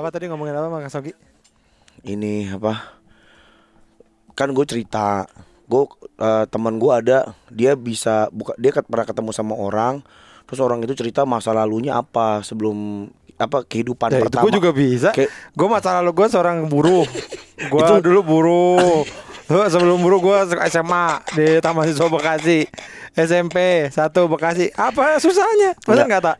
Apa 0.00 0.08
tadi 0.08 0.32
ngomongin 0.32 0.56
apa 0.56 0.72
Mas 0.72 0.88
Sogi? 0.88 1.12
Ini 2.00 2.56
apa? 2.56 2.96
Kan 4.32 4.56
gue 4.56 4.64
cerita, 4.64 5.28
gue 5.68 5.82
eh, 6.16 6.44
teman 6.48 6.80
gue 6.80 6.88
ada, 6.88 7.18
dia 7.52 7.76
bisa 7.76 8.32
buka, 8.32 8.56
dia 8.56 8.72
pernah 8.72 9.04
ketemu 9.04 9.30
sama 9.36 9.52
orang, 9.52 10.00
terus 10.48 10.64
orang 10.64 10.80
itu 10.80 10.96
cerita 10.96 11.28
masa 11.28 11.52
lalunya 11.52 12.00
apa 12.00 12.40
sebelum 12.40 13.04
apa 13.36 13.60
kehidupan 13.60 14.08
Ya, 14.08 14.16
itu 14.16 14.24
pertama. 14.24 14.44
gue 14.48 14.52
juga 14.56 14.70
bisa. 14.72 15.12
Kayak- 15.12 15.32
Gue 15.52 15.68
masa 15.68 16.00
lalu 16.00 16.16
gue 16.16 16.26
seorang 16.28 16.64
buruh. 16.64 17.04
Gue 17.68 17.84
dulu 18.00 18.20
buruh. 18.24 19.04
Sebelum 19.44 20.00
buruh 20.00 20.16
gue 20.16 20.36
SMA 20.64 21.06
di 21.36 21.60
Taman 21.60 21.84
Siswa 21.84 22.08
Bekasi. 22.08 22.64
SMP 23.12 23.84
satu 23.92 24.32
Bekasi. 24.32 24.72
Apa 24.72 25.20
susahnya? 25.20 25.76
Masa 25.84 26.08
nggak 26.08 26.22
tak? 26.24 26.36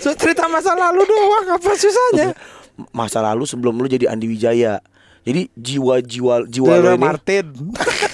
Cerita 0.00 0.48
masa 0.48 0.72
lalu 0.72 1.04
doang. 1.04 1.52
Apa 1.52 1.76
susahnya? 1.76 2.32
masa 2.90 3.20
lalu 3.20 3.44
sebelum 3.44 3.74
lu 3.74 3.86
jadi 3.86 4.08
Andi 4.08 4.26
Wijaya. 4.26 4.80
Jadi 5.22 5.46
jiwa-jiwa 5.54 6.50
jiwa 6.50 6.66
lu 6.72 6.82
Roy 6.82 6.94
ini 6.94 6.98
Martin. 6.98 7.46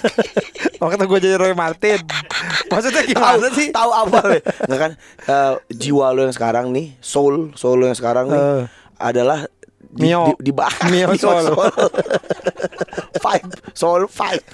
Waktu 0.78 1.02
gue 1.02 1.18
jadi 1.24 1.36
Roy 1.36 1.52
Martin. 1.52 2.00
Maksudnya 2.68 3.02
gimana 3.02 3.48
sih? 3.50 3.72
tahu 3.72 3.90
awalnya 3.90 4.38
nggak 4.68 4.78
kan 4.78 4.92
eh, 5.24 5.52
jiwa 5.72 6.12
lo 6.12 6.20
yang 6.22 6.30
sekarang 6.30 6.68
nih 6.68 6.92
soul 7.00 7.48
soul 7.54 7.80
lo 7.80 7.88
yang 7.88 7.96
sekarang 7.96 8.28
nih 8.28 8.36
Eh. 8.36 8.62
adalah 9.00 9.48
di, 9.88 10.04
Mio. 10.04 10.36
di, 10.36 10.38
di, 10.38 10.52
ba- 10.52 10.68
Mio 10.86 11.16
soul. 11.16 11.48
five 13.18 13.48
soul 13.72 14.04
five 14.04 14.44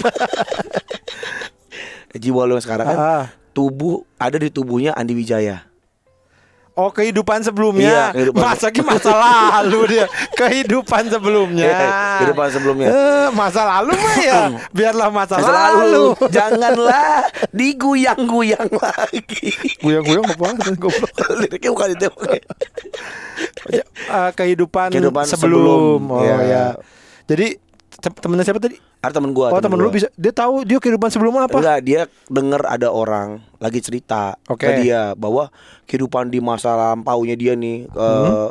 jiwa 2.15 2.47
lo 2.47 2.55
yang 2.55 2.63
sekarang 2.63 2.87
kan 2.87 2.97
Ah. 2.97 3.25
tubuh 3.51 4.07
ada 4.15 4.39
di 4.39 4.47
tubuhnya 4.49 4.95
Andi 4.95 5.13
Wijaya 5.13 5.67
Oh 6.75 6.91
kehidupan 6.91 7.39
sebelumnya. 7.39 7.87
Iya, 7.87 8.05
kehidupan. 8.11 8.43
Masa 8.43 8.67
ki 8.75 8.83
masa 8.83 9.15
lalu 9.15 9.95
dia. 9.95 10.07
Kehidupan 10.43 11.07
sebelumnya. 11.07 11.71
Iya, 11.71 11.79
kehidupan 12.19 12.49
sebelumnya. 12.51 12.89
Eh, 12.91 13.27
Masa 13.31 13.63
lalu 13.63 13.95
mah 13.95 14.17
ya. 14.19 14.41
Biarlah 14.75 15.07
masa, 15.15 15.39
Masa 15.39 15.55
lalu, 15.55 16.19
janganlah 16.35 17.31
diguyang-guyang 17.55 18.67
lagi. 18.75 19.55
Guyang-guyang 19.87 20.27
apa? 20.35 20.75
Goblok. 20.75 21.15
liriknya 21.47 21.71
bukan 21.71 21.89
itu. 21.95 22.09
Eh, 23.71 24.31
kehidupan, 24.35 24.91
Kehidupan 24.91 25.25
sebelum, 25.31 25.63
sebelum, 25.63 26.01
Oh 26.11 26.27
ya. 26.27 26.37
ya. 26.43 26.67
Jadi 27.31 27.64
temennya 28.11 28.43
siapa 28.43 28.59
tadi? 28.59 28.77
ada 28.99 29.13
temen 29.13 29.31
gua 29.31 29.49
Oh 29.49 29.59
temen 29.59 29.77
lu 29.77 29.87
gua. 29.87 29.95
bisa 29.95 30.09
Dia 30.15 30.31
tahu 30.31 30.63
dia 30.63 30.77
kehidupan 30.77 31.09
sebelumnya 31.09 31.45
apa? 31.45 31.57
Enggak, 31.57 31.79
dia 31.81 32.01
denger 32.27 32.63
ada 32.63 32.89
orang 32.89 33.39
lagi 33.57 33.79
cerita 33.79 34.37
Oke. 34.45 34.65
ke 34.65 34.83
dia 34.83 35.13
bahwa 35.15 35.49
kehidupan 35.85 36.29
di 36.29 36.39
masa 36.39 36.73
lampaunya 36.73 37.33
dia 37.33 37.53
nih 37.53 37.87
eh, 37.87 38.49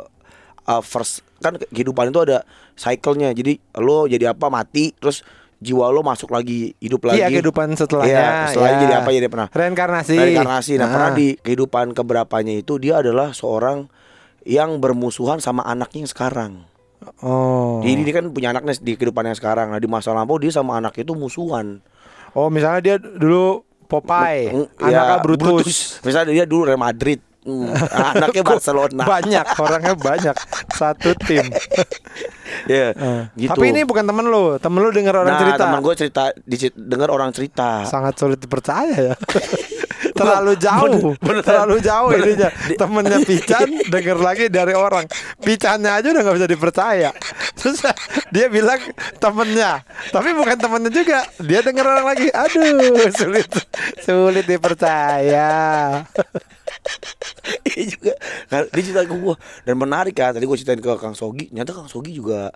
uh, 0.64 0.80
first 0.80 1.20
kan 1.38 1.54
kehidupan 1.60 2.08
itu 2.08 2.20
ada 2.20 2.42
cycle-nya. 2.74 3.30
Jadi 3.30 3.56
lo 3.76 4.04
jadi 4.04 4.30
apa 4.30 4.48
mati 4.48 4.90
terus 4.92 5.20
jiwa 5.56 5.88
lo 5.88 6.00
masuk 6.00 6.28
lagi 6.28 6.72
hidup 6.78 7.04
lagi. 7.04 7.18
Iya 7.18 7.28
kehidupan 7.30 7.72
setelahnya 7.72 8.10
Iya, 8.10 8.30
setelahnya 8.48 8.72
ya. 8.72 8.82
jadi 8.82 8.94
apa 8.96 9.08
jadi 9.10 9.28
pernah. 9.28 9.48
Reinkarnasi 9.48 10.14
Reinkarnasi. 10.14 10.72
Nah, 10.74 10.84
Ah. 10.84 10.92
pernah 10.92 11.10
di 11.12 11.28
kehidupan 11.36 11.92
keberapanya 11.92 12.54
itu 12.54 12.76
dia 12.76 13.00
adalah 13.00 13.30
seorang 13.30 13.88
yang 14.44 14.76
bermusuhan 14.76 15.40
sama 15.40 15.64
anaknya 15.64 16.04
yang 16.04 16.10
sekarang. 16.10 16.52
Oh 17.24 17.80
Jadi 17.84 18.02
dia 18.04 18.14
kan 18.16 18.26
punya 18.32 18.48
anaknya 18.52 18.74
di 18.80 18.92
kehidupan 18.96 19.28
yang 19.28 19.36
sekarang. 19.38 19.72
Nah, 19.72 19.80
di 19.80 19.88
masa 19.88 20.12
lampau 20.12 20.36
dia 20.36 20.52
sama 20.52 20.78
anaknya 20.80 21.04
itu 21.06 21.14
musuhan. 21.16 21.80
Oh 22.34 22.50
misalnya 22.50 22.80
dia 22.82 22.96
dulu 22.98 23.62
Popeye 23.84 24.50
Mm, 24.50 24.66
Anaknya 24.80 25.16
ya, 25.16 25.22
Brutus. 25.22 26.00
Misalnya 26.02 26.32
dia 26.32 26.44
dulu 26.48 26.66
Real 26.66 26.80
Madrid. 26.80 27.20
Mm, 27.44 27.68
anaknya 28.16 28.42
Barcelona. 28.42 29.04
Banyak 29.04 29.46
orangnya 29.60 29.94
banyak 29.94 30.32
Satu 30.72 31.12
tim 31.28 31.44
Ya, 32.72 32.96
Eh, 32.96 33.22
gitu. 33.36 33.52
Tapi 33.52 33.68
ini 33.68 33.84
bukan 33.84 34.08
temen 34.08 34.24
lu 34.24 34.56
Temen 34.56 34.80
lu 34.80 34.88
denger 34.88 35.12
orang 35.12 35.36
nah, 35.36 35.40
cerita 35.44 35.62
teman 35.68 35.80
gue 35.84 35.94
cerita 35.94 36.22
dengar 36.72 37.08
orang 37.12 37.30
cerita. 37.36 37.84
Sangat 37.84 38.16
sulit 38.16 38.40
dipercaya 38.40 39.12
ya 39.12 39.14
Terlalu 40.24 40.54
jauh. 40.56 41.12
bener. 41.20 41.42
Terlalu 41.44 41.76
jauh 41.84 42.08
Bener. 42.10 42.24
ininya. 42.24 42.50
Temennya 42.74 43.18
Pican 43.22 43.68
Denger 43.92 44.18
lagi 44.18 44.44
dari 44.48 44.74
orang. 44.74 45.04
Picannya 45.44 46.00
aja 46.00 46.08
udah 46.10 46.22
gak 46.24 46.36
bisa 46.40 46.48
dipercaya. 46.48 47.10
Terus 47.54 47.80
dia 48.32 48.46
bilang 48.48 48.80
temennya. 49.20 49.84
Tapi 50.10 50.32
bukan 50.32 50.56
temennya 50.56 50.90
juga. 50.90 51.20
Dia 51.40 51.60
denger 51.60 51.84
orang 51.84 52.06
lagi. 52.08 52.28
Aduh 52.32 53.08
sulit. 53.12 53.48
Sulit 54.02 54.44
dipercaya. 54.48 55.48
Iya 57.64 57.84
juga. 57.96 58.12
Kan, 58.48 58.68
Dia 58.72 58.82
cerita 58.84 59.02
ke 59.04 59.16
gue 59.16 59.36
dan 59.64 59.74
menarik 59.76 60.14
kan. 60.16 60.32
Tadi 60.32 60.44
gue 60.44 60.56
ceritain 60.56 60.80
ke 60.80 60.92
Kang 60.96 61.16
Sogi. 61.16 61.48
Nyata 61.52 61.72
Kang 61.76 61.88
Sogi 61.88 62.12
juga 62.16 62.52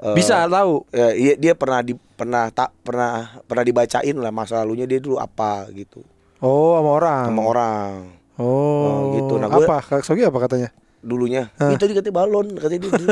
eh, 0.00 0.14
Bisa 0.16 0.44
tahu. 0.48 0.88
Ya, 0.92 1.12
iya, 1.12 1.34
dia 1.36 1.52
pernah 1.52 1.80
di 1.84 1.96
pernah 1.96 2.48
tak 2.54 2.70
pernah 2.86 3.42
pernah 3.44 3.64
dibacain 3.66 4.14
lah 4.14 4.30
masa 4.30 4.62
lalunya 4.62 4.86
dia 4.86 5.02
dulu 5.02 5.18
apa 5.18 5.66
gitu 5.74 6.06
Oh 6.42 6.74
sama 6.74 6.90
orang 6.92 7.24
sama 7.28 7.42
orang 7.44 7.90
Oh, 8.34 8.42
Oh, 8.42 8.98
gitu. 9.14 9.32
Nah, 9.36 9.46
gua- 9.46 9.62
apa 9.62 9.76
Kak 9.84 10.02
Sogi 10.02 10.22
apa 10.22 10.34
katanya? 10.40 10.72
dulunya. 10.98 11.50
Hah? 11.56 11.68
Itu 11.68 11.78
tadi 11.80 11.92
katanya 11.92 12.14
balon, 12.16 12.54
katanya 12.56 12.80
dia 12.80 12.90
dulu. 12.96 13.08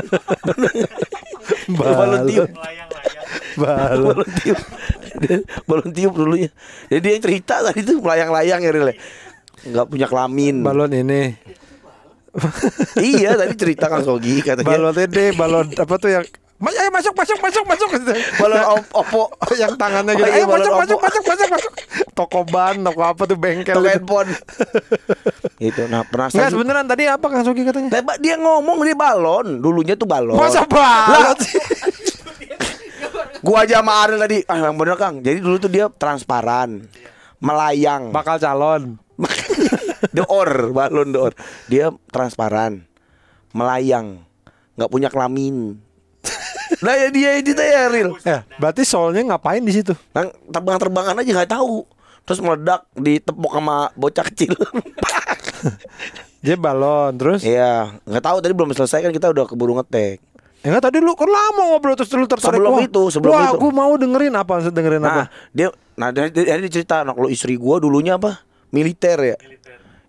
Balon. 1.71 1.97
balon 1.97 2.21
tiup. 2.25 2.49
Balon. 3.53 4.15
balon 4.15 4.31
tiup 4.37 4.59
balon 5.67 5.91
tiup 5.91 6.13
dulunya 6.15 6.49
jadi 6.87 7.01
dia 7.03 7.19
cerita 7.21 7.61
tadi 7.61 7.83
tuh 7.83 7.99
melayang-layang 7.99 8.59
ya 8.59 8.71
Ril 8.71 8.89
ya. 8.89 8.97
nggak 9.67 9.87
punya 9.87 10.07
kelamin 10.07 10.63
Balon 10.63 10.91
ini. 10.91 11.35
iya 12.97 13.35
tadi 13.35 13.55
cerita 13.55 13.87
Kang 13.87 14.01
Sogi 14.01 14.41
katanya 14.41 14.67
Balon 14.67 14.97
ini, 14.97 15.25
balon 15.35 15.67
apa 15.75 15.95
tuh 15.97 16.11
yang 16.11 16.25
Ayo 16.61 16.93
masuk 16.93 17.17
masuk 17.17 17.41
masuk 17.41 17.65
masuk 17.65 17.89
balon 18.37 18.61
op- 18.77 18.93
opo 18.93 19.23
yang 19.57 19.81
tangannya 19.81 20.13
gitu. 20.13 20.29
Iya, 20.29 20.45
ayo 20.45 20.45
masuk 20.45 20.73
masuk 20.77 20.99
masuk 21.01 21.23
masuk 21.25 21.49
masuk. 21.49 21.73
Toko 22.13 22.45
ban, 22.45 22.77
toko 22.85 23.01
apa 23.01 23.23
tuh 23.25 23.39
bengkel. 23.41 23.73
toko 23.73 23.81
gitu. 23.81 23.93
handphone 23.97 24.31
itu 25.57 25.83
nah 25.89 26.05
Enggak 26.05 26.13
penasaran 26.33 26.51
sebeneran 26.53 26.85
tadi 26.85 27.09
apa 27.09 27.27
Kang 27.27 27.45
Sogi 27.45 27.65
katanya? 27.65 28.05
Dia 28.17 28.37
ngomong 28.37 28.77
dia 28.85 28.93
balon 28.93 29.57
dulunya 29.57 29.97
tuh 29.97 30.05
balon 30.05 30.37
Masa 30.37 30.69
balon 30.69 31.37
sih? 31.41 31.57
gua 33.45 33.65
aja 33.65 33.81
sama 33.81 34.05
Ariel 34.05 34.21
tadi 34.21 34.39
ah 34.45 34.57
yang 34.61 34.77
bener 34.77 35.01
Kang 35.01 35.25
jadi 35.25 35.41
dulu 35.41 35.57
tuh 35.57 35.73
dia 35.73 35.89
transparan 35.91 36.85
melayang 37.41 38.13
Bakal 38.13 38.37
calon. 38.37 39.01
door 40.17 40.73
balon 40.73 41.09
door 41.09 41.33
dia 41.69 41.89
transparan 42.09 42.85
melayang 43.53 44.25
nggak 44.77 44.89
punya 44.89 45.09
kelamin 45.09 45.81
nah 46.79 46.95
ya 46.95 47.09
dia 47.11 47.31
itu 47.43 47.51
ya 47.53 47.91
real 47.91 48.15
Ya, 48.23 48.47
berarti 48.57 48.87
soalnya 48.87 49.35
ngapain 49.35 49.61
di 49.61 49.75
situ? 49.75 49.93
Nang 50.15 50.31
terbang-terbangan 50.55 51.19
aja 51.19 51.31
nggak 51.43 51.51
tahu 51.51 51.83
terus 52.23 52.39
meledak 52.39 52.87
ditepuk 52.95 53.51
sama 53.51 53.91
bocah 53.99 54.25
kecil 54.31 54.55
Dia 56.41 56.57
balon, 56.57 57.13
terus 57.21 57.45
Iya 57.45 58.01
nggak 58.09 58.25
tahu 58.25 58.37
tadi 58.41 58.53
belum 58.57 58.73
selesai 58.73 59.05
kan 59.05 59.13
kita 59.13 59.29
udah 59.29 59.45
keburu 59.45 59.77
ngetek 59.77 60.23
Ya 60.61 60.77
enggak 60.77 60.93
tadi 60.93 61.01
lu 61.01 61.17
kan 61.17 61.29
lama 61.29 61.73
ngobrol 61.73 61.97
terus 61.97 62.13
lu 62.13 62.29
tertarik 62.29 62.61
Sebelum 62.61 62.73
Wah, 62.77 62.85
itu, 62.85 63.03
sebelum 63.13 63.33
wah, 63.33 63.49
itu. 63.49 63.57
aku 63.57 63.67
mau 63.73 63.93
dengerin 63.97 64.35
apa 64.37 64.61
maksud 64.61 64.73
dengerin 64.73 65.03
apa? 65.05 65.09
nah 65.09 65.27
dia 65.53 65.69
nah 65.97 66.09
dia, 66.13 66.29
dia, 66.33 66.57
dia 66.57 66.71
cerita 66.73 67.05
anak 67.05 67.17
lo 67.17 67.29
istri 67.29 67.57
gua 67.61 67.77
dulunya 67.81 68.17
apa 68.17 68.41
militer 68.73 69.19
ya 69.21 69.37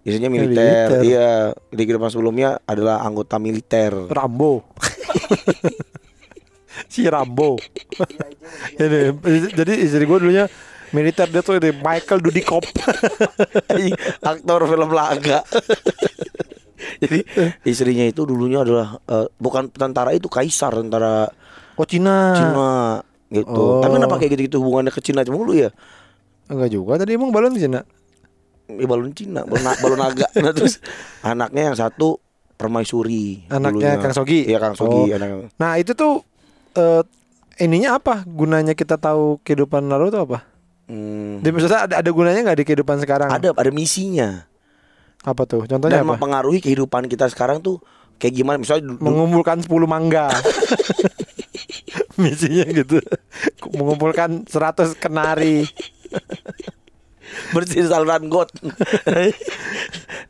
Istrinya 0.02 0.34
militer, 0.34 0.90
Militer. 0.90 1.02
iya 1.06 1.30
di 1.70 1.82
kehidupan 1.86 2.10
sebelumnya 2.10 2.58
adalah 2.66 3.06
anggota 3.06 3.38
militer. 3.38 3.94
Rambo. 4.10 4.66
si 6.92 7.06
Rambo. 7.06 7.58
ini 8.82 9.00
jadi 9.52 9.74
istri 9.78 10.04
gue 10.04 10.18
dulunya 10.18 10.46
militer 10.92 11.28
dia 11.28 11.40
tuh 11.40 11.56
ini 11.56 11.72
Michael 11.74 12.20
Dudikoff. 12.20 12.66
Aktor 14.30 14.68
film 14.68 14.90
laga. 14.92 15.40
Jadi 16.98 17.20
istrinya 17.64 18.06
itu 18.06 18.26
dulunya 18.26 18.66
adalah 18.66 18.98
eh, 19.06 19.28
bukan 19.38 19.70
tentara 19.70 20.12
itu 20.12 20.28
kaisar 20.28 20.74
tentara 20.74 21.30
oh 21.78 21.86
Cina. 21.86 22.34
Cina 22.36 22.72
gitu. 23.32 23.80
Oh. 23.80 23.80
Tapi 23.80 23.96
kenapa 23.96 24.16
kayak 24.18 24.32
gitu-gitu 24.36 24.60
hubungannya 24.60 24.92
ke 24.92 25.00
Cina 25.00 25.22
cuma 25.24 25.40
lu 25.40 25.56
ya? 25.56 25.70
Enggak 26.52 26.70
juga 26.74 27.00
tadi 27.00 27.16
emang 27.16 27.32
balon 27.32 27.56
Cina. 27.56 27.86
Ya, 28.72 28.88
balon 28.88 29.12
Cina, 29.12 29.44
balon, 29.44 29.68
balon 29.80 30.00
naga. 30.00 30.28
Nah, 30.40 30.52
terus 30.52 30.80
anaknya 31.24 31.72
yang 31.72 31.78
satu 31.78 32.20
permaisuri. 32.56 33.46
Anaknya 33.48 33.96
dulunya. 33.96 34.04
Kang 34.04 34.14
Sogi? 34.16 34.40
Iya 34.48 34.60
Kang 34.60 34.76
Sogi. 34.76 35.02
Oh. 35.12 35.16
anak- 35.16 35.54
Nah 35.56 35.72
itu 35.80 35.92
tuh 35.94 36.24
eh 36.74 37.02
ininya 37.60 37.98
apa? 37.98 38.24
Gunanya 38.24 38.74
kita 38.74 38.96
tahu 38.96 39.40
kehidupan 39.42 39.86
lalu 39.86 40.10
tuh 40.10 40.22
apa? 40.24 40.40
Hmm, 40.86 41.40
Di 41.40 41.50
maksudnya 41.50 41.88
ada, 41.88 41.96
ada 42.04 42.10
gunanya 42.12 42.44
nggak 42.44 42.60
di 42.60 42.66
kehidupan 42.68 43.00
sekarang? 43.00 43.32
ada 43.32 43.56
ada 43.56 43.72
misinya 43.72 44.44
Apa 45.24 45.46
tuh? 45.46 45.64
Contohnya 45.64 46.02
dan 46.02 46.04
apa? 46.04 46.18
mempengaruhi 46.18 46.60
kehidupan 46.60 47.06
kita 47.06 47.30
sekarang 47.30 47.62
tuh 47.62 47.80
kayak 48.18 48.34
gimana 48.36 48.58
misalnya 48.58 48.98
mengumpulkan 48.98 49.62
10 49.62 49.70
mangga. 49.86 50.28
Misinya 52.22 52.66
gitu. 52.70 53.00
Mengumpulkan 53.72 54.44
100 54.46 54.98
kenari. 54.98 55.64
bersihin 57.52 57.88
saluran 57.88 58.28
got. 58.28 58.50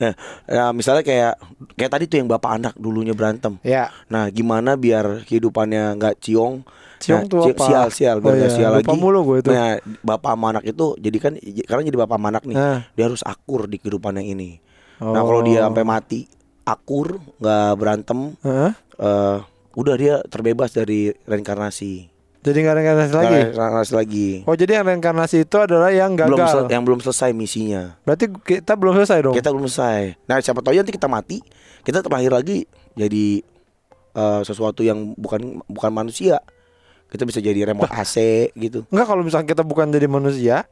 Nah, 0.01 0.13
ya 0.45 0.73
misalnya 0.73 1.05
kayak 1.05 1.37
kayak 1.77 1.91
tadi 1.91 2.03
tuh 2.05 2.17
yang 2.17 2.27
bapak 2.27 2.51
anak 2.57 2.73
dulunya 2.75 3.13
berantem. 3.13 3.61
Ya. 3.61 3.93
Nah, 4.07 4.27
gimana 4.27 4.73
biar 4.73 5.21
kehidupannya 5.23 5.93
nggak 5.95 6.17
ciong? 6.19 6.65
Ciong 6.97 7.25
Nah, 7.25 7.29
tuh 7.29 7.39
apa? 7.47 7.65
Sial, 7.65 7.87
sial, 7.89 8.17
biar 8.17 8.33
Oh 8.33 8.37
iya, 8.37 8.49
sial 8.49 8.71
lupa 8.75 8.93
lagi. 8.93 8.99
mulu 8.99 9.19
gue 9.23 9.37
itu. 9.41 9.49
Nah, 9.49 9.77
bapak 10.01 10.31
sama 10.31 10.45
anak 10.51 10.63
itu 10.65 10.85
jadi 10.97 11.17
kan 11.17 11.33
karena 11.39 11.81
jadi 11.83 11.97
bapak 11.99 12.17
sama 12.17 12.27
anak 12.29 12.43
nih, 12.45 12.55
Nah. 12.55 12.79
dia 12.91 13.05
harus 13.05 13.21
akur 13.21 13.65
di 13.65 13.77
kehidupan 13.77 14.17
yang 14.17 14.27
ini. 14.31 14.57
Nah, 14.99 15.21
kalau 15.21 15.41
dia 15.41 15.61
Oh. 15.61 15.69
sampai 15.69 15.81
mati 15.81 16.19
akur, 16.61 17.17
nggak 17.37 17.71
berantem, 17.73 18.19
eh 18.41 19.37
udah 19.71 19.95
dia 19.95 20.21
terbebas 20.23 20.69
dari 20.71 21.09
reinkarnasi. 21.25 22.10
Jadi 22.41 22.57
nggak 22.59 22.75
reinkarnasi 22.75 23.13
lagi. 23.13 23.29
Nggak 23.29 23.45
reinkarnasi 23.47 23.91
lagi. 23.93 24.27
Oh 24.43 24.55
jadi 24.55 24.71
yang 24.75 24.85
reinkarnasi 24.87 25.45
itu 25.45 25.57
adalah 25.57 25.89
yang 25.89 26.17
Belum 26.17 26.35
gagal. 26.35 26.49
sel- 26.65 26.69
yang 26.69 26.81
belum 26.81 26.99
selesai 26.99 27.29
misinya. 27.31 28.01
Berarti 28.01 28.25
kita 28.33 28.73
belum 28.73 28.93
selesai 28.95 29.17
dong. 29.21 29.35
Kita 29.35 29.49
belum 29.49 29.65
selesai. 29.65 30.17
Nah, 30.23 30.37
siapa 30.39 30.59
tahu 30.59 30.73
nanti 30.73 30.89
kita 30.89 31.05
mati, 31.05 31.37
kita 31.81 32.01
terlahir 32.01 32.29
lagi 32.29 32.65
jadi 32.91 33.45
eh, 34.11 34.41
sesuatu 34.41 34.81
yang 34.81 35.13
bukan 35.15 35.61
bukan 35.65 35.91
manusia. 35.91 36.41
Kita 37.07 37.23
bisa 37.23 37.37
jadi 37.37 37.61
remote 37.63 37.87
AC 37.87 38.17
gitu. 38.53 38.87
Enggak 38.87 39.05
kalau 39.05 39.21
misalnya 39.21 39.45
kita 39.45 39.61
bukan 39.61 39.87
jadi 39.87 40.07
manusia, 40.07 40.63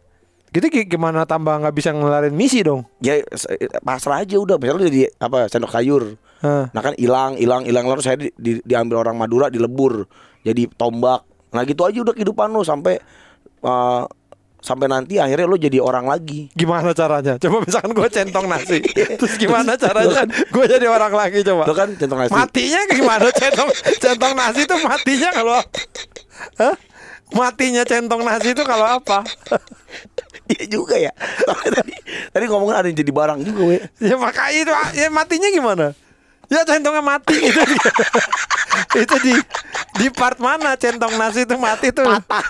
kita 0.49 0.67
gi- 0.67 0.87
gimana 0.87 1.23
tambah 1.23 1.53
nggak 1.53 1.75
bisa 1.75 1.91
ngelarin 1.91 2.31
misi 2.31 2.59
dong? 2.59 2.81
Ya 2.97 3.21
se- 3.29 3.53
pasrah 3.79 4.23
aja 4.23 4.35
udah. 4.35 4.57
Misalnya 4.57 4.87
jadi 4.87 5.11
apa 5.15 5.45
sendok 5.45 5.69
sayur. 5.69 6.17
Nah 6.41 6.81
kan 6.81 6.95
hilang, 6.95 7.35
hilang, 7.35 7.61
hilang 7.61 7.85
lalu 7.85 8.01
saya 8.01 8.17
di- 8.17 8.33
di- 8.33 8.63
diambil 8.63 9.03
orang 9.03 9.13
Madura, 9.13 9.47
dilebur 9.47 10.09
jadi 10.41 10.65
tombak. 10.73 11.28
Nah 11.53 11.61
gitu 11.65 11.81
aja 11.85 11.97
udah 12.01 12.13
kehidupan 12.13 12.53
lu 12.53 12.61
sampai 12.61 13.01
eh, 13.63 14.03
sampai 14.59 14.91
nanti 14.91 15.15
akhirnya 15.17 15.47
lu 15.47 15.55
jadi 15.55 15.79
orang 15.79 16.05
lagi. 16.05 16.51
Gimana 16.51 16.91
caranya? 16.91 17.39
Coba 17.39 17.63
misalkan 17.63 17.91
gue 17.95 18.07
centong 18.11 18.45
nasi, 18.51 18.79
terus 19.19 19.33
gimana 19.39 19.79
caranya 19.79 20.27
gue 20.27 20.65
jadi 20.67 20.85
orang 20.91 21.13
lagi 21.15 21.39
coba? 21.47 21.63
Kan 21.71 21.95
centong 21.95 22.19
nasi. 22.27 22.31
Matinya 22.35 22.81
gimana 22.91 23.27
centong 23.39 23.69
centong 23.97 24.33
nasi 24.35 24.61
itu 24.67 24.75
matinya 24.83 25.29
kalau 25.31 25.53
Hah? 26.59 26.75
Matinya 27.29 27.83
centong 27.85 28.21
nasi 28.25 28.51
itu 28.51 28.63
kalau 28.67 28.85
apa? 28.85 29.23
Iya 30.49 30.65
juga 30.65 30.97
ya. 30.97 31.13
Tapi 31.45 31.69
tadi 31.69 31.93
tadi 32.33 32.45
ngomongin 32.49 32.73
ada 32.81 32.87
yang 32.89 32.97
jadi 32.97 33.13
barang 33.13 33.39
juga, 33.45 33.61
we. 33.69 33.77
Ya 34.01 34.17
makanya 34.17 34.57
itu 34.57 34.73
ya 34.97 35.07
matinya 35.13 35.45
gimana? 35.53 35.93
Ya 36.49 36.65
centongnya 36.65 37.05
mati 37.05 37.37
itu 37.49 37.61
di, 37.61 37.77
itu 38.97 39.15
di 39.21 39.33
di 39.95 40.07
part 40.09 40.41
mana 40.41 40.73
centong 40.73 41.13
nasi 41.13 41.45
itu 41.45 41.53
mati 41.55 41.93
tuh? 41.93 42.09
Patah. 42.09 42.45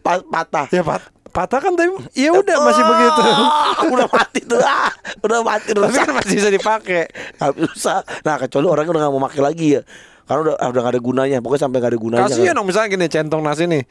Pa- 0.00 0.24
patah. 0.24 0.66
Ya 0.72 0.80
pat, 0.80 1.04
patah 1.28 1.60
kan 1.60 1.76
tapi 1.76 1.92
ya 2.16 2.32
udah 2.32 2.56
masih 2.64 2.80
begitu. 2.82 3.20
Ah, 3.20 3.84
udah 3.84 4.08
mati 4.08 4.40
tuh. 4.42 4.56
Ah, 4.56 4.88
udah 5.20 5.40
mati 5.44 5.70
Tapi 5.70 5.84
rusak. 5.84 6.00
kan 6.00 6.08
masih 6.16 6.34
bisa 6.40 6.48
dipakai. 6.48 7.04
Habis 7.36 7.68
rusak. 7.68 8.02
Nah, 8.24 8.40
kecuali 8.40 8.66
orang 8.66 8.84
udah 8.88 9.00
gak 9.04 9.12
mau 9.12 9.22
pakai 9.28 9.42
lagi 9.44 9.68
ya. 9.76 9.82
Karena 10.24 10.40
udah 10.48 10.54
udah 10.56 10.80
gak 10.80 10.92
ada 10.96 11.02
gunanya. 11.04 11.36
Pokoknya 11.44 11.62
sampai 11.68 11.78
gak 11.78 11.92
ada 11.92 12.00
gunanya. 12.00 12.24
Kasihan 12.32 12.52
kan. 12.52 12.56
dong 12.56 12.66
misalnya 12.66 12.88
gini 12.88 13.06
centong 13.08 13.42
nasi 13.44 13.64
nih. 13.68 13.82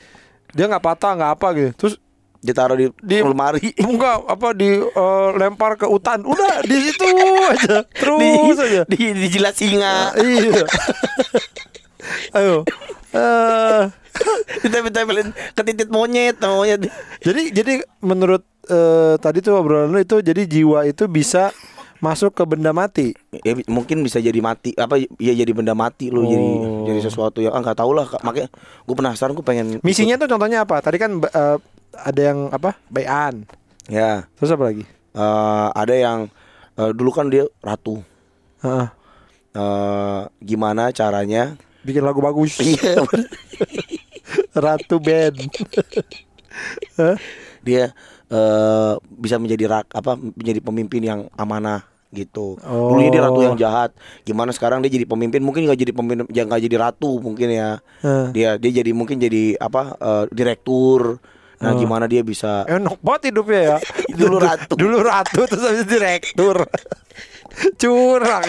Dia 0.52 0.66
nggak 0.68 0.84
patah 0.84 1.12
nggak 1.16 1.32
apa 1.38 1.48
gitu. 1.54 1.70
Terus 1.78 1.94
Ditaruh 2.42 2.74
di, 2.74 2.86
Di- 2.98 3.22
lemari. 3.22 3.70
enggak 3.82 4.26
apa 4.26 4.48
di 4.52 4.70
eh, 4.76 5.30
lempar 5.36 5.78
ke 5.78 5.86
hutan. 5.86 6.22
Udah 6.22 6.62
di 6.62 6.78
situ 6.82 7.06
aja. 7.48 7.86
Terus 8.02 8.18
di, 8.18 8.30
aja. 8.60 8.82
di, 8.84 8.98
di 9.14 9.28
jilat 9.30 9.54
singa. 9.54 10.12
iya. 10.18 10.66
Ayo. 12.36 12.66
Eh, 13.12 13.82
Ditempel-tempelin 14.62 15.32
ke 15.56 15.62
titit 15.64 15.88
monyet, 15.88 16.36
monyet. 16.38 16.84
jadi 17.20 17.42
jadi 17.54 17.74
menurut 18.00 18.44
eh, 18.68 19.16
tadi 19.18 19.40
tuh 19.40 19.56
obrolan 19.56 19.88
lu 19.88 19.98
itu 19.98 20.20
jadi 20.20 20.44
jiwa 20.44 20.84
itu 20.84 21.08
bisa 21.08 21.50
masuk 21.98 22.34
ke 22.34 22.44
benda 22.44 22.72
mati. 22.72 23.14
Ya, 23.40 23.56
mungkin 23.68 24.02
bisa 24.02 24.18
jadi 24.18 24.36
mati 24.38 24.74
apa 24.74 24.98
ya 25.16 25.34
jadi 25.34 25.52
benda 25.52 25.72
mati 25.72 26.10
lu 26.10 26.26
jadi 26.26 26.44
Oh. 26.44 26.84
jadi 26.84 27.00
sesuatu 27.00 27.40
yang 27.40 27.54
ah 27.54 27.62
nggak 27.62 27.78
tahu 27.78 27.94
lah 27.94 28.10
makanya 28.22 28.50
gue 28.82 28.96
penasaran 28.96 29.32
gue 29.32 29.46
pengen 29.46 29.66
ikut. 29.78 29.86
Misinya 29.86 30.18
tuh 30.18 30.28
contohnya 30.28 30.66
apa? 30.66 30.82
Tadi 30.82 30.98
kan 30.98 31.22
eh, 31.22 31.58
ada 31.94 32.22
yang 32.22 32.40
apa? 32.50 32.76
Bayan. 32.88 33.44
ya 33.86 34.26
Terus 34.38 34.52
apa 34.52 34.64
lagi? 34.68 34.84
eh, 35.12 35.68
ada 35.74 35.92
yang 35.94 36.20
eh, 36.76 36.92
dulu 36.92 37.12
kan 37.12 37.28
dia 37.28 37.44
ratu 37.60 38.00
Heeh. 38.62 38.88
Eh, 39.52 40.22
gimana 40.40 40.90
caranya 40.92 41.60
bikin 41.82 42.06
lagu 42.06 42.22
bagus. 42.22 42.56
iya 42.62 43.04
Ratu 44.56 44.96
band. 44.98 45.36
Dia 47.62 47.92
eh, 48.32 48.94
bisa 49.12 49.36
menjadi 49.38 49.64
rak 49.68 49.88
apa 49.92 50.16
menjadi 50.16 50.60
pemimpin 50.62 51.02
yang 51.04 51.22
amanah 51.36 51.84
gitu. 52.12 52.60
Oh. 52.64 52.92
Dulunya 52.92 53.12
dia 53.12 53.24
ratu 53.24 53.40
yang 53.40 53.56
jahat. 53.56 53.96
Gimana 54.24 54.52
sekarang 54.52 54.84
dia 54.84 54.92
jadi 54.92 55.08
pemimpin? 55.08 55.40
Mungkin 55.40 55.64
nggak 55.64 55.80
jadi 55.80 55.92
pemimpin, 55.96 56.28
nggak 56.28 56.62
jadi 56.62 56.76
ratu 56.80 57.20
mungkin 57.20 57.48
ya. 57.52 57.80
Heeh. 58.04 58.26
Dia 58.32 58.50
dia 58.56 58.72
jadi 58.84 58.92
mungkin 58.92 59.20
jadi 59.20 59.56
apa 59.58 59.96
eh, 59.96 60.24
direktur. 60.32 61.20
Nah, 61.62 61.72
Oh. 61.72 61.78
gimana 61.78 62.06
dia 62.06 62.22
bisa 62.22 62.66
Enak 62.66 62.98
banget 63.00 63.30
hidupnya 63.30 63.62
ya. 63.62 63.78
Dulu 64.20 64.38
ratu. 64.38 64.74
Dulu 64.74 64.98
ratu 65.00 65.42
terus 65.46 65.62
habis 65.62 65.86
direktur. 65.86 66.66
Curang. 67.80 68.46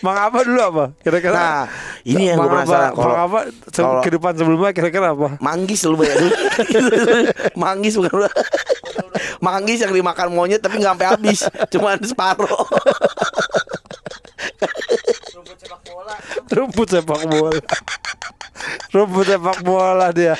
Mang 0.00 0.18
apa 0.20 0.44
dulu 0.44 0.60
apa? 0.60 0.84
Kira-kira. 1.00 1.32
Nah, 1.32 1.64
ini 2.04 2.28
yang 2.28 2.36
gue 2.36 2.44
penasaran 2.46 2.92
Apa, 2.92 3.00
Mang 3.00 3.20
apa 3.22 3.38
se- 3.48 3.80
kalau- 3.80 4.02
kehidupan 4.02 4.32
sebelumnya 4.34 4.70
kira-kira 4.70 5.16
apa? 5.16 5.40
Manggis 5.40 5.80
lu 5.84 5.96
banyak 5.96 6.16
dulu. 6.18 6.34
Manggis 7.62 7.94
bukan 7.96 8.28
Manggis 9.40 9.80
yang 9.80 9.92
dimakan 9.92 10.28
monyet 10.28 10.60
tapi 10.60 10.76
nggak 10.76 10.92
sampai 10.92 11.08
habis, 11.08 11.40
cuma 11.68 11.96
separuh. 11.98 12.52
Rumput 16.52 16.88
sepak 16.90 17.22
bola. 17.28 17.60
Rumput 18.92 19.24
sepak 19.26 19.58
bola 19.64 20.08
dia 20.12 20.34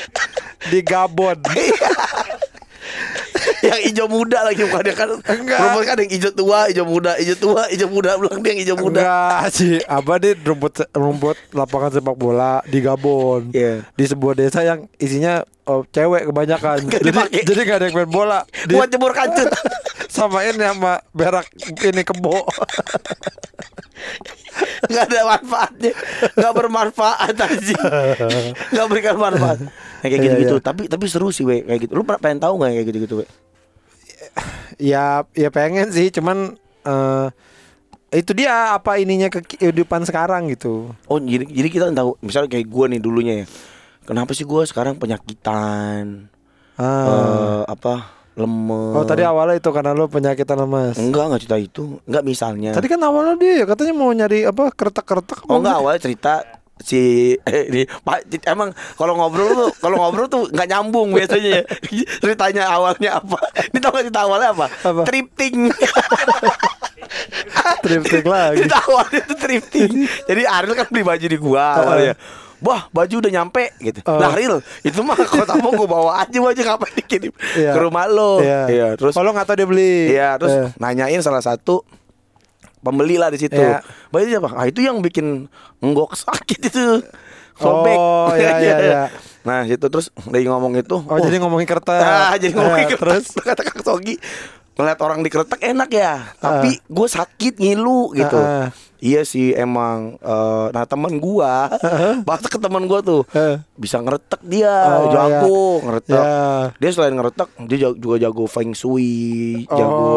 di 0.70 0.80
Gabon. 0.80 1.38
yang 3.68 3.80
hijau 3.90 4.06
muda 4.06 4.44
lagi 4.44 4.62
bukan 4.64 4.82
dia 4.84 4.94
kan 4.94 5.08
Enggak. 5.16 5.58
rumput 5.60 5.82
kan 5.88 5.96
yang 6.00 6.12
hijau 6.12 6.32
tua, 6.32 6.58
hijau 6.70 6.86
muda, 6.86 7.12
hijau 7.16 7.36
tua, 7.36 7.62
hijau 7.68 7.88
muda, 7.90 8.10
belum 8.20 8.38
dia 8.40 8.50
yang 8.52 8.60
hijau 8.60 8.76
muda. 8.78 9.00
Enggak 9.00 9.44
sih, 9.52 9.74
apa 9.84 10.12
deh 10.20 10.34
rumput 10.38 10.74
rumput 10.92 11.36
lapangan 11.56 11.90
sepak 11.98 12.16
bola 12.16 12.60
di 12.68 12.78
Gabon. 12.84 13.50
Iya. 13.52 13.88
Di 13.96 14.04
sebuah 14.04 14.34
desa 14.36 14.60
yang 14.62 14.86
isinya 15.00 15.42
oh, 15.66 15.82
cewek 15.88 16.28
kebanyakan. 16.28 16.88
Nggak 16.88 17.00
jadi 17.00 17.10
dipakai. 17.10 17.40
jadi 17.44 17.60
gak 17.64 17.76
ada 17.80 17.84
yang 17.88 17.96
main 17.96 18.10
bola. 18.10 18.40
Di, 18.68 18.72
Buat 18.76 18.88
jemur 18.92 19.12
kancut. 19.12 19.48
samain 20.14 20.54
sama 20.54 21.02
berak 21.10 21.48
ini 21.82 22.02
kebo. 22.06 22.46
Gak 24.84 25.10
ada 25.10 25.20
manfaatnya 25.26 25.92
Gak 26.36 26.52
bermanfaat 26.54 27.34
aja 27.34 27.78
Gak 28.70 28.86
berikan 28.86 29.16
manfaat 29.18 29.64
Kayak 30.04 30.12
Iya, 30.12 30.24
gitu-gitu 30.28 30.56
iya. 30.60 30.62
Tapi 30.62 30.82
tapi 30.84 31.04
seru 31.08 31.32
sih 31.32 31.42
we 31.42 31.64
Kayak 31.64 31.88
gitu 31.88 31.92
Lu 31.96 32.04
pernah 32.04 32.20
pengen 32.20 32.44
tahu 32.44 32.60
gak 32.60 32.68
yang 32.68 32.76
kayak 32.76 32.88
gitu-gitu 32.92 33.14
we 33.20 33.26
ya 34.92 35.24
ya 35.32 35.48
pengen 35.48 35.88
sih, 35.88 36.12
cuman 36.12 36.60
eh 36.84 37.28
itu 38.14 38.30
dia 38.30 38.72
apa 38.72 38.94
ininya 38.94 39.26
ke 39.26 39.42
kehidupan 39.42 40.06
sekarang 40.06 40.46
gitu. 40.46 40.94
Oh 41.04 41.18
jadi, 41.18 41.42
jadi 41.44 41.66
kita 41.66 41.84
tahu 41.90 42.14
Misalnya 42.20 42.46
kayak 42.52 42.68
gue 42.68 42.84
nih 42.94 43.00
dulunya 43.00 43.34
ya 43.42 43.46
Kenapa 44.04 44.36
sih 44.36 44.44
gue 44.44 44.62
sekarang 44.64 44.94
penyakitan 44.94 46.28
Ah. 46.74 47.06
eh 47.06 47.62
Apa 47.66 47.94
Lemes 48.34 48.98
oh 48.98 49.06
tadi 49.06 49.22
awalnya 49.22 49.56
itu 49.56 49.70
karena 49.70 49.94
lu 49.94 50.10
penyakitan 50.10 50.58
lemas. 50.58 50.98
Enggak 50.98 51.30
enggak 51.30 51.40
cerita 51.46 51.54
itu 51.56 51.84
Enggak 52.02 52.22
misalnya 52.22 52.70
Tadi 52.74 52.86
kan 52.90 52.98
awalnya 52.98 53.38
dia 53.38 53.62
katanya 53.62 53.94
mau 53.94 54.10
nyari 54.10 54.42
apa 54.42 54.74
keretak-keretak. 54.74 55.46
Oh 55.46 55.54
mau 55.54 55.62
enggak 55.62 55.76
awalnya 55.78 56.00
cerita 56.02 56.42
si 56.76 57.00
eh, 57.38 57.64
di, 57.66 57.80
Pak 57.86 58.26
emang 58.44 58.68
kalau 58.94 59.14
ngobrol 59.14 59.46
tuh 59.48 59.70
kalau 59.78 59.96
ngobrol 59.96 60.26
tuh 60.26 60.42
nggak 60.48 60.66
nyambung 60.66 61.14
biasanya 61.14 61.60
ya. 61.60 61.64
ceritanya 62.20 62.62
awalnya 62.66 63.10
apa 63.16 63.38
ini 63.68 63.78
tau 63.78 63.92
gak 63.92 64.04
cerita 64.04 64.20
awalnya 64.22 64.48
apa, 64.50 64.66
Apa? 64.82 65.02
Tripting 65.06 65.70
Triptik 67.80 68.24
lagi. 68.24 68.58
cerita 68.60 68.78
awalnya 68.82 69.20
tuh 69.22 69.36
tripting 69.36 69.92
jadi 70.24 70.42
Ariel 70.46 70.74
kan 70.74 70.86
beli 70.88 71.04
baju 71.04 71.26
di 71.26 71.38
gua 71.38 71.66
awalnya 71.78 72.14
Wah 72.58 72.88
baju 72.88 73.14
udah 73.20 73.28
nyampe 73.30 73.76
gitu 73.78 74.00
Oh. 74.02 74.16
Nah 74.16 74.32
Ariel 74.32 74.64
itu 74.80 74.98
mah 74.98 75.16
kalau 75.20 75.44
mau 75.60 75.72
gua 75.74 75.86
bawa 75.86 76.10
aja 76.18 76.38
baju 76.38 76.56
ngapain 76.56 76.94
dikirim 76.96 77.32
Iya. 77.54 77.70
ke 77.70 77.78
rumah 77.78 78.08
lo 78.08 78.40
Iya. 78.40 78.96
terus 78.96 79.12
kalau 79.12 79.30
nggak 79.30 79.44
tahu 79.44 79.56
dia 79.56 79.68
beli. 79.68 79.96
Iya, 80.10 80.28
terus 80.40 80.52
Eh. 80.54 80.68
nanyain 80.76 81.20
salah 81.20 81.40
satu 81.40 81.84
pembeli 82.84 83.16
lah 83.16 83.32
di 83.32 83.40
situ. 83.40 83.56
Iya. 83.56 83.80
Baju 84.12 84.26
siapa? 84.28 84.48
Ah, 84.52 84.68
itu 84.68 84.78
yang 84.78 85.00
bikin 85.00 85.48
enggok 85.80 86.12
sakit 86.12 86.60
itu. 86.62 87.00
Sobek. 87.54 87.96
Oh, 87.96 88.28
iya, 88.34 88.52
iya, 88.60 88.76
iya. 88.78 89.02
Nah, 89.44 89.60
situ 89.62 89.84
terus 89.86 90.08
lagi 90.24 90.44
ngomong 90.44 90.72
itu. 90.74 90.96
Oh, 90.98 91.18
jadi 91.18 91.36
ngomongin 91.36 91.64
kertas. 91.64 92.00
Ah, 92.28 92.34
jadi 92.34 92.52
ngomongin 92.52 92.86
Eh, 92.86 92.90
kertas. 92.92 93.28
terus 93.28 93.44
kata 93.44 93.60
Kang 93.62 93.80
Sogi. 93.80 94.16
ngeliat 94.74 94.98
orang 94.98 95.22
dikeretek 95.22 95.62
enak 95.62 95.86
ya, 95.86 96.34
tapi 96.34 96.82
gue 96.82 97.06
sakit 97.08 97.62
ngilu 97.62 98.10
gitu. 98.10 98.34
Ah, 98.34 98.66
ah. 98.66 98.68
Iya 99.04 99.20
sih 99.22 99.52
emang 99.52 100.16
eh, 100.16 100.66
nah 100.70 100.84
teman 100.84 101.12
gua 101.14 101.68
bahasa 102.24 102.48
ke 102.48 102.56
teman 102.56 102.84
gua 102.84 102.98
tuh 102.98 103.20
bisa 103.74 104.00
ngeretek 104.00 104.40
dia 104.42 104.72
Oh, 104.96 105.12
jago 105.12 105.60
ngeretek. 105.82 106.16
Ya. 106.16 106.72
Dia 106.74 106.90
selain 106.90 107.12
ngeretek 107.12 107.48
dia 107.68 107.78
jago- 107.82 108.00
juga 108.00 108.16
jago 108.18 108.44
feng 108.46 108.72
shui, 108.72 109.68
jago 109.68 110.08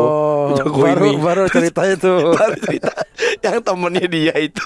Oh, 0.48 0.56
jago 0.56 0.72
baru 0.78 1.04
ini. 1.06 1.20
baru 1.20 1.44
cerita 1.52 1.84
itu. 1.84 2.14
Baru 2.38 2.56
cerita 2.58 2.96
yang 3.44 3.60
temennya 3.60 4.08
dia 4.08 4.34
itu 4.38 4.64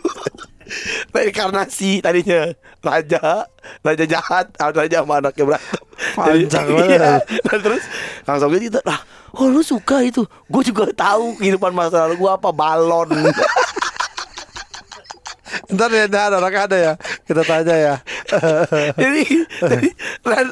reinkarnasi 1.12 2.00
tadinya 2.00 2.54
raja 2.80 3.44
raja 3.82 4.06
jahat 4.08 4.48
ah, 4.56 4.72
raja 4.72 5.02
sama 5.02 5.18
anaknya 5.18 5.44
berantem 5.46 5.84
Panjang 6.12 6.66
banget. 6.68 6.98
iya. 6.98 7.12
Nah, 7.44 7.58
terus 7.60 7.84
langsung 8.24 8.50
gitu 8.54 8.80
lah 8.82 9.00
oh 9.34 9.48
lu 9.48 9.62
suka 9.62 10.00
itu 10.02 10.22
gue 10.24 10.64
juga 10.64 10.88
tahu 10.90 11.36
kehidupan 11.36 11.72
masa 11.72 12.06
lalu 12.06 12.16
gue 12.18 12.32
apa 12.32 12.50
balon 12.50 13.10
Ntar 15.72 15.90
ya 15.90 16.06
ada 16.06 16.36
orang 16.36 16.56
ada 16.62 16.78
ya. 16.78 16.94
Kita 17.24 17.42
tanya 17.42 17.76
ya. 17.76 17.96
jadi, 19.02 19.24
jadi 19.60 19.88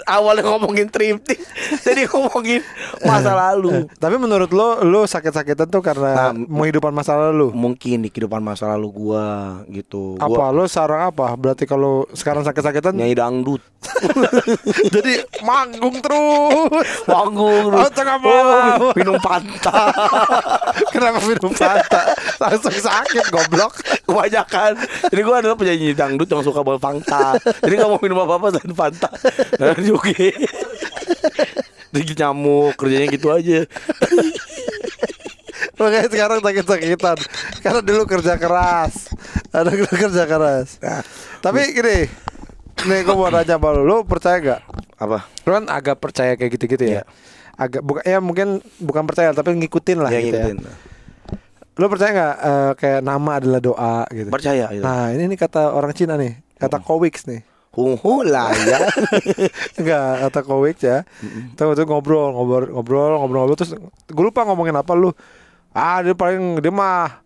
awalnya 0.06 0.44
ngomongin 0.46 0.88
triptik 0.88 1.40
jadi 1.80 2.04
ngomongin 2.06 2.60
masa 3.02 3.32
lalu 3.32 3.88
Tapi 3.94 4.16
menurut 4.16 4.50
lo, 4.50 4.80
lo 4.82 5.04
sakit-sakitan 5.04 5.68
tuh 5.68 5.80
karena 5.80 6.12
Nah, 6.12 6.32
menghidupan 6.36 6.92
masa 6.92 7.16
lalu. 7.16 7.52
mungkin 7.52 8.02
di 8.02 8.10
kehidupan 8.10 8.40
masa 8.40 8.68
lalu 8.70 8.88
gua 8.90 9.28
gitu 9.68 10.16
Apa 10.18 10.50
lo 10.50 10.66
sarang 10.66 11.08
apa? 11.08 11.32
Berarti 11.34 11.64
kalau 11.64 12.04
sekarang 12.12 12.44
sakit-sakitan 12.44 12.92
nyanyi 12.94 13.16
dangdut 13.16 13.62
jadi 14.92 15.24
manggung 15.40 15.96
terus. 16.00 16.84
panggung 17.06 17.72
Oh, 17.72 17.88
tengah 17.90 18.20
malam. 18.20 18.92
minum 18.92 19.16
panta 19.18 19.88
Kenapa 20.94 21.24
minum 21.24 21.48
Fanta? 21.50 22.12
Langsung 22.38 22.72
sakit 22.72 23.30
goblok. 23.30 23.72
kebanyakan 24.04 24.74
jadi 25.10 25.22
gua 25.26 25.36
adalah 25.42 25.58
penyanyi 25.58 25.98
dangdut 25.98 26.30
yang 26.30 26.42
suka 26.46 26.62
bawa 26.62 26.78
Fanta. 26.78 27.36
Jadi 27.66 27.74
nggak 27.76 27.90
mau 27.90 28.00
minum 28.02 28.22
apa 28.24 28.34
apa 28.38 28.48
selain 28.56 28.74
Fanta. 28.74 29.10
Nah, 29.60 29.76
juga 29.82 30.14
jadi 31.90 32.12
nyamuk 32.22 32.78
kerjanya 32.78 33.08
gitu 33.10 33.28
aja. 33.34 33.66
Makanya 35.80 36.08
sekarang 36.12 36.40
sakit-sakitan. 36.44 37.18
Karena 37.64 37.80
dulu 37.82 38.04
kerja 38.06 38.36
keras. 38.36 39.10
Ada 39.50 39.72
dulu 39.72 39.88
kerja 39.96 40.24
keras. 40.28 40.78
Nah. 40.84 41.02
Tapi 41.40 41.72
gini 41.72 41.98
Nih 42.80 43.04
gue 43.04 43.12
mau 43.12 43.28
nanya 43.28 43.60
sama 43.60 43.76
lu 43.76 43.84
Lu 43.84 44.08
percaya 44.08 44.40
gak? 44.40 44.62
apa? 45.00 45.28
Lu 45.48 45.52
kan 45.56 45.66
agak 45.68 46.00
percaya 46.00 46.36
kayak 46.36 46.52
gitu-gitu 46.60 46.84
ya? 46.84 46.92
Iya. 46.92 47.04
Agak 47.60 47.84
bukan 47.84 48.04
ya 48.08 48.20
mungkin 48.24 48.48
bukan 48.80 49.04
percaya 49.04 49.36
tapi 49.36 49.52
ngikutin 49.56 50.00
lah 50.00 50.12
yang 50.12 50.28
gitu 50.28 50.40
ngikutin. 50.40 50.58
ya. 50.64 50.74
Lu 51.80 51.88
percaya 51.88 52.12
nggak 52.12 52.36
eh, 52.44 52.72
kayak 52.76 53.00
nama 53.00 53.32
adalah 53.40 53.60
doa 53.64 53.96
gitu? 54.12 54.28
percaya 54.28 54.68
gitu. 54.68 54.84
Nah 54.84 55.16
ini 55.16 55.32
nih 55.32 55.40
kata 55.40 55.72
orang 55.72 55.96
Cina 55.96 56.20
nih, 56.20 56.36
kata 56.60 56.84
Kowiks 56.84 57.24
nih. 57.24 57.40
Huhu 57.72 58.28
lah 58.28 58.52
ya. 58.52 58.80
Enggak, 59.80 60.28
kata 60.28 60.40
Kowiks 60.44 60.84
ya. 60.84 61.08
Tahu 61.56 61.80
tuh 61.80 61.88
ngobrol, 61.88 62.36
ngobrol, 62.36 62.68
ngobrol, 62.76 63.16
ngobrol, 63.24 63.46
ngobrol 63.48 63.56
terus 63.56 63.80
gue 64.12 64.24
lupa 64.28 64.44
ngomongin 64.44 64.76
apa 64.76 64.92
lu. 64.92 65.16
Ah, 65.72 66.04
dia 66.04 66.12
paling 66.12 66.60
dia 66.60 66.74
mah 66.74 67.24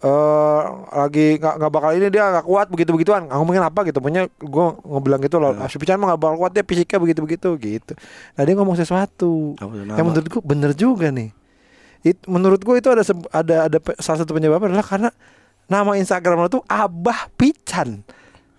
eh 0.00 0.62
lagi 0.96 1.36
nggak 1.36 1.54
nggak 1.60 1.72
bakal 1.76 1.92
ini 1.92 2.08
dia 2.08 2.32
nggak 2.32 2.46
kuat 2.48 2.72
begitu 2.72 2.88
begituan 2.96 3.28
nggak 3.28 3.36
ngomongin 3.36 3.64
apa 3.68 3.84
gitu? 3.84 4.00
Pokoknya 4.00 4.32
gue 4.32 4.66
ngebilang 4.80 5.20
gitu 5.20 5.36
loh 5.36 5.52
ah, 5.60 5.68
si 5.68 5.76
Pican 5.76 6.00
mah 6.00 6.16
nggak 6.16 6.20
bakal 6.24 6.36
kuat 6.40 6.56
dia 6.56 6.64
fisiknya 6.64 6.96
begitu 6.96 7.20
begitu 7.20 7.48
gitu. 7.60 7.92
Nah 8.32 8.42
dia 8.48 8.54
ngomong 8.56 8.80
sesuatu. 8.80 9.60
Yang 9.60 10.06
menurut 10.08 10.26
gue 10.32 10.40
bener 10.40 10.72
juga 10.72 11.12
nih 11.12 11.36
It, 12.00 12.24
menurut 12.24 12.64
gue 12.64 12.76
itu 12.80 12.88
ada 12.88 13.04
ada 13.28 13.56
ada 13.68 13.78
salah 14.00 14.24
satu 14.24 14.32
penyebabnya 14.32 14.72
adalah 14.72 14.86
karena 14.88 15.10
nama 15.68 15.92
Instagram 16.00 16.46
lo 16.46 16.48
tuh 16.48 16.64
Abah 16.64 17.28
Pican. 17.36 18.00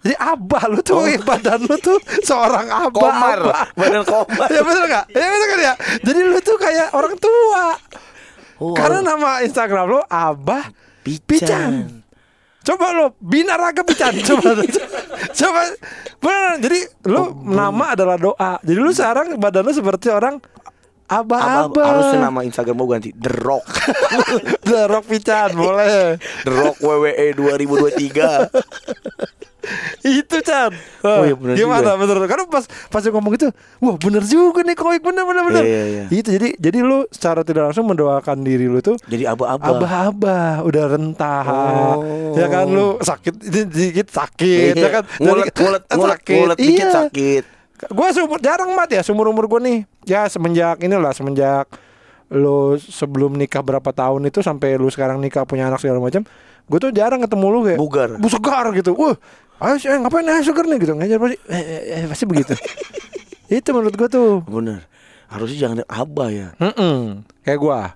Jadi 0.02 0.18
abah 0.18 0.66
lu 0.66 0.82
tuh 0.82 1.06
badan 1.22 1.62
lu 1.62 1.78
tuh 1.78 2.02
seorang 2.26 2.66
abah 2.74 2.90
Komar. 2.90 3.38
Abah. 3.38 3.66
Badan 3.78 4.02
komar. 4.02 4.50
Ya 4.56 4.62
betul 4.66 4.84
nggak? 4.90 5.06
Ya 5.14 5.26
betul 5.30 5.46
kan 5.46 5.60
ya 5.62 5.74
jadi 6.02 6.20
lu 6.26 6.40
tuh 6.42 6.58
kayak 6.58 6.88
orang 6.98 7.14
tua. 7.22 7.66
Oh, 8.58 8.74
karena 8.74 9.06
nama 9.06 9.46
Instagram 9.46 9.86
lo 9.86 10.02
Abah 10.10 10.74
Pican. 11.06 11.22
Pican. 11.30 11.74
Coba 12.66 12.94
lo 12.98 13.14
binaraga 13.22 13.86
Pican. 13.86 14.18
Coba 14.28 14.58
coba. 15.34 15.62
Bener 16.22 16.54
jadi 16.62 16.80
lu 17.06 17.38
nama 17.46 17.94
adalah 17.94 18.18
doa. 18.18 18.58
Jadi 18.66 18.80
lu 18.82 18.90
sekarang 18.94 19.38
badan 19.38 19.70
lu 19.70 19.74
seperti 19.74 20.10
orang 20.10 20.42
Abah, 21.12 21.68
abah-abah 21.68 21.84
harusnya 21.86 22.20
nama 22.24 22.40
Instagram 22.42 22.76
mau 22.78 22.88
ganti. 22.88 23.12
The 23.12 23.32
Rock. 23.38 23.68
The 24.70 24.88
Rock 24.88 25.06
Pican 25.06 25.52
boleh. 25.54 26.16
The 26.48 26.52
Rock 26.52 26.80
WWE 26.80 27.28
2023 27.36 28.48
itu 30.02 30.42
Chan. 30.42 30.74
Oh, 31.06 31.22
iya, 31.22 31.38
bener 31.38 31.54
gimana 31.54 31.94
juga. 31.94 32.02
bener 32.02 32.18
karena 32.26 32.46
pas 32.50 32.66
pas 32.66 33.04
ngomong 33.04 33.38
itu 33.38 33.46
wah 33.78 33.94
bener 33.94 34.26
juga 34.26 34.66
nih 34.66 34.74
komik 34.74 35.06
bener 35.06 35.22
bener 35.22 35.44
bener. 35.46 35.64
Iya, 35.64 35.70
iya, 35.86 36.02
iya. 36.02 36.04
itu 36.10 36.30
jadi 36.34 36.50
jadi 36.58 36.78
lu 36.82 37.06
secara 37.14 37.46
tidak 37.46 37.70
langsung 37.70 37.86
mendoakan 37.86 38.42
diri 38.42 38.66
lu 38.66 38.82
tuh 38.82 38.98
Jadi 39.06 39.30
abah-abah. 39.30 39.70
abah-abah 39.78 40.66
udah 40.66 40.84
rentah. 40.90 41.46
Oh. 41.46 42.34
ya 42.34 42.50
kan 42.50 42.66
lu 42.68 42.98
sakit 42.98 43.34
dikit 43.70 44.10
sakit 44.10 44.74
ya 44.74 44.90
kan? 44.90 45.04
Ngulet, 45.22 45.54
ngulet, 45.54 45.84
ngulet, 45.86 46.10
sakit. 46.18 46.36
ngulet 46.42 46.58
dikit 46.58 46.82
Iya. 46.82 46.94
sakit 46.98 47.44
gue 47.88 48.08
seumur 48.14 48.38
jarang 48.38 48.70
mat 48.74 48.90
ya 48.90 49.02
seumur 49.02 49.26
umur 49.26 49.50
gue 49.50 49.60
nih. 49.62 49.80
Ya 50.06 50.28
semenjak 50.28 50.78
inilah 50.82 51.10
semenjak 51.12 51.66
lu 52.32 52.80
sebelum 52.80 53.36
nikah 53.36 53.60
berapa 53.60 53.92
tahun 53.92 54.30
itu 54.30 54.40
sampai 54.40 54.80
lu 54.80 54.88
sekarang 54.88 55.20
nikah 55.20 55.44
punya 55.44 55.68
anak 55.68 55.84
segala 55.84 56.00
macam 56.00 56.24
gue 56.62 56.78
tuh 56.80 56.92
jarang 56.96 57.20
ketemu 57.20 57.46
lu 57.52 57.60
kayak 57.66 57.80
Bugar. 57.82 58.10
bu 58.16 58.28
segar 58.30 58.66
gitu. 58.72 58.94
Wah 58.94 59.16
ayo 59.62 59.76
eh, 59.78 59.98
ngapain 60.00 60.24
ayo 60.24 60.42
segar 60.42 60.64
nih 60.64 60.78
gitu. 60.80 60.94
Ngajar 60.96 61.18
pasti 61.20 61.38
eh, 61.50 61.60
eh, 61.60 61.82
eh, 61.92 62.08
pasti 62.08 62.26
begitu. 62.26 62.54
Itu 63.52 63.76
menurut 63.76 63.94
gue 63.94 64.08
tuh. 64.08 64.46
Bener. 64.48 64.88
Harusnya 65.28 65.58
jangan 65.68 65.78
abah 65.88 66.30
ya. 66.32 66.48
Mm-mm. 66.60 67.24
kayak 67.44 67.60
gua. 67.60 67.96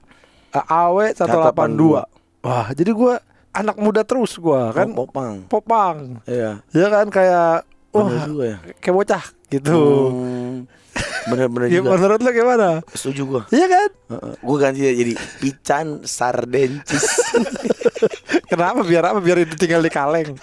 A- 0.55 0.67
AW 0.87 1.03
182 1.11 2.07
wah 2.39 2.67
jadi 2.71 2.91
gua 2.95 3.19
anak 3.51 3.75
muda 3.75 4.03
terus 4.03 4.35
gua 4.35 4.71
kan? 4.71 4.91
Popang. 4.91 5.43
Popang. 5.47 6.19
Iya. 6.27 6.59
Ya 6.71 6.87
kan? 6.87 7.07
Kayak 7.07 7.63
wah 7.95 8.05
Bener 8.05 8.27
juga 8.27 8.43
ya. 8.45 8.57
kayak 8.77 8.95
bocah 8.95 9.23
gitu. 9.47 9.77
Hmm, 10.11 10.55
Bener-bener 11.25 11.67
ya, 11.71 11.79
juga. 11.79 11.89
menurut 11.91 12.19
lu 12.19 12.31
gimana 12.31 12.67
Setuju 12.91 13.21
gua. 13.25 13.41
Iya 13.49 13.65
kan? 13.65 13.89
Gue 14.37 14.57
ganti 14.57 14.79
ya 14.79 14.91
jadi 14.91 15.13
Pican 15.39 15.87
Sardencis. 16.03 17.05
Kenapa? 18.51 18.81
Biar 18.81 19.03
apa? 19.05 19.19
Biar 19.19 19.41
itu 19.41 19.55
tinggal 19.55 19.79
di 19.79 19.89
kaleng. 19.89 20.35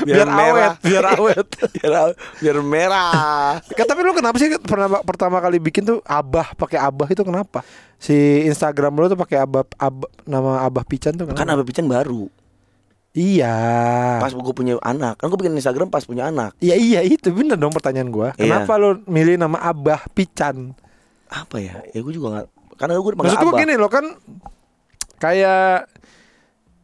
Biar, 0.00 0.22
Biar 0.22 0.28
merah. 0.28 0.46
awet 0.46 0.72
biar 0.80 1.04
awet. 1.12 1.46
Biar, 1.74 1.92
biar 2.38 2.56
merah. 2.62 3.58
Kan, 3.66 3.84
tapi 3.84 4.00
lu 4.00 4.12
kenapa 4.12 4.36
sih 4.38 4.48
pernah 4.56 4.86
pertama 5.02 5.36
kali 5.38 5.58
bikin 5.58 5.82
tuh 5.82 5.98
abah 6.02 6.54
pakai 6.54 6.78
abah 6.78 7.04
itu 7.06 7.20
kenapa? 7.20 7.60
Si 7.96 8.14
Instagram 8.46 8.94
lu 8.94 9.06
tuh 9.06 9.18
pakai 9.18 9.42
abah, 9.42 9.66
abah 9.76 10.08
nama 10.24 10.62
abah 10.62 10.84
pican 10.84 11.12
tuh 11.12 11.26
kenapa? 11.26 11.38
Kan 11.38 11.48
abah 11.50 11.64
Pican 11.66 11.84
baru 11.84 12.30
iya 13.10 13.54
Pas 14.22 14.30
gue 14.30 14.54
punya 14.54 14.78
anak 14.80 15.18
Kan 15.18 15.28
gue 15.28 15.38
bikin 15.38 15.58
Instagram 15.58 15.90
pas 15.90 16.06
punya 16.06 16.30
anak 16.30 16.54
Iya 16.62 16.78
iya 16.78 17.00
itu 17.02 17.30
bener 17.34 17.58
dong 17.58 17.74
pertanyaan 17.74 18.08
gua. 18.08 18.30
Iya. 18.38 18.62
Kenapa 18.62 18.72
lu 18.78 19.02
milih 19.10 19.34
nama 19.34 19.58
Abah 19.58 20.06
Pican? 20.14 20.72
Apa 21.26 21.58
ya 21.58 21.82
Ya 21.90 21.98
gue 22.02 22.12
juga 22.14 22.42
gak 22.42 22.46
Karena 22.78 22.98
gue 22.98 23.12
dipanggil 23.12 23.34
Maksud 23.34 23.46
abah 23.50 23.60
gini 23.60 23.74
loh 23.76 23.90
kan 23.90 24.04
kayak 25.20 25.84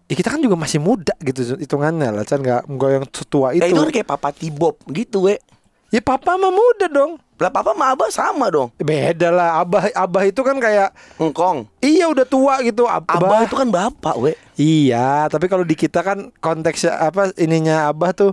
ya 0.07 0.15
kita 0.15 0.29
kan 0.29 0.41
juga 0.45 0.55
masih 0.55 0.79
muda 0.79 1.17
gitu 1.19 1.57
hitungannya 1.59 2.15
lah 2.15 2.23
kan 2.23 2.39
nggak 2.39 2.69
nggak 2.69 2.91
yang 2.95 3.05
setua 3.11 3.57
itu. 3.57 3.65
Eh 3.65 3.73
itu 3.73 3.81
kan 3.81 3.91
kayak 3.91 4.09
Papa 4.13 4.31
Tibob 4.31 4.77
gitu 4.93 5.27
we 5.27 5.41
Ya 5.89 6.01
papa 6.01 6.35
mah 6.35 6.51
muda 6.51 6.87
dong. 6.87 7.17
Lah 7.37 7.49
papa 7.49 7.71
sama 7.71 7.93
abah 7.93 8.09
sama 8.09 8.47
dong. 8.49 8.73
Beda 8.77 9.29
lah 9.29 9.61
Abah 9.61 9.93
Abah 9.93 10.25
itu 10.25 10.41
kan 10.41 10.57
kayak 10.57 10.91
Engkong. 11.17 11.69
Iya 11.79 12.09
udah 12.09 12.25
tua 12.25 12.59
gitu 12.61 12.85
Ab- 12.85 13.05
Abah 13.07 13.45
itu 13.45 13.55
kan 13.55 13.69
bapak 13.69 14.15
we. 14.17 14.33
Iya, 14.55 15.29
tapi 15.29 15.47
kalau 15.47 15.61
di 15.61 15.73
kita 15.73 16.01
kan 16.01 16.33
konteksnya 16.37 16.97
apa 16.99 17.37
ininya 17.37 17.87
Abah 17.87 18.11
tuh 18.13 18.33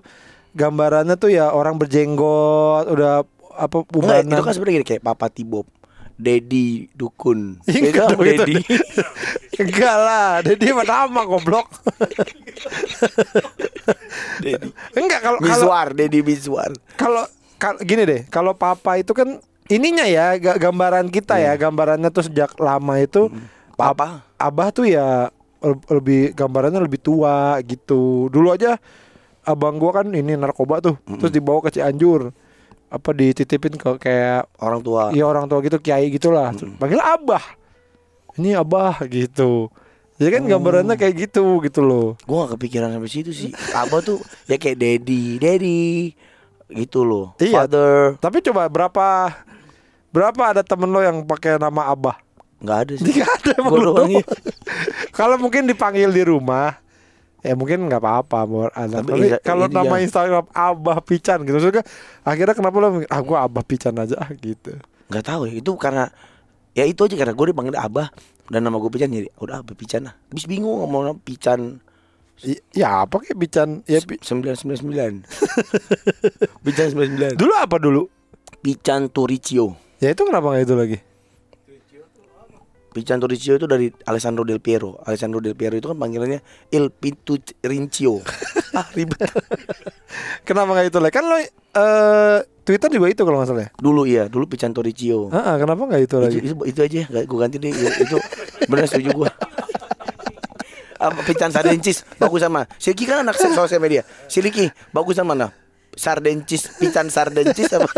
gambarannya 0.52 1.14
tuh 1.14 1.30
ya 1.30 1.50
orang 1.50 1.76
berjenggot 1.76 2.88
udah 2.88 3.28
apa 3.54 3.76
Enggak, 3.84 4.24
ubanan. 4.24 4.32
itu 4.32 4.42
kan 4.42 4.52
sebenarnya 4.52 4.76
gini, 4.78 4.88
kayak 4.88 5.04
Papa 5.04 5.28
Tibob 5.28 5.68
Dedi 6.16 6.88
Dukun. 6.90 7.60
Enggak 7.66 8.08
dong, 8.08 8.24
itu- 8.24 8.40
Dedi 8.40 8.56
Enggak 9.62 9.96
lah, 9.96 10.30
Dedi 10.42 10.68
mah 10.72 10.82
nama 10.84 11.22
goblok. 11.24 11.68
Dedi. 14.40 14.68
Enggak 14.94 15.20
kalau 15.22 15.38
kalau 15.38 15.44
Miswar 15.44 15.88
Dedi 15.92 16.20
Miswar 16.22 16.72
kalau 16.96 17.24
kal- 17.24 17.43
gini 17.80 18.04
deh, 18.04 18.22
kalau 18.28 18.52
papa 18.52 18.96
itu 18.96 19.12
kan 19.12 19.40
ininya 19.66 20.04
ya 20.04 20.36
ga- 20.36 20.60
gambaran 20.60 21.08
kita 21.08 21.40
ya, 21.40 21.56
gambarannya 21.56 22.10
tuh 22.10 22.28
sejak 22.28 22.52
lama 22.58 23.00
itu 23.00 23.32
Papa 23.74 24.22
abah 24.38 24.70
tuh 24.70 24.86
ya 24.86 25.32
le- 25.60 25.86
lebih 25.90 26.32
gambarannya 26.32 26.78
lebih 26.78 27.00
tua 27.00 27.58
gitu. 27.62 28.28
Dulu 28.28 28.54
aja 28.54 28.78
abang 29.42 29.76
gua 29.76 30.04
kan 30.04 30.08
ini 30.08 30.36
narkoba 30.36 30.78
tuh, 30.78 30.96
terus 31.18 31.32
dibawa 31.32 31.64
ke 31.64 31.74
Cianjur. 31.74 32.30
Apa 32.88 33.10
dititipin 33.10 33.74
ke 33.74 33.90
kayak 33.98 34.46
Orang 34.62 34.86
tua 34.86 35.10
ya 35.10 35.26
orang 35.26 35.50
tua 35.50 35.66
gitu 35.66 35.82
kiai 35.82 36.14
gitulah. 36.14 36.54
Terus 36.54 36.78
Panggil 36.78 37.02
abah. 37.02 37.42
ini 38.34 38.54
abah 38.54 39.02
gitu. 39.08 39.74
Jadi 40.22 40.30
kan 40.30 40.44
gambarannya 40.46 40.94
kayak 40.94 41.16
gitu 41.26 41.58
gitu 41.60 41.82
loh. 41.82 42.14
Gue 42.22 42.38
gak 42.46 42.54
kepikiran 42.54 42.94
sampai 42.94 43.10
situ 43.10 43.34
sih. 43.34 43.50
Abah 43.74 44.02
tuh 44.02 44.22
ya 44.46 44.58
kayak 44.58 44.78
daddy, 44.78 45.42
daddy 45.42 46.14
gitu 46.76 47.06
loh. 47.06 47.38
Iya. 47.38 47.66
Father. 47.66 48.18
Tapi 48.18 48.38
coba 48.42 48.68
berapa 48.68 49.08
berapa 50.14 50.44
ada 50.44 50.62
temen 50.66 50.90
lo 50.90 51.00
yang 51.02 51.22
pakai 51.26 51.62
nama 51.62 51.94
abah? 51.94 52.18
Nggak 52.64 52.78
ada 52.88 52.94
sih. 52.98 53.06
Tidak 53.12 53.28
ada 53.28 53.52
emang 53.60 54.10
iya. 54.10 54.24
Kalau 55.18 55.36
mungkin 55.38 55.68
dipanggil 55.70 56.10
di 56.10 56.24
rumah 56.24 56.84
Ya 57.44 57.60
mungkin 57.60 57.92
nggak 57.92 58.00
apa-apa 58.00 58.40
buat 58.48 58.72
anak. 58.72 59.04
Tapi 59.04 59.12
Tapi 59.12 59.26
iya- 59.28 59.42
kalau 59.44 59.68
ini 59.68 59.76
nama 59.76 59.96
dia. 60.00 60.04
Instagram 60.08 60.46
Abah 60.56 60.98
Pican 61.04 61.44
gitu, 61.44 61.60
maksudnya 61.60 61.84
akhirnya 62.24 62.56
kenapa 62.56 62.76
lo 62.80 63.04
ah 63.04 63.20
gua 63.20 63.38
Abah 63.44 63.68
Pican 63.68 64.00
aja 64.00 64.16
ah, 64.16 64.32
gitu. 64.48 64.80
Nggak 65.12 65.24
tahu 65.28 65.52
ya. 65.52 65.60
Itu 65.60 65.76
karena 65.76 66.08
ya 66.72 66.88
itu 66.88 67.04
aja 67.04 67.16
karena 67.20 67.36
gue 67.36 67.46
dipanggil 67.52 67.76
Abah 67.76 68.16
dan 68.48 68.64
nama 68.64 68.80
gue 68.80 68.88
Pican 68.88 69.12
jadi 69.12 69.28
udah 69.44 69.60
Abah 69.60 69.76
Pican 69.76 70.08
lah. 70.08 70.16
Habis 70.32 70.48
bingung 70.48 70.88
ngomong 70.88 71.20
Pican 71.20 71.84
Ya 72.74 73.06
apa 73.06 73.22
kayak 73.22 73.38
Pican? 73.40 73.70
Ya 73.86 74.02
sembilan 74.02 74.56
sembilan 74.58 74.78
sembilan. 74.82 75.12
Pican 76.66 76.88
sembilan 76.92 77.10
sembilan. 77.14 77.32
dulu 77.38 77.54
apa 77.56 77.76
dulu? 77.78 78.02
Pican 78.60 79.08
Turicio. 79.08 79.78
Ya 80.02 80.12
itu 80.12 80.22
kenapa 80.26 80.52
nggak 80.52 80.64
itu 80.66 80.76
lagi? 80.76 80.98
Pican 82.94 83.18
Turicio 83.18 83.58
itu 83.58 83.66
dari 83.66 83.90
Alessandro 84.06 84.46
Del 84.46 84.62
Piero. 84.62 85.02
Alessandro 85.02 85.42
Del 85.42 85.58
Piero 85.58 85.74
itu 85.74 85.90
kan 85.90 85.98
panggilannya 85.98 86.46
Il 86.70 86.94
Pintu 86.94 87.42
Rincio. 87.60 88.22
ah 88.78 88.86
ribet. 88.94 89.18
Kenapa 90.46 90.78
nggak 90.78 90.94
itu 90.94 91.00
lagi? 91.02 91.14
Kan 91.14 91.26
lo 91.26 91.38
eh 91.38 92.40
Twitter 92.64 92.90
juga 92.94 93.10
itu 93.10 93.26
kalau 93.26 93.42
nggak 93.42 93.50
salah. 93.50 93.66
ya? 93.66 93.70
Dulu 93.76 94.02
iya, 94.06 94.24
dulu 94.30 94.46
Pican 94.46 94.72
Turicio. 94.72 95.34
Ah, 95.34 95.54
ah, 95.54 95.56
kenapa 95.58 95.90
nggak 95.90 96.02
itu 96.06 96.16
lagi? 96.22 96.38
Itu, 96.38 96.54
itu, 96.54 96.64
itu 96.70 96.80
aja, 96.86 97.24
gue 97.24 97.38
ganti 97.40 97.58
deh. 97.58 97.72
Itu- 97.74 97.98
Itu 98.06 98.18
benar 98.70 98.86
setuju 98.86 99.10
gue. 99.16 99.30
Apa 101.04 101.20
Pican 101.22 101.52
Sardencis 101.52 102.08
bagus 102.16 102.40
sama. 102.40 102.64
Silky 102.76 103.04
kan 103.04 103.22
anak 103.22 103.36
sosial 103.36 103.78
media. 103.78 104.02
Silky 104.26 104.72
bagus 104.90 105.16
sama 105.16 105.36
mana? 105.36 105.48
Sardencis, 105.94 106.80
Pican 106.80 107.08
Sardencis 107.08 107.68
apa? 107.70 107.86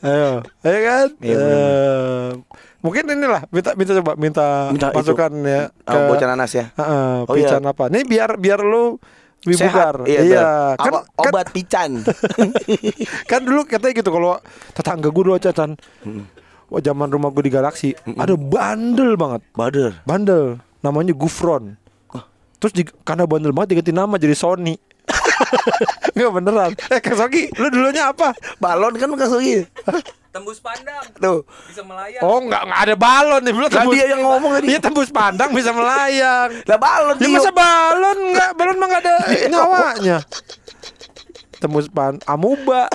Ayo, 0.00 0.40
ayo 0.64 0.78
kan? 0.80 1.06
Iya, 1.20 1.36
Eh, 1.36 2.28
mungkin 2.80 3.04
inilah 3.06 3.44
minta 3.50 3.76
minta 3.76 3.92
coba 3.94 4.12
minta, 4.16 4.72
Minta 4.72 4.88
itu. 4.88 4.96
masukan 4.96 5.28
ya 5.44 5.68
Ah, 5.84 6.08
bocah 6.08 6.24
nanas 6.26 6.56
ya. 6.56 6.72
Heeh, 6.72 7.16
Oh, 7.22 7.36
iya. 7.36 7.52
pican 7.52 7.62
apa? 7.62 7.92
Nih 7.92 8.08
biar 8.08 8.40
biar 8.40 8.64
lu 8.64 8.96
lebih 9.44 9.60
bugar. 9.62 9.94
Sehat. 10.00 10.08
Iya, 10.08 10.20
Iya, 10.24 10.48
kan, 10.74 10.92
kan 10.96 11.04
obat 11.20 11.46
pican. 11.52 11.90
kan 13.30 13.40
dulu 13.40 13.68
katanya 13.68 13.92
gitu 13.94 14.08
kalau 14.08 14.40
tetangga 14.72 15.08
gue 15.10 15.22
dulu 15.22 15.36
cacan. 15.36 15.76
Wah, 16.70 16.78
zaman 16.78 17.10
rumah 17.10 17.34
gue 17.34 17.50
di 17.50 17.52
Galaksi 17.52 17.92
ada 18.14 18.38
bandel 18.38 19.18
banget. 19.18 19.42
Bader. 19.58 20.06
Bandel 20.06 20.62
namanya 20.80 21.12
Gufron. 21.12 21.74
Terus 22.60 22.72
di, 22.76 22.82
karena 23.02 23.26
bandel 23.26 23.50
banget 23.50 23.74
diganti 23.74 23.92
nama 23.92 24.14
jadi 24.20 24.36
Sony. 24.38 24.78
Enggak 26.14 26.30
beneran. 26.30 26.72
Eh 26.92 27.00
Kang 27.02 27.16
Sogi, 27.18 27.48
lu 27.56 27.66
dulunya 27.72 28.12
apa? 28.12 28.36
Balon 28.62 28.94
kan 28.94 29.08
bukan 29.10 29.28
Sogi. 29.28 29.64
Tembus 30.30 30.62
pandang 30.62 31.02
Tuh. 31.18 31.42
bisa 31.66 31.82
melayang. 31.82 32.22
Oh 32.22 32.38
enggak 32.38 32.62
enggak 32.62 32.80
ada 32.86 32.94
balon 32.94 33.42
nih, 33.42 33.50
belum 33.50 33.66
Lah, 33.66 33.86
dia 33.90 34.06
yang 34.14 34.22
ngomong 34.22 34.50
tadi. 34.54 34.66
Iya 34.70 34.78
tembus 34.78 35.10
pandang 35.10 35.50
bisa 35.50 35.74
melayang. 35.74 36.48
Lah 36.70 36.78
balon 36.78 37.14
Ya 37.18 37.28
masa 37.34 37.50
balon 37.50 38.18
enggak 38.30 38.50
balon 38.54 38.76
mah 38.78 38.86
enggak 38.86 39.02
ada 39.02 39.14
nyawanya. 39.50 40.18
Tembus 41.58 41.90
pan 41.90 42.22
amuba 42.30 42.86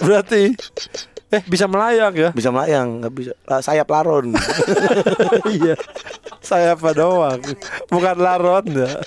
berarti. 0.00 0.56
Eh 1.30 1.42
bisa 1.46 1.70
melayang 1.70 2.10
ya? 2.10 2.30
bisa 2.34 2.50
melayang, 2.50 3.06
nggak 3.06 3.12
bisa. 3.14 3.32
Sayap 3.62 3.86
laron. 3.86 4.34
iya. 5.62 5.78
Saya 6.42 6.74
apa 6.74 6.90
doang, 6.90 7.38
bukan 7.86 8.16
laron 8.18 8.66
ya. 8.66 8.98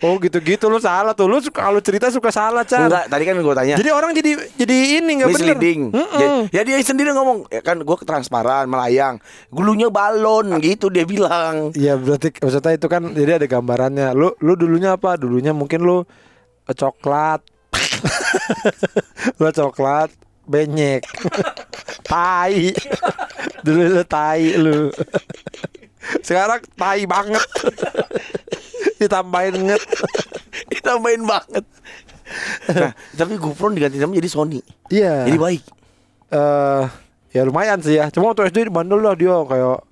oh 0.00 0.16
gitu-gitu 0.16 0.72
lu 0.72 0.80
salah 0.80 1.12
tuh. 1.12 1.28
Lu 1.28 1.44
kalau 1.52 1.76
cerita 1.84 2.08
suka 2.08 2.32
salah, 2.32 2.64
Chan. 2.64 2.88
Enggak, 2.88 3.04
tadi 3.12 3.22
kan 3.28 3.36
gue 3.36 3.54
tanya. 3.54 3.76
Jadi 3.76 3.90
orang 3.92 4.16
jadi 4.16 4.30
jadi 4.56 4.76
ini 5.02 5.20
enggak 5.20 5.28
bener. 5.36 5.44
misleading. 5.44 5.80
Mm-mm. 5.92 6.48
Ya, 6.48 6.62
ya 6.62 6.62
dia 6.64 6.76
sendiri 6.80 7.12
ngomong, 7.12 7.52
ya 7.52 7.60
kan 7.60 7.76
gue 7.84 7.96
transparan, 8.08 8.64
melayang. 8.64 9.20
Gulunya 9.52 9.92
balon 9.92 10.56
gitu 10.64 10.88
dia 10.88 11.04
bilang. 11.04 11.76
Iya 11.76 12.00
berarti 12.00 12.32
maksudnya 12.32 12.72
itu 12.80 12.88
kan 12.88 13.12
jadi 13.12 13.36
ada 13.36 13.44
gambarannya. 13.44 14.16
Lu 14.16 14.32
lu 14.40 14.56
dulunya 14.56 14.96
apa? 14.96 15.20
Dulunya 15.20 15.52
mungkin 15.52 15.84
lu 15.84 16.00
eh, 16.64 16.72
coklat. 16.72 17.44
lu 19.42 19.52
coklat 19.52 20.31
benyek. 20.46 21.02
tai. 22.10 22.74
Dulu 23.62 23.82
lu 24.00 24.02
tai 24.06 24.58
lu. 24.58 24.90
Sekarang 26.22 26.60
tai 26.74 27.06
banget. 27.06 27.46
Ditambahin 29.00 29.56
nget. 29.66 29.82
Ditambahin 30.72 31.22
banget. 31.26 31.64
Nah, 32.72 32.96
tapi 33.12 33.36
GoPro 33.36 33.74
diganti 33.76 34.00
nama 34.00 34.14
jadi 34.16 34.30
Sony. 34.30 34.60
Iya. 34.88 35.28
Jadi 35.28 35.38
baik. 35.38 35.62
eh 36.32 36.84
ya 37.36 37.42
lumayan 37.44 37.76
sih 37.84 38.00
ya. 38.00 38.08
Cuma 38.08 38.32
waktu 38.32 38.48
SD 38.48 38.72
bandel 38.72 39.04
lah 39.04 39.12
dia 39.12 39.36
kayak 39.44 39.84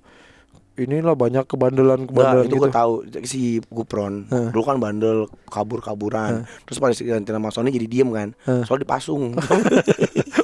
inilah 0.81 1.13
banyak 1.13 1.43
kebandelan 1.43 2.05
kebandelan 2.05 2.43
itu 2.43 2.53
gitu. 2.53 2.61
gue 2.61 2.71
tahu 2.71 2.93
si 3.23 3.41
Gupron 3.65 4.25
dulu 4.49 4.63
kan 4.63 4.77
bandel 4.77 5.17
kabur-kaburan 5.45 6.43
terus 6.63 6.77
pada 6.77 6.93
nama 7.31 7.49
Sony 7.49 7.69
jadi 7.69 7.87
diem 7.87 8.09
kan 8.09 8.33
soalnya 8.63 8.83
dipasung 8.83 9.33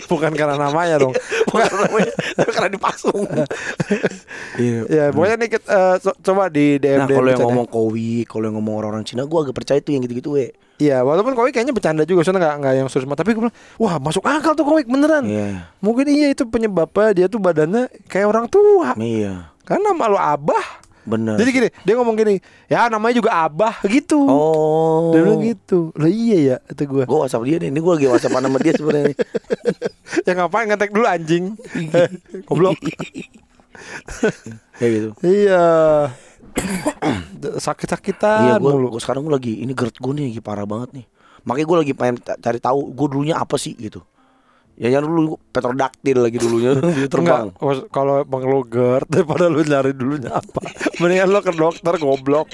Bukan 0.07 0.31
karena 0.31 0.55
namanya 0.55 0.95
dong. 0.97 1.11
bukan 1.51 1.67
namanya 1.67 2.07
tapi 2.33 2.47
karena 2.49 2.69
dipasung 2.71 3.27
iya 4.57 4.79
Ya 4.87 5.03
pokoknya 5.11 5.35
nih 5.37 5.49
kita, 5.51 5.65
eh, 5.67 5.95
co- 5.99 6.17
coba 6.21 6.43
di 6.47 6.79
DM 6.79 6.97
Nah 6.97 7.07
kalau 7.07 7.27
yang 7.27 7.41
ngomong 7.43 7.67
Kowi, 7.67 8.23
kalau 8.23 8.47
yang 8.47 8.55
ngomong 8.55 8.75
orang-orang 8.77 9.03
Cina, 9.03 9.23
gue 9.23 9.35
agak 9.37 9.51
percaya 9.53 9.79
tuh 9.79 9.91
yang 9.91 10.01
gitu-gitu 10.01 10.31
we. 10.31 10.55
Iya, 10.77 11.01
walaupun 11.01 11.33
Kowi 11.33 11.51
kayaknya 11.51 11.73
bercanda 11.73 12.03
juga, 12.03 12.21
soalnya 12.21 12.41
nggak 12.41 12.55
nggak 12.57 12.73
yang 12.75 12.87
serius. 12.87 13.09
Tapi 13.09 13.33
gue 13.33 13.41
bilang, 13.41 13.55
wah 13.75 13.97
masuk 13.97 14.23
akal 14.23 14.53
tuh 14.53 14.63
Kowi 14.63 14.85
beneran. 14.85 15.25
Iya, 15.25 15.67
Mungkin 15.79 16.05
iya 16.07 16.31
itu 16.31 16.45
penyebabnya 16.45 17.11
dia 17.13 17.27
tuh 17.27 17.37
badannya 17.37 17.89
kayak 18.05 18.27
orang 18.27 18.45
tua. 18.47 18.95
iya, 18.95 19.51
Karena 19.67 19.91
nama 19.91 20.07
lu 20.07 20.15
Abah. 20.15 20.87
bener. 21.03 21.35
Jadi 21.35 21.49
gini, 21.51 21.67
dia 21.83 21.93
ngomong 21.95 22.15
gini, 22.15 22.35
ya 22.67 22.87
namanya 22.87 23.15
juga 23.15 23.31
Abah 23.37 23.79
gitu. 23.83 24.19
oh, 24.19 25.11
Dia 25.11 25.23
bilang 25.23 25.39
gitu. 25.39 25.91
Lah 25.95 26.07
iya 26.07 26.37
ya, 26.39 26.57
itu 26.67 26.83
gue. 26.83 27.03
gue 27.03 27.19
WhatsApp 27.19 27.43
dia 27.43 27.57
nih, 27.59 27.69
ini 27.71 27.79
gue 27.79 27.93
lagi 27.93 28.07
WhatsApp 28.07 28.35
sama 28.37 28.59
dia 28.59 28.73
sebenarnya. 28.73 29.15
ya 30.27 30.31
ngapain 30.33 30.67
ngetek 30.67 30.91
dulu 30.91 31.07
anjing? 31.07 31.55
Goblok. 32.43 32.75
Kayak 34.77 34.91
gitu. 34.91 35.09
iya. 35.23 35.63
Iya, 37.37 37.61
Sakit-sakitan 37.61 38.57
gue 38.57 38.65
mulu. 38.65 38.97
sekarang 38.97 39.21
gue 39.21 39.29
lagi 39.29 39.53
ini 39.61 39.77
GERD 39.77 40.01
gue 40.01 40.11
nih 40.11 40.25
lagi 40.33 40.41
parah 40.41 40.65
banget 40.65 40.89
nih. 40.91 41.05
Makanya 41.45 41.67
gue 41.69 41.77
lagi 41.85 41.93
pengen 41.93 42.15
cari 42.19 42.57
tahu 42.57 42.91
gue 42.91 43.07
dulunya 43.07 43.37
apa 43.37 43.55
sih 43.55 43.77
gitu. 43.77 44.01
Ya 44.77 44.93
yang 44.93 45.09
dulu 45.09 45.41
petrodaktil 45.49 46.21
lagi 46.21 46.37
dulunya 46.37 46.77
dia 46.77 47.09
terbang. 47.13 47.49
Kalau 47.89 48.21
emang 48.21 48.45
lo 48.45 48.61
GERD 48.61 49.09
daripada 49.13 49.49
lu 49.49 49.65
nyari 49.65 49.89
dulunya 49.89 50.37
apa? 50.37 50.61
Mendingan 51.01 51.33
lo 51.33 51.41
ke 51.41 51.49
dokter 51.49 51.97
goblok. 51.97 52.45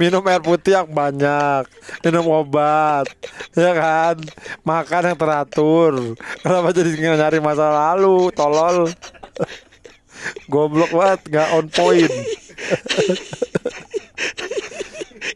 Minum 0.00 0.24
air 0.24 0.40
putih 0.40 0.80
yang 0.80 0.88
banyak. 0.88 1.68
Minum 2.00 2.24
obat. 2.32 3.04
Ya 3.52 3.76
kan? 3.76 4.16
Makan 4.64 5.12
yang 5.12 5.18
teratur. 5.20 6.16
Kenapa 6.40 6.72
jadi 6.72 6.96
nyari 6.96 7.44
masa 7.44 7.68
lalu 7.68 8.32
Tolol? 8.32 8.88
Goblok 10.50 10.90
banget 10.96 11.20
Gak 11.28 11.48
on 11.60 11.68
point. 11.68 12.14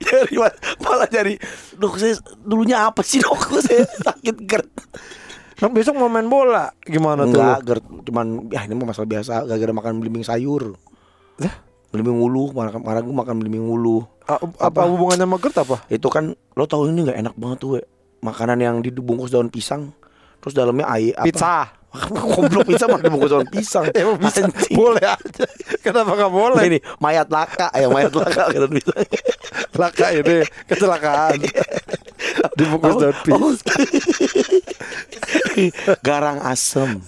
Jadi 0.00 0.34
ma- 0.40 0.58
malah 0.80 1.06
jadi 1.06 1.36
dok 1.76 2.00
saya 2.00 2.16
dulunya 2.42 2.88
apa 2.88 3.04
sih 3.04 3.20
dok? 3.20 3.60
Saya 3.60 3.84
sakit 3.84 4.36
GERD. 4.48 4.70
Kan 5.60 5.70
besok 5.70 5.94
mau 5.94 6.08
main 6.08 6.24
bola 6.24 6.72
Gimana 6.82 7.28
tuh 7.28 7.36
Enggak, 7.36 7.58
lo? 7.60 7.66
GERD 7.68 7.84
cuman 8.08 8.26
ya 8.48 8.64
ini 8.64 8.72
mah 8.72 8.86
masalah 8.90 9.06
biasa 9.06 9.44
gara-gara 9.44 9.72
makan 9.72 10.00
belimbing 10.00 10.24
sayur. 10.24 10.72
Lah? 11.36 11.54
Belimbing 11.90 12.16
ulu, 12.16 12.54
marah 12.54 12.72
gue 12.98 13.12
makan 13.12 13.34
belimbing 13.36 13.62
ulu. 13.62 14.00
A- 14.24 14.40
Apa 14.40 14.86
hubungannya 14.86 15.26
sama 15.26 15.36
GERD 15.36 15.56
apa? 15.60 15.76
Itu 15.86 16.08
kan 16.08 16.32
lo 16.32 16.64
tahu 16.64 16.88
ini 16.88 17.04
nggak 17.04 17.18
enak 17.20 17.34
banget 17.36 17.58
tuh, 17.60 17.70
we. 17.76 17.80
Makanan 18.20 18.58
yang 18.58 18.76
dibungkus 18.80 19.28
daun 19.28 19.48
pisang 19.48 19.92
terus 20.40 20.52
dalamnya 20.52 20.88
air 20.88 21.12
apa? 21.14 21.28
Pizza 21.28 21.56
Goblok 22.30 22.64
pizza 22.64 22.86
mah 22.86 22.96
dibungkus 22.96 23.28
daun 23.28 23.48
pisang. 23.48 23.84
Emang 23.98 24.16
bisa 24.16 24.44
Anjing. 24.44 24.76
Boleh 24.76 25.02
aja 25.02 25.44
Kenapa 25.80 26.14
gak 26.14 26.30
boleh 26.30 26.62
Ini 26.62 26.78
mayat 26.96 27.26
laka 27.28 27.68
ya 27.74 27.88
mayat 27.88 28.12
laka 28.12 28.48
kan 28.48 28.70
bisa. 28.70 28.92
Laka 29.80 30.06
ini 30.12 30.44
Kecelakaan 30.64 31.40
Dibungkus 32.54 32.94
daun 32.94 33.16
pisang 33.20 33.56
Garang 36.00 36.38
asem. 36.42 37.00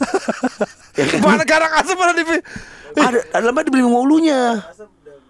Ya 0.92 1.05
kan? 1.09 1.18
Mana 1.20 1.44
garang 1.44 1.72
asam 1.74 1.96
mana 1.96 2.12
di 2.12 2.24
ada 2.92 3.18
dalamnya 3.33 3.64
dibeli 3.64 3.83
ulunya. 3.83 4.61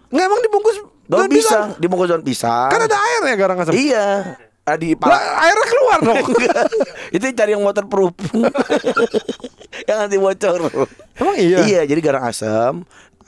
Nggak 0.09 0.25
emang 0.25 0.41
dibungkus 0.41 0.77
Daun 1.03 1.27
pisang? 1.27 1.75
dibungkus 1.77 2.07
daun 2.07 2.23
pisang. 2.23 2.69
Kan 2.69 2.81
ada 2.81 2.95
airnya 2.95 3.35
garang 3.35 3.57
asam. 3.59 3.73
Iya. 3.73 4.37
Ah, 4.63 4.79
di 4.79 4.95
Lah, 4.95 5.19
airnya 5.43 5.67
keluar 5.67 5.99
dong. 6.01 6.23
itu 7.15 7.23
cari 7.33 7.51
yang 7.51 7.61
waterproof. 7.61 8.15
yang 9.89 10.07
anti 10.07 10.15
bocor. 10.15 10.71
Emang 11.13 11.35
iya? 11.35 11.57
Iya, 11.61 11.81
jadi 11.83 11.99
garang 11.99 12.23
asam 12.25 12.73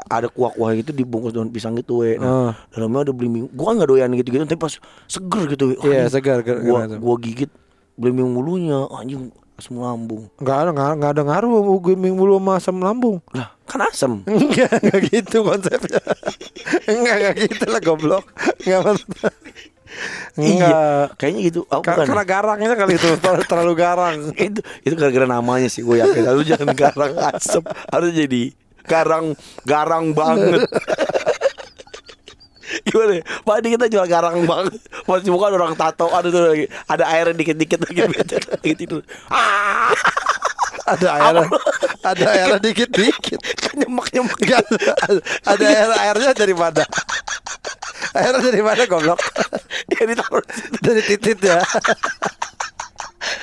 ada 0.07 0.27
kuah-kuah 0.27 0.75
gitu 0.75 0.91
dibungkus 0.91 1.31
daun 1.31 1.47
pisang 1.47 1.75
gitu 1.75 2.03
we. 2.03 2.15
Nah, 2.15 2.51
Ah. 2.51 2.51
dalamnya 2.69 3.07
ada 3.07 3.13
belimbing. 3.15 3.47
Gua 3.51 3.71
nggak 3.71 3.87
doyan 3.87 4.11
gitu-gitu, 4.13 4.43
tapi 4.43 4.59
pas 4.59 4.75
seger 5.05 5.43
gitu 5.49 5.63
we. 5.71 5.75
Iya, 5.85 6.07
segar, 6.07 6.39
gar- 6.39 6.59
Gua, 6.59 6.87
gua 6.89 7.15
gigit 7.17 7.51
belimbing 7.95 8.27
mulunya, 8.29 8.87
anjing 8.91 9.31
asam 9.55 9.79
lambung. 9.79 10.27
Enggak 10.35 10.57
ada 10.57 10.69
enggak, 10.71 10.91
enggak 10.95 11.11
ada 11.15 11.21
ngaruh 11.23 11.51
gaming 11.79 12.15
bulu 12.15 12.35
sama 12.35 12.51
asam 12.59 12.77
lambung. 12.77 13.17
Lah, 13.31 13.55
kan 13.63 13.81
asam. 13.87 14.13
Enggak, 14.27 14.71
enggak 14.79 15.01
gitu 15.09 15.37
konsepnya. 15.41 16.01
enggak, 16.85 17.15
enggak 17.17 17.35
gitu 17.47 17.65
lah 17.65 17.81
goblok. 17.81 18.25
Enggak 18.61 18.79
maksud- 18.83 19.09
Enggak. 20.35 20.67
Iya, 20.75 20.83
kayaknya 21.15 21.41
gitu. 21.47 21.59
Oh, 21.71 21.79
Ka- 21.79 21.95
bukan. 21.95 22.05
Karena 22.11 22.23
garangnya 22.27 22.75
kali 22.75 22.99
itu 22.99 23.07
terlalu- 23.15 23.47
terlalu 23.47 23.73
garang. 23.73 24.15
itu 24.51 24.59
itu 24.83 24.93
gara-gara 24.93 25.23
namanya 25.25 25.71
sih 25.71 25.81
gue 25.81 25.97
yakin. 25.97 26.21
Lalu 26.25 26.41
jangan 26.43 26.69
garang 26.75 27.13
asam, 27.31 27.63
harus 27.63 28.11
jadi 28.11 28.51
garang 28.83 29.39
garang 29.63 30.11
banget. 30.11 30.67
Gimana? 32.83 33.11
ya? 33.15 33.23
Pak 33.41 33.55
ini 33.61 33.67
kita 33.73 33.85
jual 33.87 34.05
garang 34.05 34.43
banget. 34.43 34.81
Masih 35.05 35.31
bukan 35.31 35.51
orang 35.53 35.73
tato 35.73 36.09
ada 36.09 36.27
tuh 36.27 36.41
lagi. 36.43 36.65
Ada 36.85 37.03
airnya 37.07 37.35
dikit-dikit 37.35 37.79
lagi 37.81 37.99
lagi 38.51 38.71
tidur. 38.75 39.01
Ah, 39.29 39.93
Ada 40.85 41.07
airnya. 41.13 41.47
ada 42.03 42.23
airnya 42.27 42.59
dikit-dikit. 42.59 43.39
nyemak-nyemak. 43.75 44.37
Enggak, 44.39 44.63
ada 45.43 45.63
air 45.65 45.91
airnya 46.03 46.31
dari 46.31 46.53
mana? 46.53 46.83
Airnya 48.15 48.39
dari 48.43 48.61
mana 48.61 48.83
goblok? 48.85 49.19
Ya 49.91 50.03
ditaruh. 50.03 50.43
Dari 50.79 51.01
titit 51.03 51.39
ya. 51.39 51.59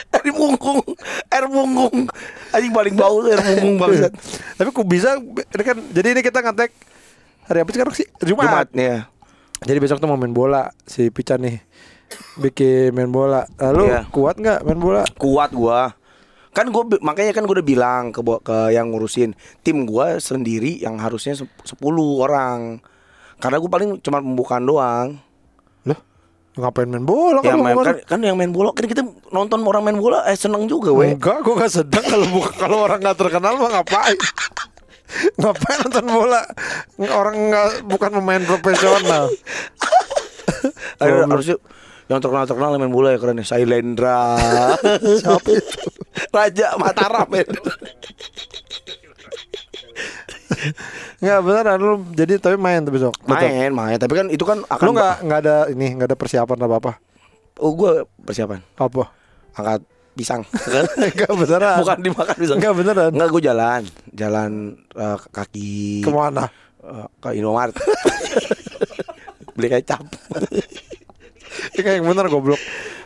Dari 0.09 0.31
punggung, 0.31 0.81
air 1.29 1.45
punggung. 1.49 2.07
Anjing 2.53 2.73
paling 2.73 2.95
bau 2.95 3.25
air 3.25 3.40
punggung 3.40 3.77
banget. 3.77 4.12
Tapi 4.57 4.68
kok 4.71 4.87
bisa 4.87 5.16
ini 5.18 5.62
kan 5.64 5.77
jadi 5.90 6.09
ini 6.12 6.21
kita 6.21 6.38
ngetek 6.40 6.71
hari 7.45 7.59
apa 7.61 7.71
sekarang 7.73 7.95
sih? 7.97 8.07
Jumat. 8.23 8.47
Jumat 8.47 8.68
ya. 8.73 8.97
Jadi 9.62 9.79
besok 9.79 9.98
tuh 9.98 10.07
mau 10.07 10.16
main 10.16 10.31
bola 10.31 10.70
si 10.83 11.09
Pican 11.09 11.40
nih. 11.40 11.62
Bikin 12.37 12.92
main 12.92 13.09
bola. 13.09 13.46
Lalu 13.57 13.85
Iya. 13.88 14.01
kuat 14.09 14.37
nggak 14.37 14.62
main 14.62 14.77
bola? 14.77 15.03
kuat 15.16 15.51
gua 15.51 15.94
kan 16.53 16.68
gue 16.68 17.01
makanya 17.01 17.33
kan 17.33 17.48
gue 17.48 17.55
udah 17.57 17.64
bilang 17.64 18.12
ke 18.12 18.20
ke 18.20 18.77
yang 18.77 18.92
ngurusin 18.92 19.33
tim 19.64 19.88
gua 19.88 20.20
sendiri 20.20 20.77
yang 20.77 21.01
harusnya 21.01 21.33
sep- 21.33 21.64
10 21.64 21.81
orang 22.20 22.77
karena 23.40 23.57
gue 23.57 23.70
paling 23.72 23.90
cuma 24.05 24.20
pembukaan 24.20 24.61
doang 24.61 25.16
Loh, 25.83 25.96
ngapain 26.53 26.85
main 26.85 27.09
bola 27.09 27.40
yang 27.40 27.57
kalau 27.57 27.64
main, 27.64 27.77
kan, 27.81 27.96
kan 28.05 28.20
yang 28.20 28.37
main 28.37 28.53
bola 28.53 28.77
kan 28.77 28.85
kita 28.85 29.01
nonton 29.33 29.64
orang 29.64 29.81
main 29.81 29.96
bola 29.96 30.29
eh 30.29 30.37
seneng 30.37 30.68
juga 30.68 30.92
weh 30.92 31.16
Enggak, 31.16 31.40
gua 31.40 31.64
gak 31.64 31.72
sedang 31.72 32.05
kalau 32.05 32.29
kalau 32.53 32.79
orang 32.85 33.01
nggak 33.01 33.16
terkenal 33.16 33.57
mah 33.57 33.81
ngapain? 33.81 34.18
ngapain 35.40 35.79
nonton 35.85 36.07
bola? 36.09 36.42
Orang 37.12 37.37
nggak 37.53 37.66
bukan 37.87 38.11
pemain 38.20 38.42
profesional. 38.44 39.29
Ayo, 41.03 41.27
harusnya 41.27 41.57
yang 42.07 42.18
terkenal 42.22 42.44
terkenal 42.46 42.77
main 42.79 42.92
bola 42.92 43.14
ya 43.14 43.18
keren 43.18 43.40
ya 43.40 43.46
Sailendra 43.46 44.37
Siapa 45.22 45.48
itu? 45.48 45.79
Raja 46.29 46.77
Mataram 46.77 47.29
ya. 47.33 47.44
Nggak 51.22 51.38
beneran 51.42 51.79
lu 51.81 51.92
jadi 52.14 52.38
tapi 52.38 52.59
main 52.59 52.85
tuh 52.85 52.92
besok. 52.94 53.14
Betul. 53.22 53.48
main 53.48 53.72
main 53.75 53.96
tapi 53.98 54.14
kan 54.14 54.27
itu 54.31 54.44
kan 54.46 54.62
akan 54.66 54.85
Lu 54.87 54.92
nggak 54.94 55.16
nggak 55.25 55.40
ada 55.42 55.57
ini 55.72 55.87
nggak 55.98 56.09
ada 56.14 56.18
persiapan 56.18 56.59
apa 56.62 56.77
apa? 56.79 56.92
oh 57.61 57.72
gue 57.77 58.09
persiapan 58.25 58.64
Apa? 58.81 59.12
angkat 59.53 59.81
pisang. 60.12 60.42
Kan? 60.72 60.85
Enggak 60.98 61.33
beneran. 61.33 61.77
bukan 61.81 61.98
dimakan 62.01 62.37
pisang. 62.37 62.57
Enggak 62.61 62.75
beneran. 62.77 63.11
Enggak 63.12 63.29
gue 63.33 63.42
jalan. 63.42 63.83
Jalan 64.12 64.51
eh, 64.92 65.18
kaki 65.33 65.75
Ke 66.05 66.11
mana? 66.12 66.44
Eh, 66.83 67.07
Ke 67.18 67.29
Indomaret. 67.37 67.77
Beli 69.57 69.68
kecap. 69.68 70.03
Ini 71.77 71.81
kayak 71.85 71.96
yang 72.01 72.09
bener 72.09 72.27
goblok. 72.33 72.57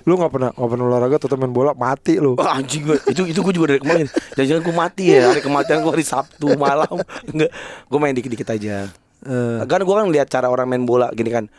Lu 0.06 0.14
nggak 0.14 0.30
pernah 0.30 0.50
nggak 0.54 0.70
pernah 0.70 0.84
olahraga 0.86 1.16
tetap 1.18 1.34
main 1.34 1.50
bola 1.50 1.74
mati 1.74 2.22
lu. 2.22 2.38
Wah 2.38 2.62
anjing 2.62 2.86
gue 2.86 2.98
Itu 3.10 3.26
itu 3.26 3.42
gue 3.42 3.54
juga 3.54 3.74
dari 3.74 3.82
kemarin. 3.82 4.06
Jangan-jangan 4.38 4.62
gue 4.62 4.74
mati 4.74 5.04
ya. 5.10 5.34
Hari 5.34 5.42
kematian 5.42 5.82
gue 5.82 5.92
hari 5.92 6.06
Sabtu 6.06 6.54
malam. 6.54 7.02
Enggak 7.26 7.50
Gue 7.90 7.98
main 7.98 8.14
dikit-dikit 8.14 8.48
aja. 8.54 8.86
Eh, 9.26 9.58
Kan 9.66 9.82
gue 9.82 9.94
kan 9.98 10.06
lihat 10.06 10.30
cara 10.30 10.46
orang 10.46 10.70
main 10.70 10.86
bola. 10.86 11.10
Gini 11.10 11.30
kan 11.34 11.50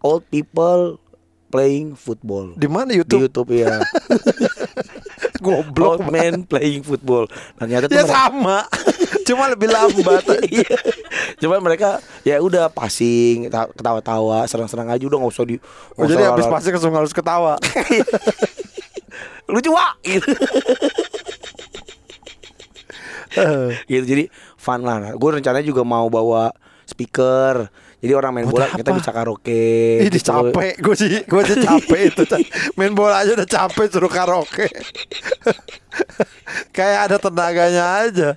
Old 0.00 0.24
people 0.32 0.96
playing 1.52 1.92
football. 1.92 2.56
Di 2.56 2.66
mana 2.72 2.90
Di 2.90 3.04
YouTube? 3.04 3.28
Youtube 3.28 3.52
ya 3.52 3.84
Goblok. 5.34 5.98
Old 5.98 6.06
man 6.08 6.46
playing 6.46 6.82
football 6.82 7.26
Nah 7.58 7.66
ternyata 7.66 7.90
tuh 7.90 7.96
Ya 7.96 8.06
mereka- 8.06 8.14
sama. 8.14 8.58
Cuma 9.26 9.48
lebih 9.48 9.68
lambat. 9.68 10.22
Iya. 10.52 10.76
Cuman 11.40 11.58
mereka 11.58 11.98
ya 12.22 12.38
udah 12.38 12.68
passing, 12.68 13.48
ta- 13.48 13.66
ketawa-tawa, 13.66 14.44
serang-serang 14.44 14.86
aja 14.86 15.00
udah 15.00 15.16
nggak 15.16 15.32
usah 15.32 15.44
di. 15.44 15.56
Oh, 15.96 16.04
jadi 16.04 16.28
habis 16.28 16.44
pasti 16.46 16.68
langsung 16.68 16.92
harus 16.92 17.10
ketawa. 17.10 17.56
lucu 19.50 19.70
wak 19.72 19.94
gitu. 20.02 20.28
Gitu 23.86 24.04
jadi 24.04 24.24
fun 24.54 24.80
lah. 24.82 25.12
Gue 25.14 25.30
rencananya 25.34 25.64
juga 25.64 25.82
mau 25.82 26.06
bawa 26.06 26.52
speaker. 26.84 27.68
Jadi 28.04 28.12
orang 28.12 28.32
main 28.36 28.44
bola 28.44 28.68
kita 28.68 28.92
bisa 28.92 29.10
karaoke. 29.16 29.64
Ih, 30.04 30.12
gitu. 30.12 30.28
capek 30.28 30.76
gue 30.76 30.92
sih, 30.92 31.24
gue 31.24 31.40
aja 31.40 31.56
capek 31.56 32.00
itu. 32.12 32.22
Main 32.76 32.92
bola 32.92 33.24
aja 33.24 33.32
udah 33.32 33.48
capek 33.48 33.88
suruh 33.88 34.12
karaoke. 34.12 34.68
Kayak 36.76 37.00
ada 37.08 37.16
tenaganya 37.16 37.84
aja. 38.04 38.28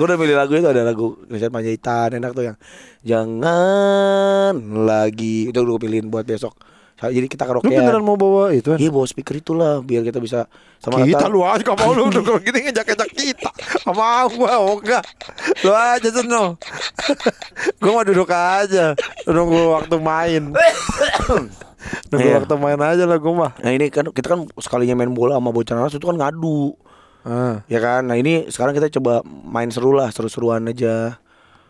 Gue 0.00 0.04
udah 0.08 0.16
milih 0.16 0.40
lagu 0.40 0.56
itu 0.56 0.64
ada 0.64 0.80
lagu 0.80 1.20
Christian 1.28 1.52
Panjaitan 1.52 2.16
enak 2.16 2.32
tuh 2.32 2.44
yang 2.48 2.56
jangan 3.04 4.56
lagi 4.88 5.52
itu 5.52 5.60
gue 5.60 5.76
pilihin 5.76 6.08
buat 6.08 6.24
besok. 6.24 6.56
Jadi 6.96 7.28
kita 7.28 7.44
Lu 7.44 7.60
karaoke. 7.60 7.68
beneran 7.68 8.00
mau 8.00 8.16
bawa 8.16 8.50
itu 8.50 8.72
kan? 8.72 8.78
Iya 8.78 8.88
bawa 8.88 9.04
speaker 9.04 9.36
itulah 9.36 9.84
biar 9.84 10.00
kita 10.00 10.16
bisa 10.16 10.48
sama 10.76 11.04
Kita 11.04 11.28
lu 11.28 11.44
aja 11.44 11.60
gak 11.60 11.76
mau 11.76 11.92
lu 11.92 12.08
udah 12.08 12.22
kalau 12.22 12.40
gini 12.40 12.58
ngejak-ngejak 12.64 13.08
kita. 13.12 13.50
Mau 13.86 14.26
gua, 14.32 14.52
enggak. 14.74 15.04
Lu 15.60 15.70
aja 15.70 16.08
seno. 16.08 16.56
gua 17.78 17.90
mau 17.92 18.02
duduk 18.02 18.28
aja. 18.28 18.96
Nunggu 19.24 19.60
waktu 19.72 19.96
main. 19.98 20.42
Nunggu 22.08 22.24
Iya. 22.24 22.40
waktu 22.40 22.54
main 22.56 22.80
aja 22.80 23.04
lah 23.04 23.16
gua 23.16 23.32
mah. 23.36 23.52
Nah 23.60 23.70
ini 23.70 23.86
kan 23.86 24.08
kita 24.08 24.26
kan 24.28 24.48
sekalinya 24.56 24.96
main 24.96 25.12
bola 25.12 25.36
sama 25.36 25.52
bocah 25.52 25.74
nanas 25.74 25.92
itu 25.92 26.02
kan 26.02 26.16
ngadu 26.16 26.74
Ah. 27.22 27.58
Ya 27.66 27.82
kan 27.82 28.06
Nah 28.06 28.14
ini 28.14 28.46
sekarang 28.46 28.70
kita 28.70 28.86
coba 28.92 29.18
main 29.26 29.66
seru 29.66 29.90
lah 29.90 30.06
Seru-seruan 30.08 30.62
aja 30.62 31.18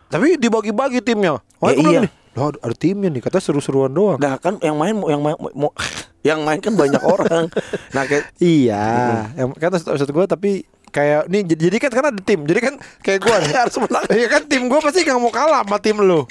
Tapi 0.05 0.37
dibagi-bagi 0.37 1.01
timnya. 1.01 1.41
Oh, 1.57 1.67
Ya, 1.67 1.73
iya. 1.73 1.99
nih, 2.05 2.11
Loh, 2.37 2.53
ada 2.53 2.75
timnya 2.77 3.09
nih, 3.09 3.25
kata 3.25 3.41
seru-seruan 3.41 3.89
doang. 3.89 4.21
Nah 4.21 4.37
kan 4.37 4.61
yang 4.61 4.77
main 4.77 4.93
Yang 4.93 5.21
main, 5.25 5.37
mau, 5.57 5.73
yang 6.21 6.45
main 6.45 6.61
kan 6.61 6.77
banyak 6.77 7.01
orang 7.01 7.49
Nah 7.97 8.03
kayak 8.05 8.29
Iya, 8.37 8.85
yang 9.33 9.49
kata 9.57 9.81
maksud 9.81 10.09
gue 10.13 10.25
tapi 10.29 10.51
kayak 10.87 11.27
nih 11.27 11.43
jadi, 11.45 11.61
jadi 11.69 11.77
kan 11.81 11.91
karena 11.93 12.09
ada 12.13 12.21
tim. 12.21 12.39
Jadi 12.45 12.59
kan 12.61 12.73
kayak 13.01 13.19
gue 13.25 13.35
nih 13.41 13.53
Harus 13.65 13.75
menang. 13.81 14.05
Iya 14.13 14.27
kan 14.29 14.41
tim 14.45 14.69
gue 14.69 14.79
pasti 14.79 15.01
gak 15.01 15.17
mau 15.17 15.33
kalah 15.33 15.65
sama 15.65 15.77
tim 15.81 15.97
lu. 15.97 16.29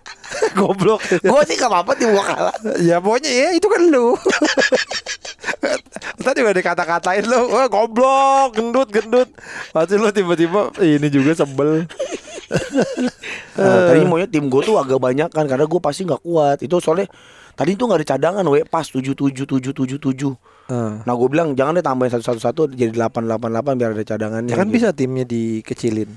Goblok. 0.58 1.00
Gue 1.24 1.42
sih 1.48 1.56
gak 1.56 1.72
apa-apa 1.72 1.96
tim 1.96 2.12
gua 2.12 2.20
kalah 2.20 2.52
ya 2.84 3.00
pokoknya 3.00 3.32
ya 3.32 3.48
itu 3.56 3.66
kan 3.66 3.82
lu. 3.88 4.12
Tadi 6.24 6.44
udah 6.44 6.54
dikata-katain 6.54 7.24
lu, 7.24 7.48
wah 7.48 7.66
goblok, 7.70 8.58
gendut, 8.58 8.88
gendut. 8.92 9.28
Pasti 9.72 9.96
lu 9.96 10.12
tiba-tiba 10.12 10.68
ini 10.84 11.08
juga 11.08 11.32
sebel. 11.32 11.88
Nah, 13.58 13.90
Tadi 13.90 14.06
maunya 14.06 14.30
tim 14.30 14.46
gue 14.46 14.62
tuh 14.62 14.78
agak 14.78 15.02
banyak 15.02 15.34
kan 15.34 15.42
Karena 15.50 15.66
gue 15.66 15.80
pasti 15.82 16.06
gak 16.06 16.22
kuat 16.22 16.62
Itu 16.62 16.78
soalnya 16.78 17.10
Tadi 17.58 17.74
tuh 17.74 17.90
gak 17.90 17.98
ada 17.98 18.06
cadangan 18.06 18.46
we 18.46 18.62
Pas 18.62 18.86
7 18.86 19.02
7 19.02 19.34
7 19.34 19.74
7 19.74 19.98
7 19.98 20.58
Ah. 20.68 21.00
Nah 21.00 21.14
gue 21.16 21.28
bilang 21.32 21.56
jangan 21.56 21.80
deh 21.80 21.84
tambahin 21.84 22.12
satu 22.12 22.28
satu 22.28 22.40
satu 22.44 22.62
jadi 22.68 22.92
delapan 22.92 23.24
delapan 23.24 23.48
delapan 23.56 23.72
biar 23.80 23.90
ada 23.96 24.04
cadangannya. 24.04 24.52
Ya 24.52 24.56
kan 24.60 24.68
gitu. 24.68 24.76
bisa 24.76 24.88
timnya 24.92 25.24
dikecilin. 25.24 26.12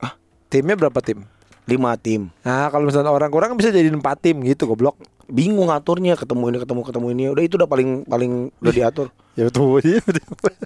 Ah, 0.00 0.16
timnya 0.48 0.72
berapa 0.72 0.96
tim? 1.04 1.28
lima 1.62 1.94
tim. 1.94 2.26
Nah 2.42 2.66
kalau 2.74 2.90
misalnya 2.90 3.14
orang 3.14 3.30
kurang 3.30 3.54
bisa 3.54 3.70
jadi 3.70 3.86
empat 3.92 4.18
tim 4.18 4.40
gitu 4.42 4.66
goblok. 4.66 4.98
Bingung 5.30 5.70
ngaturnya 5.70 6.18
ketemu 6.18 6.50
ini 6.50 6.58
ketemu 6.58 6.80
ketemu 6.82 7.06
ini. 7.14 7.22
Udah 7.30 7.44
itu 7.44 7.54
udah 7.54 7.68
paling 7.70 8.02
paling 8.08 8.32
udah 8.58 8.72
diatur. 8.72 9.08
Ya 9.32 9.48
betul. 9.48 9.80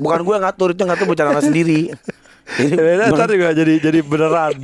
Bukan 0.02 0.20
gue 0.26 0.36
ngatur 0.42 0.74
itu 0.74 0.82
ngatur 0.82 1.06
bencana 1.06 1.38
sendiri. 1.38 1.94
Jadi 2.46 2.78
Ya, 2.78 3.10
ntar 3.10 3.26
juga 3.26 3.50
jadi 3.50 3.74
jadi 3.82 3.98
beneran. 4.06 4.54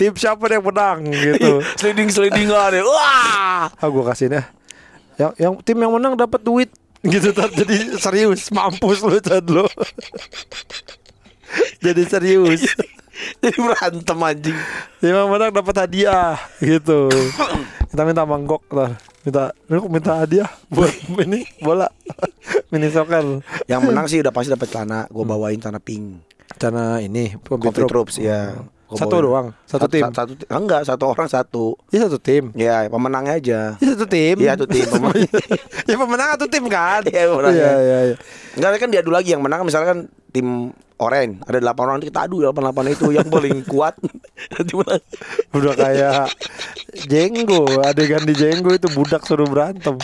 Tim 0.00 0.12
siapa 0.16 0.48
yang 0.48 0.64
menang 0.64 1.04
gitu. 1.12 1.60
sliding 1.76 2.08
slidingan 2.08 2.80
ya. 2.80 2.82
Wah. 2.82 3.68
Ah 3.68 3.88
gue 3.92 4.04
kasihin 4.08 4.40
ya. 4.40 4.42
Yang 5.20 5.32
yang 5.36 5.54
tim 5.60 5.76
yang 5.76 5.92
menang 5.92 6.16
dapat 6.16 6.40
duit 6.40 6.72
gitu 7.04 7.32
ntar 7.32 7.52
jadi 7.52 7.96
serius 7.96 8.48
mampus 8.52 9.04
lu 9.04 9.20
Chan 9.20 9.44
lu. 9.44 9.68
jadi 11.84 12.02
serius. 12.08 12.64
Jadi 13.44 13.56
berantem 13.60 14.16
anjing. 14.16 14.58
Yang 15.04 15.28
menang 15.28 15.50
dapat 15.52 15.74
hadiah 15.76 16.40
gitu. 16.56 17.12
Kita 17.92 18.02
minta 18.08 18.24
mangkok 18.24 18.64
ntar. 18.72 18.96
Minta 19.20 19.52
lu 19.68 19.84
minta 19.92 20.24
hadiah 20.24 20.48
buat 20.72 20.88
ini 21.20 21.44
bola 21.60 21.92
mini 22.72 22.88
soccer. 22.88 23.44
Yang 23.68 23.80
menang 23.84 24.06
sih 24.08 24.24
udah 24.24 24.32
pasti 24.32 24.48
dapat 24.48 24.72
celana. 24.72 25.04
Gue 25.12 25.28
bawain 25.28 25.60
celana 25.60 25.84
pink. 25.84 26.24
Karena 26.60 27.00
ini 27.00 27.32
Kopi 27.40 27.82
troops 27.88 28.20
ya. 28.20 28.52
Gua 28.90 28.98
Satu 28.98 29.22
bawain. 29.22 29.26
doang, 29.30 29.46
satu 29.70 29.86
tim. 29.86 30.02
Satu, 30.10 30.34
satu 30.34 30.50
enggak, 30.50 30.82
satu 30.82 31.04
orang 31.14 31.28
satu. 31.30 31.64
Ya 31.94 32.10
satu 32.10 32.18
tim. 32.18 32.50
Ya, 32.58 32.90
pemenangnya 32.90 33.38
aja. 33.38 33.60
Ya 33.78 33.88
satu 33.94 34.06
tim. 34.10 34.34
Iya, 34.42 34.58
satu 34.58 34.66
tim. 34.66 34.86
Ya 35.90 35.94
pemenang 35.94 36.28
satu 36.34 36.46
tim 36.50 36.66
kan. 36.66 37.00
Iya, 37.06 37.30
pemenang. 37.30 37.54
Iya 37.54 37.70
iya 37.80 37.98
iya. 38.10 38.16
Enggak 38.58 38.82
kan 38.82 38.90
diadu 38.90 39.14
lagi 39.14 39.30
yang 39.30 39.46
menang 39.46 39.62
misalkan 39.62 40.10
tim 40.34 40.74
Oren 41.00 41.40
ada 41.48 41.56
8 41.56 41.80
orang 41.80 42.02
kita 42.04 42.28
adu 42.28 42.44
8 42.44 42.52
8 42.60 42.92
itu 42.92 43.08
yang 43.14 43.30
paling 43.30 43.62
kuat. 43.72 43.94
Udah 45.54 45.72
kayak 45.78 46.28
jenggo, 47.06 47.64
adegan 47.86 48.26
di 48.26 48.34
jenggo 48.34 48.74
itu 48.74 48.90
budak 48.90 49.22
suruh 49.22 49.46
berantem. 49.46 49.96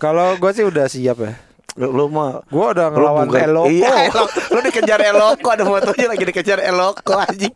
Kalau 0.00 0.34
gue 0.40 0.50
sih 0.50 0.64
udah 0.66 0.88
siap 0.90 1.22
ya. 1.22 1.36
Lu, 1.78 1.94
lu 1.94 2.04
mah 2.10 2.42
udah 2.50 2.90
lu 2.90 2.94
ngelawan 2.98 3.26
bukan- 3.30 3.44
Eloko. 3.46 3.70
Iya. 3.70 3.94
Lu 4.52 4.58
dikejar 4.60 5.00
Eloko 5.00 5.48
ada 5.48 5.62
fotonya 5.62 6.06
lagi 6.10 6.24
dikejar 6.26 6.58
Eloko 6.58 7.14
anjing. 7.14 7.54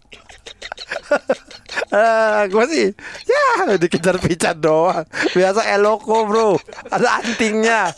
Eh, 1.92 2.40
gue 2.48 2.64
sih 2.70 2.86
ya 3.26 3.74
dikejar 3.76 4.16
picat 4.22 4.56
doang. 4.56 5.02
Biasa 5.34 5.66
Eloko 5.74 6.24
bro, 6.24 6.54
ada 6.88 7.18
antingnya. 7.18 7.90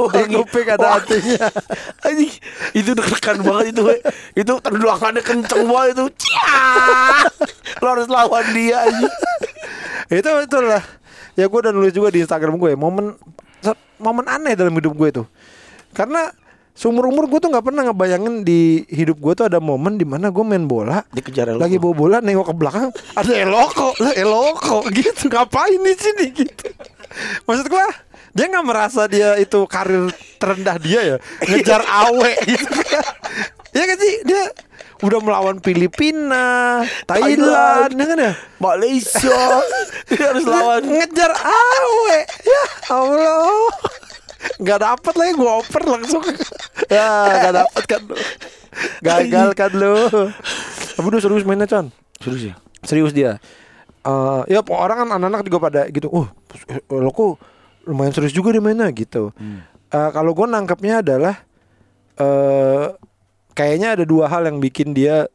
Di 0.00 0.24
kuping 0.34 0.66
ada 0.66 0.98
antingnya. 0.98 1.46
Anjing, 2.06 2.32
itu 2.74 2.90
deg-degan 2.90 3.38
banget 3.38 3.70
itu. 3.70 3.82
we. 3.86 3.96
Itu 4.34 4.58
tendangannya 4.58 5.22
kenceng 5.22 5.62
banget 5.62 5.94
itu. 5.94 6.04
Cia! 6.26 7.22
Lu 7.78 7.86
harus 7.86 8.10
lawan 8.10 8.50
dia 8.50 8.82
anjing. 8.82 9.14
itu 10.10 10.30
itulah. 10.42 10.82
Ya 11.38 11.46
gue 11.46 11.58
udah 11.62 11.70
nulis 11.70 11.94
juga 11.94 12.10
di 12.10 12.18
Instagram 12.18 12.58
gue 12.58 12.74
momen 12.74 13.14
momen 14.00 14.26
aneh 14.26 14.56
dalam 14.56 14.72
hidup 14.74 14.96
gue 14.96 15.08
itu. 15.12 15.24
Karena 15.92 16.32
seumur 16.72 17.06
umur 17.12 17.28
gue 17.28 17.38
tuh 17.38 17.50
nggak 17.52 17.66
pernah 17.66 17.82
ngebayangin 17.90 18.40
di 18.40 18.88
hidup 18.88 19.20
gue 19.20 19.32
tuh 19.36 19.46
ada 19.52 19.60
momen 19.60 20.00
di 20.00 20.06
mana 20.08 20.32
gue 20.32 20.40
main 20.40 20.64
bola 20.64 21.04
Dikejar 21.12 21.52
Eloko. 21.52 21.60
lagi 21.60 21.76
bawa 21.76 21.94
bola 21.94 22.16
nengok 22.24 22.46
ke 22.48 22.54
belakang 22.56 22.88
ada 23.14 23.32
eloko. 23.36 23.92
Lah 24.00 24.12
eloko 24.16 24.78
gitu. 24.88 25.28
Ngapain 25.28 25.76
di 25.76 25.94
sini 25.94 26.24
gitu? 26.32 26.66
Maksud 27.44 27.66
gua 27.68 27.86
dia 28.30 28.46
nggak 28.46 28.66
merasa 28.66 29.10
dia 29.10 29.34
itu 29.42 29.66
karir 29.66 30.08
terendah 30.38 30.78
dia 30.78 31.00
ya? 31.02 31.16
Ngejar 31.42 31.82
awe 32.06 32.32
gitu 32.46 32.78
ya 33.74 33.84
kan 33.86 33.96
sih? 33.98 34.14
Dia 34.24 34.42
udah 35.00 35.18
melawan 35.20 35.56
Filipina 35.64 36.80
Thailand, 37.10 37.92
ya 37.96 38.04
kan 38.04 38.18
ya? 38.20 38.32
Malaysia. 38.60 39.40
Dia 40.10 40.26
harus 40.32 40.44
lawan. 40.44 40.82
ngejar 40.84 41.32
awe. 41.32 42.18
Ya 42.44 42.62
Allah. 42.92 43.70
Nggak 44.60 44.78
dapet 44.80 45.14
lagi 45.16 45.32
gue 45.36 45.50
oper 45.50 45.82
langsung. 45.88 46.24
Ya 46.90 47.06
nggak 47.38 47.54
dapet 47.54 47.84
kan. 47.86 48.02
Lu 48.02 48.18
gagal 48.98 49.48
kan 49.54 49.70
lu. 49.78 49.94
Tapi 50.98 51.06
udah 51.06 51.20
serius 51.22 51.46
mainnya 51.46 51.70
Chan? 51.70 51.86
Serius 52.18 52.50
ya? 52.50 52.54
serius 52.82 53.14
dia. 53.14 53.38
Eh 54.02 54.42
ya 54.50 54.58
orang 54.66 55.06
kan 55.06 55.08
anak-anak 55.20 55.46
juga 55.46 55.70
pada 55.70 55.80
gitu 55.86 56.10
oh 56.10 56.26
lo 56.90 57.10
kok 57.14 57.38
lumayan 57.86 58.10
serius 58.10 58.34
juga 58.34 58.50
dia 58.50 58.58
mainnya 58.58 58.90
gitu. 58.90 59.30
Eh, 59.90 60.10
kalau 60.10 60.34
gue 60.34 60.46
nangkepnya 60.50 60.98
adalah 60.98 61.46
eh 62.18 62.90
kayaknya 63.52 63.94
ada 63.94 64.04
dua 64.04 64.26
hal 64.26 64.44
yang 64.44 64.58
bikin 64.58 64.90
dia 64.90 65.26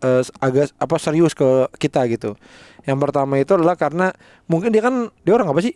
eh, 0.00 0.22
agak 0.38 0.72
apa 0.74 0.96
serius 0.96 1.32
ke 1.32 1.44
kita 1.76 2.04
gitu. 2.06 2.36
Yang 2.84 2.98
pertama 3.00 3.36
itu 3.36 3.52
adalah 3.52 3.74
karena 3.74 4.12
mungkin 4.44 4.68
dia 4.68 4.80
kan 4.80 4.94
dia 5.20 5.32
orang 5.32 5.48
apa 5.48 5.60
sih? 5.60 5.72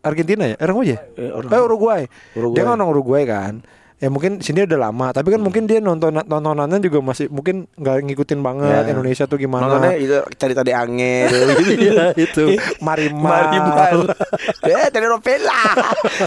Argentina 0.00 0.44
ya? 0.44 0.56
Orang 0.60 0.76
apa 0.76 0.84
aja 0.84 0.96
Eh, 1.16 1.30
orang- 1.32 1.48
Eh, 1.50 1.62
Uruguay. 1.64 2.02
Uruguay. 2.36 2.54
dia 2.54 2.62
kan 2.62 2.72
orang 2.74 2.90
Uruguay 2.90 3.24
kan 3.24 3.52
ya 3.94 4.08
mungkin 4.08 4.36
sini 4.38 4.62
udah 4.62 4.78
lama 4.82 5.10
tapi 5.10 5.30
kan 5.30 5.38
mungkin 5.38 5.64
dia 5.64 5.78
nonton 5.78 6.12
nontonannya 6.18 6.76
juga 6.78 6.98
masih 7.00 7.26
mungkin 7.28 7.70
nggak 7.74 8.04
ngikutin 8.04 8.40
banget 8.40 8.82
Ya. 8.84 8.90
Indonesia 8.90 9.24
tuh 9.24 9.38
gimana. 9.38 9.64
Nontonnya 9.66 9.94
itu 9.96 10.18
cari 10.34 10.52
tadi 10.52 10.70
angin. 10.70 11.30
Iya 11.74 12.12
itu. 12.14 12.58
Marimar 12.78 13.48
Marimar 13.48 13.92
Eh 14.66 14.88
telenovela. 14.88 15.56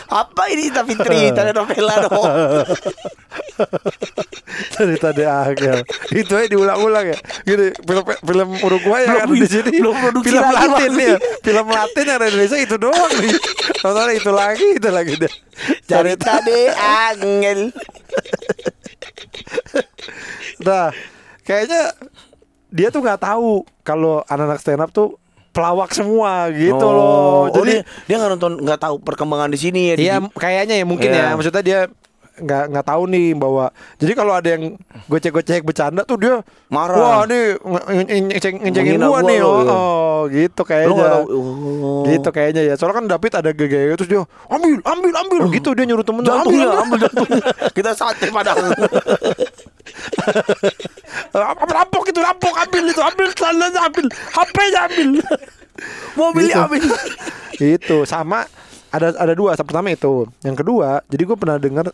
Apa 0.07 0.47
ini 0.47 0.69
Ita 0.69 0.81
Fitri 0.83 1.29
Telenovela 1.31 1.95
dong. 2.03 2.23
Cerita 4.69 5.09
di 5.11 5.23
Angel 5.23 5.83
itu 6.11 6.33
aja 6.33 6.47
diulang-ulang 6.47 7.05
ya. 7.05 7.17
Gitu 7.43 7.73
film 7.79 8.03
film 8.05 8.49
Uruguay 8.59 9.01
ya 9.03 9.13
kan 9.17 9.27
Belum- 9.27 9.37
di 9.37 9.47
sini. 9.47 9.71
belum 9.77 9.95
film 10.19 10.45
Latin 10.47 10.91
ya 10.95 11.15
film 11.43 11.67
Latin 11.67 12.03
yang 12.05 12.17
ada 12.17 12.25
di 12.25 12.31
Indonesia 12.33 12.57
itu 12.57 12.75
doang 12.75 13.11
nih. 13.17 13.33
Nontonnya 13.77 14.13
itu 14.15 14.31
lagi 14.31 14.67
itu 14.73 14.89
lagi 14.89 15.13
deh 15.15 15.33
Cari 15.85 16.13
tadi 16.15 16.59
angin 17.57 17.69
nah 20.61 20.89
kayaknya 21.41 21.93
dia 22.67 22.87
tuh 22.91 22.99
nggak 22.99 23.21
tahu 23.23 23.63
kalau 23.81 24.21
anak-anak 24.27 24.59
stand 24.59 24.83
up 24.83 24.91
tuh 24.91 25.15
pelawak 25.55 25.89
semua 25.89 26.53
gitu 26.53 26.85
loh. 26.85 27.49
Oh, 27.49 27.49
jadi 27.49 27.81
dia, 27.81 28.05
dia 28.05 28.15
nggak 28.21 28.31
nonton 28.37 28.53
nggak 28.61 28.77
tahu 28.77 29.01
perkembangan 29.01 29.49
di 29.49 29.57
sini 29.57 29.81
ya 29.89 29.95
Iya 29.97 30.15
kayaknya 30.29 30.75
ya 30.77 30.85
mungkin 30.85 31.09
Iya. 31.09 31.17
ya 31.17 31.27
maksudnya 31.33 31.63
dia 31.65 31.79
nggak 32.37 32.63
nggak 32.69 32.85
tahu 32.85 33.03
nih 33.07 33.33
bahwa 33.33 33.65
jadi 33.97 34.13
kalau 34.13 34.33
ada 34.33 34.49
yang 34.53 34.77
gocek-gocek 35.05 35.61
bercanda 35.61 36.01
tuh 36.01 36.17
dia 36.17 36.35
Marah. 36.69 36.95
wah 36.95 37.21
nih 37.23 37.57
nge- 37.57 37.85
nge- 37.87 38.23
ngeceng- 38.29 38.61
ngecengin 38.61 38.99
gua 38.99 39.09
gua 39.09 39.19
nih. 39.25 39.39
oh, 39.41 39.61
oh, 39.65 40.19
gitu 40.29 40.61
kayaknya. 40.61 41.05
Tahu? 41.09 41.25
Oh. 41.33 42.03
gitu 42.05 42.29
kayaknya 42.29 42.61
ya. 42.63 42.73
Soalnya 42.75 42.95
kan 42.97 43.05
David 43.09 43.31
ada 43.33 43.49
gaya 43.51 43.93
terus 43.95 44.09
dia 44.09 44.21
ambil 44.47 44.77
ambil 44.81 45.11
ambil. 45.17 45.39
Gitu 45.49 45.69
dia 45.73 45.85
nyuruh 45.85 46.05
temen 46.05 46.21
Jantungnya 46.21 46.65
ambil, 46.67 46.83
ambil 46.83 46.97
jantungnya 47.05 47.43
Kita 47.71 47.91
sate 47.93 48.29
padahal. 48.29 48.69
Rampok 51.67 52.03
itu 52.07 52.19
rampok 52.19 52.53
ambil 52.57 52.83
itu 52.87 53.01
ambil 53.01 53.27
celananya 53.33 53.79
ambil. 53.85 54.05
HP-nya 54.09 54.79
ambil. 54.87 55.07
Mobilnya 56.15 56.55
Gitu. 56.55 56.65
ambil. 56.65 56.83
Itu 57.57 57.97
sama 58.03 58.45
ada 58.89 59.13
ada 59.13 59.33
dua 59.33 59.53
pertama 59.55 59.89
itu. 59.89 60.25
Yang 60.41 60.55
kedua 60.61 61.01
jadi 61.05 61.23
gue 61.23 61.37
pernah 61.37 61.57
dengar 61.57 61.85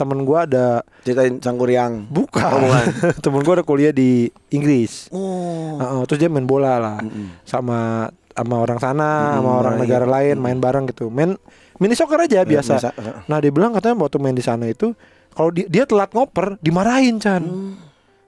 temen 0.00 0.24
gue 0.24 0.38
ada 0.40 0.80
Ceritain 1.00 1.36
Sangkuriang 1.36 2.08
Bukan. 2.08 2.40
Oh, 2.42 2.58
bukan. 2.62 2.84
Temen 3.24 3.40
gue 3.40 3.54
ada 3.54 3.62
kuliah 3.62 3.92
di 3.92 4.10
Inggris. 4.48 5.08
Oh 5.10 5.76
Heeh, 5.76 6.00
terus 6.04 6.18
dia 6.18 6.26
main 6.26 6.44
bola 6.44 6.76
lah 6.76 6.96
Mm-mm. 6.98 7.44
sama 7.44 8.08
sama 8.30 8.56
orang 8.56 8.78
sana, 8.78 9.08
Mm-mm, 9.28 9.36
sama 9.36 9.50
orang 9.58 9.74
iya. 9.74 9.80
negara 9.80 10.06
lain 10.06 10.36
main 10.36 10.56
bareng 10.56 10.88
gitu. 10.88 11.08
Main 11.08 11.36
mini 11.76 11.92
soccer 11.92 12.16
aja 12.18 12.40
biasa. 12.42 12.80
biasa. 12.80 12.90
Nah 13.26 13.36
dia 13.36 13.50
bilang 13.50 13.70
katanya 13.70 14.00
waktu 14.00 14.16
main 14.16 14.32
di 14.32 14.40
sana 14.40 14.64
itu 14.64 14.96
kalau 15.30 15.50
dia, 15.50 15.68
dia 15.68 15.84
telat 15.84 16.08
ngoper 16.10 16.56
dimarahin 16.58 17.16
Chan. 17.16 17.44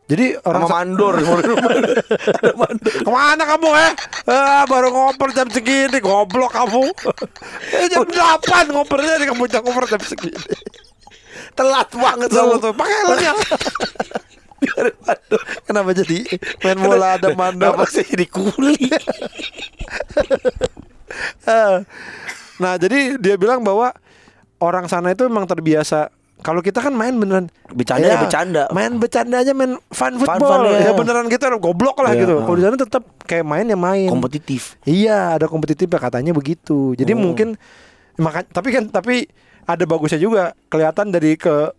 Jadi 0.02 0.36
orang 0.40 0.62
Mm. 0.62 0.68
Sama 0.68 0.68
sa- 0.68 0.76
mandor 0.76 1.14
mandor 1.16 1.56
Ke 3.00 3.08
mana 3.08 3.44
kamu 3.46 3.68
eh? 3.72 3.92
Ah, 4.24 4.66
baru 4.66 4.90
ngoper 4.90 5.30
jam 5.30 5.48
segini 5.48 5.98
Goblok 5.98 6.52
kamu 6.52 6.84
eh, 7.76 7.86
Jam 7.86 8.04
8 8.04 8.12
ngopernya 8.68 9.16
di 9.16 9.26
kamu 9.26 9.46
jam 9.46 9.62
ngoper 9.62 9.86
jam 9.88 10.02
segini 10.02 10.36
Telat 11.52 11.88
banget 11.92 12.28
sama 12.28 12.56
tuh. 12.58 12.72
pakai 12.72 12.96
helmnya 13.02 13.32
Kenapa 15.66 15.90
jadi 15.90 16.22
main 16.62 16.78
bola 16.78 17.18
ada 17.18 17.34
mandor 17.34 17.74
Kenapa 17.74 17.84
saya 17.88 18.06
jadi 18.06 18.26
kuli? 18.26 18.78
Eh, 21.44 21.76
Nah 22.56 22.78
jadi 22.78 23.18
dia 23.18 23.34
bilang 23.34 23.60
bahwa 23.60 23.90
orang 24.56 24.86
sana 24.86 25.10
itu 25.10 25.26
memang 25.26 25.44
terbiasa. 25.44 26.08
Kalau 26.40 26.58
kita 26.58 26.78
kan 26.78 26.90
main 26.90 27.14
beneran. 27.14 27.50
Bercanda 27.68 28.02
ya 28.02 28.18
bercanda. 28.18 28.64
main 28.70 28.96
bercanda 28.96 29.38
aja 29.38 29.52
main 29.52 29.78
fun 29.90 30.14
football. 30.16 30.66
ya 30.70 30.88
ya. 30.88 30.92
beneran 30.94 31.26
gitu 31.26 31.42
goblok 31.58 31.98
lah 32.00 32.14
Iya, 32.14 32.22
gitu. 32.22 32.34
Kalau 32.42 32.56
di 32.56 32.64
sana 32.64 32.76
tetap 32.76 33.02
kayak 33.22 33.44
main 33.44 33.66
ya 33.66 33.78
main. 33.78 34.08
Kompetitif. 34.08 34.74
Iya 34.82 35.36
ada 35.36 35.46
kompetitif 35.46 35.86
ya 35.86 35.98
katanya 35.98 36.32
begitu. 36.32 36.94
Jadi 36.94 37.12
Oh. 37.12 37.20
mungkin 37.20 37.54
maka 38.16 38.42
tapi 38.42 38.72
kan 38.72 38.88
tapi 38.88 39.26
ada 39.62 39.84
bagusnya 39.84 40.18
juga 40.18 40.52
kelihatan 40.66 41.10
dari 41.10 41.34
ke 41.34 41.70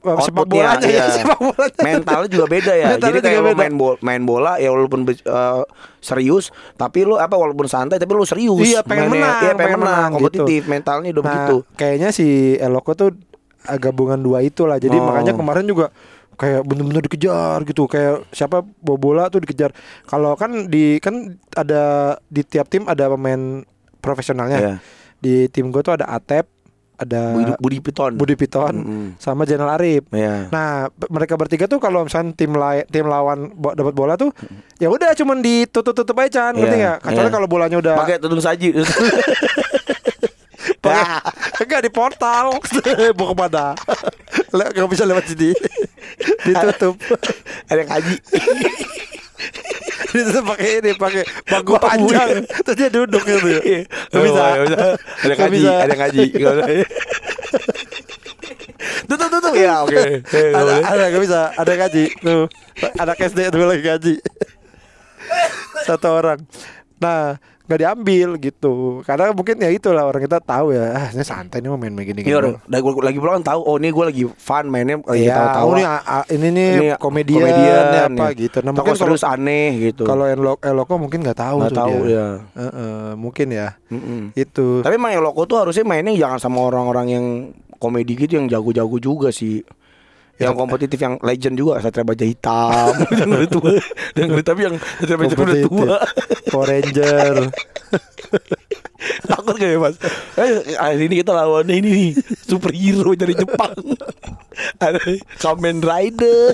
sepak 0.00 0.46
bolanya 0.46 0.86
ya 0.86 1.02
iya. 1.02 1.04
sepak 1.18 1.38
bolanya 1.42 1.82
Mentalnya 1.82 2.28
juga 2.30 2.46
beda 2.46 2.72
ya 2.72 2.86
Mentalnya 2.94 3.20
Jadi 3.20 3.26
kayak 3.26 3.42
main 3.58 3.74
bola, 3.74 3.96
main 4.00 4.22
bola 4.22 4.52
ya 4.56 4.70
walaupun 4.70 5.02
eh, 5.10 5.62
serius 5.98 6.54
Tapi 6.78 7.04
lu 7.04 7.18
apa 7.18 7.34
walaupun 7.34 7.66
santai 7.66 7.98
tapi 7.98 8.14
lu 8.14 8.22
serius 8.22 8.62
Iya, 8.62 8.80
pengen 8.86 9.10
Mainnya- 9.10 9.18
menang, 9.18 9.34
Iya 9.34 9.52
pengen, 9.52 9.58
pengen 9.58 9.78
menang, 9.82 9.96
menang, 9.98 10.10
Kompetitif 10.14 10.60
Mentalnya 10.70 11.08
udah 11.10 11.22
Nah, 11.22 11.28
begitu 11.28 11.56
kayaknya 11.74 12.08
si 12.14 12.26
Eloko 12.56 12.94
tuh 12.94 13.10
gabungan 13.60 14.16
dua 14.16 14.40
itulah. 14.40 14.80
Jadi 14.80 14.96
Oh. 14.96 15.04
makanya 15.04 15.36
kemarin 15.36 15.68
juga 15.68 15.92
kayak 16.40 16.64
bener-bener 16.64 17.04
dikejar 17.04 17.60
gitu. 17.68 17.84
Kayak 17.84 18.24
siapa 18.32 18.64
bawa 18.80 18.96
bola 18.96 19.24
tuh 19.28 19.44
dikejar. 19.44 19.76
Kalau 20.08 20.32
kan 20.32 20.70
di 20.72 20.96
kan 20.96 21.36
ada 21.52 22.16
di 22.32 22.40
tiap 22.40 22.72
tim 22.72 22.88
ada 22.88 23.12
pemain 23.12 23.60
profesionalnya. 24.00 24.58
Iya. 24.58 24.74
Di 25.20 25.34
tim 25.52 25.68
gue 25.68 25.84
tuh 25.84 25.92
ada 25.92 26.08
Atep, 26.08 26.48
ada 27.00 27.56
Budi, 27.56 27.80
Piton. 27.80 28.12
Budi 28.14 28.36
Piton 28.36 28.74
Mm-mm. 28.76 29.04
sama 29.16 29.42
Jenal 29.42 29.72
Arif. 29.72 30.04
Ya. 30.12 30.46
Nah, 30.48 30.92
mereka 31.08 31.34
bertiga 31.34 31.64
tuh 31.64 31.80
kalau 31.80 32.04
misalnya 32.04 32.36
tim 32.36 32.52
la- 32.52 32.84
tim 32.84 33.04
lawan 33.04 33.48
bo- 33.50 33.72
dapat 33.72 33.92
bola 33.92 34.14
tuh 34.14 34.28
ya 34.76 34.86
udah 34.86 35.12
cuman 35.12 35.40
ditutup-tutup 35.40 36.12
aja 36.14 36.28
Chan, 36.30 36.52
ngerti 36.52 36.76
Iya, 36.76 36.82
nggak? 36.84 36.98
Kecuali 37.02 37.24
iya. 37.24 37.34
kalau 37.34 37.48
bolanya 37.48 37.76
udah 37.76 37.94
Pakai 37.96 38.20
tudung 38.20 38.38
saji. 38.38 38.68
pakai 40.80 41.64
enggak 41.64 41.82
di 41.82 41.90
portal. 41.90 42.56
Mau 43.16 43.26
ke 43.26 43.34
mana? 43.34 43.72
Le- 44.50 44.70
Nggak 44.70 44.88
bisa 44.88 45.04
lewat 45.04 45.24
sini. 45.24 45.56
ditutup. 46.46 47.00
Ada 47.66 47.80
yang 47.80 47.90
ditutup 50.08 50.44
pakai 50.56 50.68
ini, 50.80 50.90
pakai 50.96 51.22
bangku 51.44 51.74
panjang. 51.76 52.28
Terus 52.64 52.76
dia 52.76 52.88
duduk 52.88 53.22
gitu. 53.24 53.48
Iya. 53.60 53.80
Nggak 54.10 54.22
bisa. 54.24 54.42
Ada 55.20 55.46
bisa. 55.52 55.72
ada 55.84 55.94
bisa. 55.94 56.84
Tutup 59.10 59.28
tutup 59.28 59.54
ya 59.58 59.82
oke. 59.82 60.22
Ada 60.30 60.62
boleh. 60.62 60.82
ada 60.86 61.04
nggak 61.10 61.22
bisa 61.22 61.40
ada 61.58 61.72
gaji 61.74 62.04
tuh 62.22 62.46
ada 62.96 63.12
SD 63.16 63.38
tuh 63.52 63.66
lagi 63.68 63.82
gaji 63.84 64.14
satu 65.86 66.08
orang 66.08 66.40
nah 67.00 67.40
nggak 67.70 67.80
diambil 67.80 68.28
gitu 68.36 68.74
karena 69.00 69.30
mungkin 69.30 69.54
ya 69.56 69.70
itulah 69.70 70.02
orang 70.02 70.18
kita 70.20 70.42
tahu 70.42 70.74
ya 70.74 70.90
ah 70.90 71.06
ini 71.08 71.22
santai 71.22 71.62
nih 71.62 71.70
mau 71.70 71.78
main 71.78 71.94
begini 71.94 72.20
Iya, 72.20 72.42
orang- 72.42 72.58
lagi 72.66 72.82
lagi 72.82 73.16
pulang 73.16 73.34
kan 73.38 73.44
tahu 73.46 73.60
oh 73.62 73.76
ini 73.76 73.88
gue 73.88 74.04
lagi 74.04 74.22
fun 74.26 74.66
mainnya 74.66 74.98
lagi 74.98 75.22
Iya, 75.22 75.34
tahu-tahu. 75.36 75.62
oh, 75.62 75.72
ini, 75.72 75.84
ini 76.34 76.48
nih 76.50 76.68
Ini 76.72 76.86
komedian, 76.98 77.38
komedian 77.38 77.84
apa 77.86 78.10
nih. 78.26 78.42
gitu. 78.42 78.56
Nah, 78.58 78.70
mungkin 78.72 78.90
kalau 78.90 78.98
serius 79.06 79.22
aneh 79.22 79.68
gitu. 79.80 80.02
kalau 80.02 80.26
Eloko, 80.26 80.58
Eloko 80.60 80.92
mungkin 80.98 81.22
nggak 81.22 81.38
tahu 81.38 81.56
Nggak 81.62 81.78
tahu, 81.78 81.96
dia. 82.02 82.10
ya. 82.10 82.26
Heeh, 82.56 83.06
mungkin 83.14 83.46
ya. 83.48 83.68
Mm-mm. 83.86 84.22
Itu. 84.34 84.82
Tapi 84.82 84.94
emang 84.96 85.12
yang 85.12 85.22
loko 85.22 85.46
tuh 85.46 85.62
harusnya 85.62 85.84
mainnya 85.84 86.10
jangan 86.12 86.38
sama 86.40 86.58
orang-orang 86.60 87.06
yang 87.08 87.26
komedi 87.76 88.18
gitu 88.18 88.34
yang 88.34 88.46
jago-jago 88.46 88.98
juga 88.98 89.30
sih. 89.30 89.62
Yang 90.40 90.54
kompetitif 90.56 90.98
yang 90.98 91.14
legend 91.20 91.54
juga 91.54 91.78
Satria 91.78 92.00
Baja 92.02 92.24
Hitam 92.24 92.92
yang 93.20 93.28
udah 93.30 93.44
tua 93.46 93.72
yang 94.16 94.28
udah- 94.32 94.46
tapi 94.46 94.60
yang 94.64 94.76
Satria 94.96 95.18
Baja 95.18 95.34
udah 95.36 95.56
tua 95.62 95.96
Power 96.48 96.66
Ranger. 96.66 97.34
takut 99.22 99.56
gak 99.56 99.64
ya 99.66 99.78
mas 99.78 99.96
eh, 100.36 100.76
hari 100.76 101.08
ini 101.08 101.20
kita 101.20 101.32
lawannya 101.32 101.72
ini 101.74 101.88
nih 101.90 102.10
superhero 102.42 103.12
dari 103.12 103.32
Jepang 103.32 103.72
ada 104.76 105.00
Kamen 105.40 105.80
Rider 105.80 106.52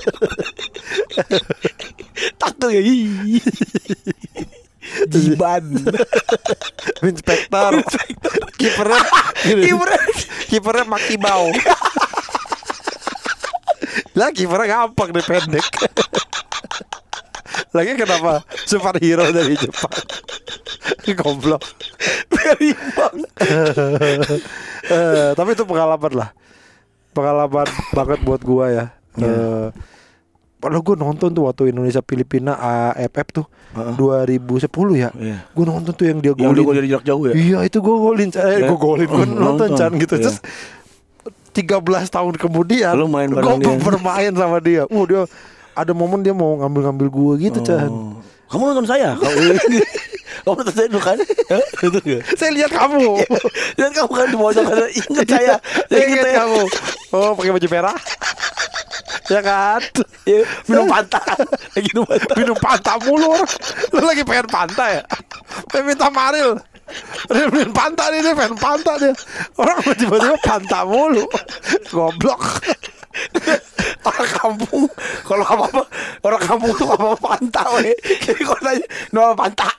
takut 2.36 2.68
gak. 2.68 2.84
Jiban 5.08 5.64
Inspektor. 7.02 7.82
Kipernya 8.54 9.00
Kipernya. 9.42 9.98
Kipernya 10.46 10.84
Makibau. 10.86 11.50
lah 14.12 14.28
kipernya 14.30 14.66
gampang 14.68 15.08
deh 15.10 15.22
pendek. 15.22 15.66
Lagi 17.72 17.92
kenapa 17.94 18.40
superhero 18.64 19.28
dari 19.28 19.54
Jepang? 19.54 19.92
Goblok. 21.14 21.62
Berimbang 22.26 23.16
Eh, 24.86 25.30
tapi 25.34 25.50
itu 25.52 25.64
pengalaman 25.64 26.12
lah. 26.14 26.30
Pengalaman 27.10 27.66
banget 27.90 28.18
buat 28.22 28.40
gua 28.40 28.66
ya. 28.68 28.84
Eh, 29.16 29.68
Padahal 30.56 30.80
gue 30.82 30.96
nonton 30.96 31.28
tuh 31.30 31.44
waktu 31.44 31.68
Indonesia 31.68 32.00
Filipina 32.00 32.56
AFF 32.56 33.28
tuh 33.30 33.44
Heeh. 33.76 33.92
2010 33.92 34.64
ya. 34.96 35.12
Iya. 35.12 35.44
Gue 35.52 35.64
nonton 35.64 35.92
tuh 35.92 36.06
yang 36.08 36.18
dia 36.18 36.32
Yang 36.32 36.64
golin. 36.64 36.74
dari 36.74 36.88
jarak 36.88 37.04
jauh 37.04 37.22
ya 37.22 37.34
Iya 37.36 37.58
itu 37.62 37.78
gue 37.78 37.92
golin, 37.94 38.28
eh, 38.32 38.56
Ya. 38.56 38.66
gue 38.66 38.78
golin, 38.80 39.04
gue 39.06 39.26
nonton 39.28 39.68
nonton. 39.68 39.68
Chan 39.76 39.92
gitu. 39.94 40.16
Iya. 40.16 40.22
Terus 40.26 40.38
13 41.56 41.80
tahun 42.12 42.34
kemudian, 42.36 42.92
Lu 42.92 43.08
main 43.08 43.32
bareng 43.32 43.64
dia. 43.64 43.80
bermain 43.80 44.32
sama 44.36 44.60
dia. 44.60 44.84
Uh 44.92 45.04
dia 45.08 45.24
ada 45.72 45.92
momen 45.96 46.20
dia 46.20 46.36
mau 46.36 46.56
ngambil-ngambil 46.60 47.08
gue 47.08 47.32
gitu 47.48 47.58
Chan. 47.64 47.88
Oh. 47.88 48.20
Kamu 48.46 48.62
nonton 48.72 48.86
saya? 48.86 49.16
Kamu, 49.16 49.36
kamu 50.44 50.54
nonton 50.54 50.74
saya 50.76 50.86
dulu 50.92 51.02
kan? 51.02 51.16
Nggak? 51.18 52.20
Saya 52.36 52.50
lihat 52.52 52.70
kamu, 52.70 53.20
Dan 53.80 53.90
kamu 53.90 54.10
kan 54.12 54.26
di 54.28 54.36
pojok 54.36 54.64
kan 54.64 54.76
inget 54.88 55.26
saya. 55.26 55.54
saya 55.90 56.00
Inget 56.04 56.20
ingat 56.22 56.34
kamu. 56.44 56.62
Oh 57.10 57.32
pakai 57.34 57.52
baju 57.56 57.68
merah, 57.72 57.96
ya 59.30 59.40
kan? 59.42 59.80
Iya, 60.26 60.42
minum 60.66 60.86
pantai. 60.86 61.22
Lagi 61.74 61.88
minum 61.90 62.04
pantai. 62.06 62.34
Minum 62.38 62.56
pantai 62.58 62.96
mulu. 63.02 63.32
Lu 63.94 64.04
lagi 64.04 64.22
pengen 64.22 64.46
pantai 64.46 64.90
ya? 64.98 65.02
Pengen 65.70 65.84
minta 65.90 66.06
Maril. 66.10 66.58
Dia 67.26 67.70
pantai 67.74 68.06
nih, 68.14 68.20
dia 68.22 68.34
pengen 68.38 68.56
pantai 68.58 68.94
dia. 69.02 69.12
Orang 69.58 69.78
tiba-tiba 69.98 70.38
pantai 70.42 70.82
mulu. 70.86 71.26
Goblok. 71.90 72.42
Orang 74.06 74.28
kampung 74.28 74.84
kalau 75.24 75.44
apa-apa 75.48 75.82
orang 76.20 76.42
kampung 76.44 76.72
tuh 76.76 76.86
apa-apa 76.86 77.16
pantai. 77.16 77.66
we. 77.80 77.92
Jadi 78.22 78.42
kalau 78.44 78.62
nanya 78.62 78.86
no 79.10 79.20
pantai. 79.34 79.72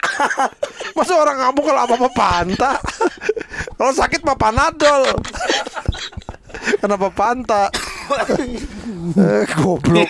Masa 0.97 1.13
orang 1.13 1.37
kampung 1.37 1.65
kalau 1.69 1.81
apa-apa 1.85 2.09
panta 2.09 2.71
Kalau 3.77 3.93
sakit 3.93 4.25
mah 4.25 4.33
panadol 4.33 5.05
Kenapa 6.81 7.13
panta 7.13 7.69
eh, 9.13 9.45
Goblok 9.53 10.09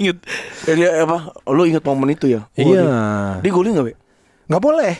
inget 0.00 0.18
jadi 0.64 1.04
apa? 1.04 1.34
Lu 1.50 1.68
inget 1.68 1.84
momen 1.84 2.14
itu 2.14 2.30
ya? 2.30 2.48
Iya. 2.56 2.88
Dia 3.44 3.50
golin 3.52 3.76
enggak, 3.76 3.92
Be? 3.92 3.94
Nggak 4.48 4.62
boleh 4.64 4.94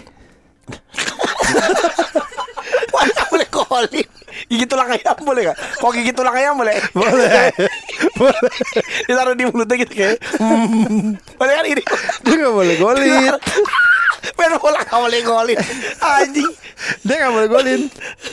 Mana 2.94 3.22
boleh 3.30 3.48
golin? 3.48 4.08
Gigi 4.48 4.64
tulang 4.64 4.88
ayam 4.88 5.16
boleh 5.20 5.52
gak? 5.52 5.56
Kok 5.82 5.90
gigi 5.92 6.12
tulang 6.14 6.32
ayam 6.32 6.54
boleh? 6.56 6.78
Boleh 6.94 7.50
Boleh 8.16 8.52
Ditaruh 9.08 9.34
di 9.34 9.44
mulutnya 9.44 9.76
gitu 9.82 9.92
kayak 9.92 10.16
hmm. 10.38 11.18
Boleh 11.36 11.54
kan 11.58 11.64
ini? 11.66 11.82
Dia 12.24 12.34
nggak 12.38 12.54
boleh 12.54 12.76
golin 12.78 13.34
Main 14.38 14.54
bola 14.58 14.80
gak 14.82 15.00
boleh 15.00 15.20
golin 15.26 15.58
Anjing 16.00 16.50
Dia 17.02 17.14
nggak 17.18 17.32
boleh 17.34 17.48
golin 17.50 17.80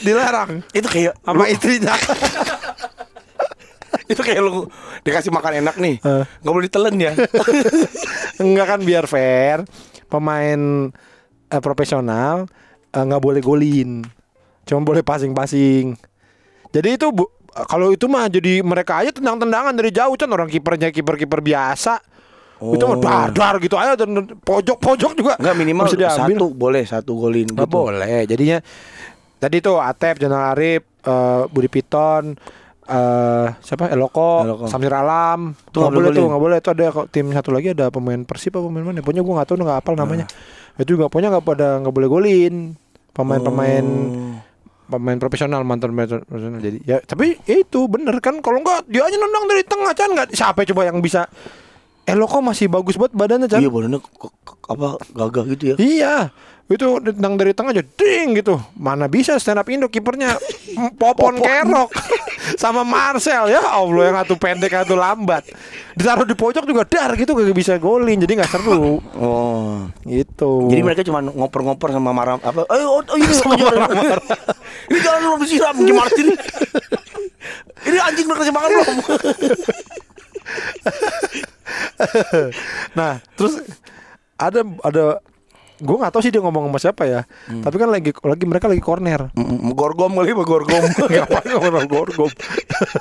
Dilarang 0.02 0.50
Itu 0.70 0.86
kayak 0.86 1.18
Sama 1.20 1.44
istrinya 1.50 1.94
Itu 4.12 4.20
kayak 4.22 4.40
lu 4.40 4.70
Dikasih 5.02 5.34
makan 5.34 5.66
enak 5.66 5.76
nih 5.82 5.96
Eh. 6.00 6.24
Gak 6.24 6.52
boleh 6.54 6.66
ditelan 6.70 6.94
ya 6.96 7.12
Enggak 8.42 8.66
kan 8.76 8.80
biar 8.86 9.04
fair 9.10 9.66
Pemain 10.06 10.90
eh, 11.48 11.60
profesional 11.60 12.46
eh, 12.88 13.02
nggak 13.02 13.22
boleh 13.22 13.40
golin 13.40 14.02
Cuma 14.62 14.82
boleh 14.82 15.00
passing-passing 15.00 15.94
Jadi 16.70 16.88
itu 16.94 17.08
bu- 17.08 17.30
kalau 17.64 17.88
itu 17.88 18.04
mah 18.04 18.28
jadi 18.28 18.60
mereka 18.60 19.00
aja 19.00 19.08
tendang-tendangan 19.10 19.72
dari 19.72 19.88
jauh 19.88 20.12
kan 20.12 20.28
orang 20.28 20.44
kipernya 20.44 20.92
kiper-kiper 20.92 21.40
biasa. 21.40 22.04
Itu 22.56 22.84
mah 22.84 22.96
Oh. 22.96 23.00
dar 23.00 23.28
dar 23.32 23.54
gitu 23.56 23.80
aja 23.80 23.96
dan 23.96 24.12
pojok-pojok 24.36 25.12
juga. 25.16 25.34
Enggak 25.40 25.56
minimal 25.56 25.84
satu 25.88 26.52
boleh 26.52 26.84
Satu 26.84 27.16
golin 27.16 27.48
Nggak 27.48 27.64
gitu 27.64 27.76
boleh. 27.78 28.28
Jadinya 28.28 28.58
tadi 29.36 29.56
tuh 29.60 29.80
Atep, 29.80 30.20
Jenal 30.20 30.52
Arif, 30.52 30.84
eh, 30.84 31.42
Budi 31.48 31.68
Piton, 31.68 32.36
eh 32.86 33.46
siapa 33.60 33.90
Eloko, 33.90 34.46
Eloko. 34.46 34.64
Samsir 34.70 34.94
Alam. 34.94 35.52
Itu 35.52 35.74
Tuh 35.74 35.80
nggak 35.86 35.94
boleh 35.94 36.10
tuh, 36.14 36.26
nggak 36.30 36.42
boleh. 36.42 36.56
Itu 36.62 36.70
ada 36.70 36.86
tim 37.10 37.26
satu 37.34 37.50
lagi 37.50 37.74
ada 37.74 37.90
pemain 37.90 38.22
Persib 38.22 38.54
apa 38.54 38.66
pemain 38.70 38.86
mana? 38.86 39.02
Pokoknya 39.02 39.22
gua 39.26 39.34
nggak 39.42 39.48
tahu 39.50 39.56
nggak 39.58 39.78
hafal 39.82 39.94
namanya. 39.98 40.26
Ah. 40.76 40.80
Itu 40.82 40.94
juga 40.94 41.10
pokoknya 41.10 41.34
nggak 41.34 41.44
pada 41.44 41.68
nggak 41.82 41.94
boleh 41.94 42.08
golin. 42.08 42.54
Pemain-pemain 43.12 43.86
Oh. 43.86 44.38
pemain 44.86 45.18
profesional 45.18 45.66
mantan 45.66 45.90
pemain 45.90 46.06
profesional 46.06 46.62
jadi 46.62 46.78
ya 46.86 46.96
tapi 47.02 47.34
ya 47.42 47.58
itu 47.58 47.90
bener 47.90 48.22
kan 48.22 48.38
kalau 48.38 48.62
nggak 48.62 48.86
dia 48.86 49.02
aja 49.02 49.18
nendang 49.18 49.50
dari 49.50 49.66
tengah 49.66 49.90
kan 49.98 50.14
nggak 50.14 50.30
siapa 50.30 50.62
coba 50.62 50.86
yang 50.86 51.02
bisa 51.02 51.26
Eloko 52.06 52.38
masih 52.38 52.70
bagus 52.70 52.94
banget 52.94 53.18
badannya 53.18 53.50
kan 53.50 53.58
Iya 53.58 53.66
badannya 53.66 53.98
apa 54.70 54.88
gagah 55.10 55.44
gitu 55.54 55.74
ya 55.74 55.76
Iya, 55.78 56.16
itu 56.66 56.98
nendang 57.02 57.34
dari 57.38 57.54
tengah 57.54 57.70
aja 57.70 57.82
ding 57.82 58.34
gitu. 58.38 58.58
Mana 58.74 59.06
bisa 59.06 59.38
stand 59.38 59.58
up 59.58 59.66
Indo 59.70 59.86
kipernya 59.86 60.34
mm, 60.38 60.98
Popon 60.98 61.38
Kerok 61.38 61.90
sama 62.62 62.82
Marcel 62.86 63.50
ya 63.50 63.62
Allah 63.62 64.02
yang 64.10 64.16
satu 64.22 64.34
pendek 64.38 64.70
satu 64.74 64.94
lambat. 64.98 65.46
Ditaruh 65.98 66.26
di 66.26 66.34
pojok 66.34 66.66
juga 66.66 66.82
dar 66.86 67.14
gitu 67.14 67.34
gak 67.34 67.54
bisa 67.54 67.78
golin 67.78 68.20
jadi 68.20 68.36
nggak 68.42 68.50
seru 68.52 68.98
Oh 69.18 69.86
gitu. 70.06 70.70
Jadi 70.70 70.82
mereka 70.82 71.02
cuma 71.06 71.22
ngoper-ngoper 71.22 71.90
sama 71.94 72.10
marah 72.14 72.38
apa? 72.42 72.66
Ayo, 72.70 72.98
oh, 72.98 73.02
oh 73.02 73.16
ini 73.18 73.34
marah 73.62 73.90
Ini 74.90 74.98
jangan 75.02 75.20
lu 75.22 75.38
disiram 75.42 75.76
gimana 75.82 76.10
sih? 76.18 76.26
Ini 77.86 77.98
anjing 78.02 78.26
kasih 78.26 78.54
makan 78.54 78.70
belum? 78.74 78.96
Nah 82.98 83.18
terus 83.34 83.60
ada 84.36 84.60
ada 84.84 85.04
gue 85.76 85.96
nggak 85.96 86.12
tahu 86.12 86.22
sih 86.24 86.32
dia 86.32 86.40
ngomong 86.40 86.72
sama 86.72 86.78
siapa 86.80 87.04
ya. 87.04 87.20
Tapi 87.48 87.76
kan 87.76 87.88
lagi 87.92 88.10
lagi 88.16 88.44
mereka 88.48 88.66
lagi 88.68 88.80
corner. 88.80 89.28
Mm, 89.36 89.76
Gorgom 89.76 90.12
kali 90.16 90.32
apa 90.32 90.44
gorgom? 90.44 90.84
Ngapain 91.12 91.48
ngomong 91.52 91.88
gorgom? 91.88 92.30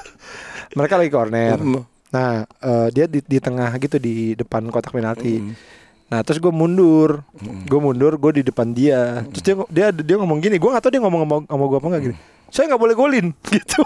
mereka 0.78 1.00
lagi 1.00 1.12
corner. 1.12 1.56
Mm. 1.56 1.82
Nah, 2.12 2.44
eh, 2.44 2.88
dia 2.92 3.06
di, 3.08 3.20
di 3.24 3.38
tengah 3.40 3.72
gitu 3.80 4.00
di 4.00 4.36
depan 4.36 4.68
kotak 4.72 4.92
penalti. 4.92 5.40
Nah, 6.06 6.22
terus 6.22 6.38
gue 6.38 6.54
mundur, 6.54 7.26
gue 7.66 7.80
mundur, 7.82 8.14
gue 8.20 8.40
di 8.40 8.44
depan 8.46 8.72
dia. 8.76 9.26
Terus 9.32 9.44
dia 9.44 9.56
dia 9.72 9.88
dia 9.92 10.16
ngomong 10.22 10.38
gini, 10.38 10.56
gue 10.62 10.70
gak 10.70 10.84
tahu 10.86 10.94
dia 10.94 11.02
ngomong 11.02 11.22
sama, 11.26 11.36
sama 11.50 11.64
gue 11.66 11.78
apa 11.80 11.88
enggak 11.90 12.04
gini. 12.12 12.18
Saya 12.50 12.70
nggak 12.70 12.82
boleh 12.82 12.96
golin 12.96 13.26
gitu. 13.54 13.82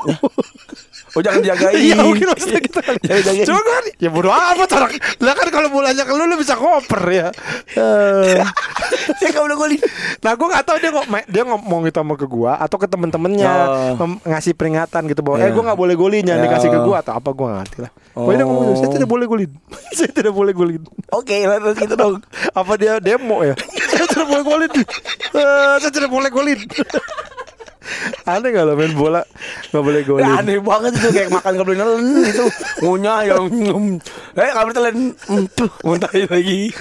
Oh 1.14 1.22
jangan 1.22 1.42
jagain. 1.42 1.74
Iya 1.74 1.96
mungkin 1.98 2.28
maksudnya 2.28 2.60
gitu 2.60 2.78
kali. 2.78 3.00
Jangan 3.02 3.24
jagain. 3.24 3.46
Cuma 3.46 3.62
kan 3.62 3.84
ya 3.98 4.10
bodo 4.10 4.30
amat 4.30 4.70
orang. 4.72 4.92
Lah 5.20 5.34
kan 5.34 5.48
kalau 5.50 5.70
bolanya 5.70 6.04
ke 6.04 6.12
lu 6.12 6.24
lu 6.24 6.36
bisa 6.36 6.54
koper 6.54 7.02
ya. 7.10 7.28
Eh. 7.74 8.40
Saya 9.18 9.30
nggak 9.32 9.44
boleh 9.44 9.58
golin. 9.58 9.82
Nah 10.20 10.32
gue 10.34 10.48
gak 10.48 10.64
tahu 10.64 10.78
dia 10.78 10.92
ngom 10.92 11.10
dia 11.26 11.44
ngomong 11.44 11.82
itu 11.84 11.98
sama 11.98 12.14
ke 12.14 12.28
gua 12.28 12.52
atau 12.58 12.78
ke 12.78 12.86
temen-temennya 12.86 13.52
Oh. 13.60 14.06
ngasih 14.22 14.54
peringatan 14.54 15.06
gitu 15.06 15.20
bahwa 15.20 15.38
eh 15.38 15.50
Iya. 15.50 15.54
gue 15.54 15.64
gak 15.66 15.80
boleh 15.80 15.96
golin 15.98 16.22
jangan 16.22 16.40
Ya. 16.40 16.46
dikasih 16.46 16.70
ke 16.70 16.80
gua 16.82 16.96
atau 17.02 17.14
apa 17.16 17.30
gua 17.32 17.46
gak 17.50 17.58
ngerti 17.60 17.78
lah. 17.82 17.92
Pokoknya 18.10 18.36
dia 18.36 18.46
ngomong 18.46 18.64
gitu, 18.66 18.76
saya 18.76 18.86
Oh. 18.86 18.94
tidak 18.94 19.10
boleh 19.10 19.26
golin. 19.26 19.50
saya 19.98 20.10
tidak 20.12 20.34
boleh 20.34 20.54
golin. 20.54 20.82
Oke, 21.10 21.36
terus 21.40 21.78
gitu 21.80 21.96
dong. 21.96 22.16
Apa 22.52 22.72
dia 22.76 22.94
demo 23.00 23.42
ya? 23.42 23.56
saya 23.90 24.06
tidak 24.06 24.28
boleh 24.30 24.44
golin. 24.46 24.72
Eh, 25.30 25.76
saya 25.80 25.92
tidak 25.92 26.10
boleh 26.10 26.30
golin. 26.30 26.60
Aneh 28.26 28.50
gak 28.54 28.66
lo 28.66 28.74
main 28.78 28.94
bola 28.94 29.22
Gak 29.70 29.84
boleh 29.84 30.02
golin. 30.06 30.26
Ya, 30.26 30.42
aneh 30.42 30.58
banget 30.62 30.98
itu 30.98 31.10
kayak 31.14 31.30
makan 31.34 31.52
gak 31.58 31.68
boleh 31.68 31.80
nelen 31.80 32.06
itu 32.26 32.46
ngunyah 32.82 33.20
yang 33.26 33.44
eh 34.38 34.50
gak 34.50 34.66
boleh 34.66 34.94
tuh 35.54 35.70
muntahin 35.86 36.28
lagi. 36.30 36.74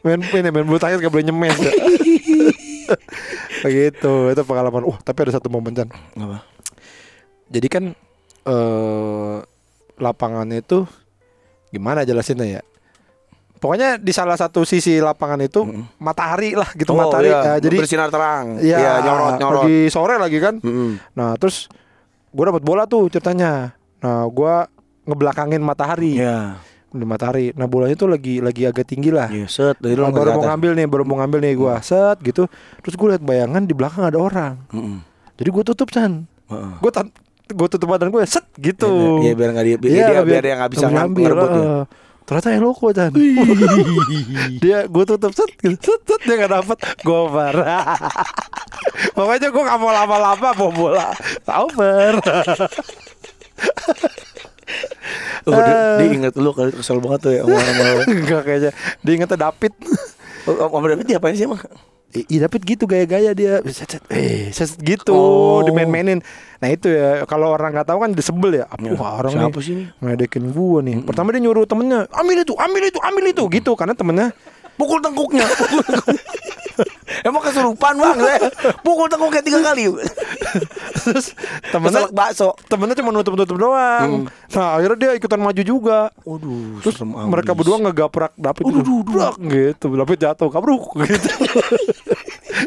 Main 0.00 0.20
main, 0.32 0.48
main 0.48 0.66
bulu 0.66 0.80
tangkis 0.80 1.04
gak 1.04 1.12
boleh 1.12 1.26
nyemes 1.28 1.56
ya. 1.60 1.72
Begitu 3.60 4.12
Itu 4.32 4.42
pengalaman. 4.48 4.88
Uh 4.88 4.96
tapi 5.04 5.28
ada 5.28 5.36
satu 5.36 5.52
momen 5.52 5.76
Chan. 5.76 5.88
Apa? 6.16 6.44
Jadi 7.50 7.68
kan 7.68 7.84
eh 8.48 9.36
lapangannya 10.00 10.64
itu 10.64 10.88
gimana 11.68 12.08
jelasinnya 12.08 12.60
ya? 12.60 12.62
Pokoknya 13.60 14.00
di 14.00 14.08
salah 14.16 14.40
satu 14.40 14.64
sisi 14.64 14.96
lapangan 15.04 15.36
itu 15.44 15.68
matahari 16.00 16.56
lah 16.56 16.72
gitu 16.72 16.96
matahari. 16.96 17.28
iya. 17.28 17.40
Ya, 17.44 17.54
jadi 17.60 17.76
bersinar 17.76 18.08
terang 18.08 18.56
ya 18.56 18.78
Iya, 18.80 18.92
nyorot 19.04 19.34
nyorot 19.36 19.62
Lagi 19.68 19.78
sore 19.92 20.16
lagi 20.16 20.38
kan. 20.40 20.54
Mm-mm. 20.64 20.96
Nah 21.12 21.36
terus 21.36 21.68
gue 22.32 22.44
dapat 22.48 22.64
bola 22.64 22.88
tuh 22.88 23.12
ceritanya. 23.12 23.76
Nah 24.00 24.24
gue 24.32 24.54
ngebelakangin 25.04 25.60
matahari 25.60 26.16
Iya 26.16 26.56
di 26.90 27.06
matahari. 27.06 27.54
Nah 27.54 27.70
bolanya 27.70 27.94
tuh 27.94 28.10
lagi 28.10 28.42
lagi 28.42 28.66
agak 28.66 28.82
tinggi 28.88 29.14
lah. 29.14 29.30
Iya 29.30 29.46
set 29.46 29.78
dari 29.78 29.94
Nah, 29.94 30.10
baru 30.10 30.34
mau 30.34 30.44
ngambil 30.50 30.70
nih, 30.74 30.86
baru 30.90 31.02
mau 31.06 31.22
ngambil 31.22 31.38
nih 31.38 31.54
gue 31.54 31.74
set 31.86 32.18
gitu. 32.26 32.50
Terus 32.82 32.94
gue 32.98 33.08
liat 33.14 33.22
bayangan 33.22 33.62
di 33.62 33.74
belakang 33.76 34.02
ada 34.08 34.18
orang. 34.18 34.58
Jadi 35.38 35.48
gue 35.52 35.62
tutup 35.68 35.88
Chan. 35.94 36.26
Gue 36.82 36.90
gue 37.50 37.68
tutup 37.70 37.86
badan 37.90 38.10
gue 38.10 38.22
set 38.26 38.46
gitu. 38.58 39.22
Iya 39.22 39.34
biar 39.38 39.50
nggak 39.54 39.66
dia 39.66 39.76
biar, 39.78 39.90
Iya, 39.90 40.06
dia 40.06 40.20
biar 40.22 40.42
dia 40.42 40.54
nggak 40.58 40.70
bisa 40.74 40.86
ngambil 40.90 41.22
ngerebut 41.30 41.50
ya. 41.50 41.62
Ternyata 42.30 42.48
yang 42.54 42.62
loko 42.62 42.94
Chan 42.94 43.10
Dia 44.56 44.86
gue 44.86 45.04
tutup 45.04 45.34
set, 45.34 45.50
gitu, 45.58 45.74
set, 45.82 46.00
set 46.06 46.20
Dia 46.22 46.34
gak 46.38 46.52
dapet. 46.54 46.78
Goper 47.02 47.54
Pokoknya 49.18 49.50
gue 49.50 49.62
gak 49.66 49.78
mau 49.78 49.90
lama-lama 49.90 50.48
Bawa 50.54 50.70
bola. 50.70 51.08
Over. 51.50 52.12
Oh, 55.42 55.56
dia, 55.56 55.72
Eh. 55.72 55.96
dia 55.98 56.08
inget 56.14 56.34
lu 56.36 56.52
kali 56.52 56.70
kesel 56.70 57.00
banget 57.00 57.20
tuh 57.20 57.32
ya. 57.34 57.42
Enggak 58.06 58.42
kayaknya. 58.46 58.70
Dia 59.02 59.12
ingetnya 59.16 59.50
David. 59.50 59.72
Oh, 60.46 60.68
Om 60.70 60.84
David 60.86 61.06
diapain 61.08 61.34
sih 61.34 61.48
emang? 61.48 61.58
Iya 62.10 62.50
David 62.50 62.62
gitu 62.66 62.84
gaya-gaya 62.90 63.30
dia. 63.38 63.62
Eh, 64.10 64.50
gitu 64.82 65.14
Oh. 65.14 65.62
dimain-mainin. 65.62 66.18
Nah 66.58 66.68
itu 66.68 66.90
ya 66.90 67.22
Kalau 67.24 67.54
orang 67.54 67.70
gak 67.70 67.86
tahu 67.86 68.02
kan 68.02 68.10
disebel 68.10 68.50
ya. 68.58 68.66
Ya, 68.82 68.90
Wah 68.98 69.22
orang 69.22 69.30
siapa 69.30 69.54
nih 69.54 69.62
sih 69.62 69.72
ini? 69.78 69.84
Ngedekin 70.02 70.50
gue 70.50 70.78
nih? 70.82 70.94
Pertama 71.06 71.30
dia 71.30 71.38
nyuruh 71.38 71.70
temennya 71.70 72.10
Ambil 72.10 72.42
itu, 72.42 72.52
ambil 72.58 72.82
itu, 72.82 72.98
ambil 72.98 73.24
itu. 73.30 73.42
Gitu 73.46 73.70
karena 73.78 73.94
temennya 73.94 74.34
Pukul 74.80 74.98
tengkuknya. 75.04 75.44
Pukul. 75.44 75.84
Emang 77.28 77.42
kesurupan 77.44 78.00
bang 78.00 78.16
saya. 78.16 78.40
Pukul 78.80 79.12
tengkuknya 79.12 79.42
tiga 79.44 79.60
kali. 79.60 79.92
Terus 81.04 81.36
temennya 81.68 82.08
Keselak 82.08 82.12
bakso. 82.16 82.48
temennya 82.72 82.96
cuma 82.96 83.12
nutup-nutup 83.12 83.56
doang. 83.60 84.32
Nah 84.56 84.68
akhirnya 84.80 84.96
dia 84.96 85.10
ikutan 85.20 85.36
maju 85.36 85.60
juga. 85.60 86.08
Waduh, 86.24 86.80
Terus 86.80 86.96
mereka 87.04 87.52
berdua 87.52 87.76
ngegaprak 87.84 88.32
David 88.40 88.64
gitu. 88.64 89.04
Brak, 89.04 89.36
gitu. 89.36 89.86
David 89.92 90.18
jatuh, 90.18 90.48
kabruk 90.48 90.96
gitu. 91.04 91.28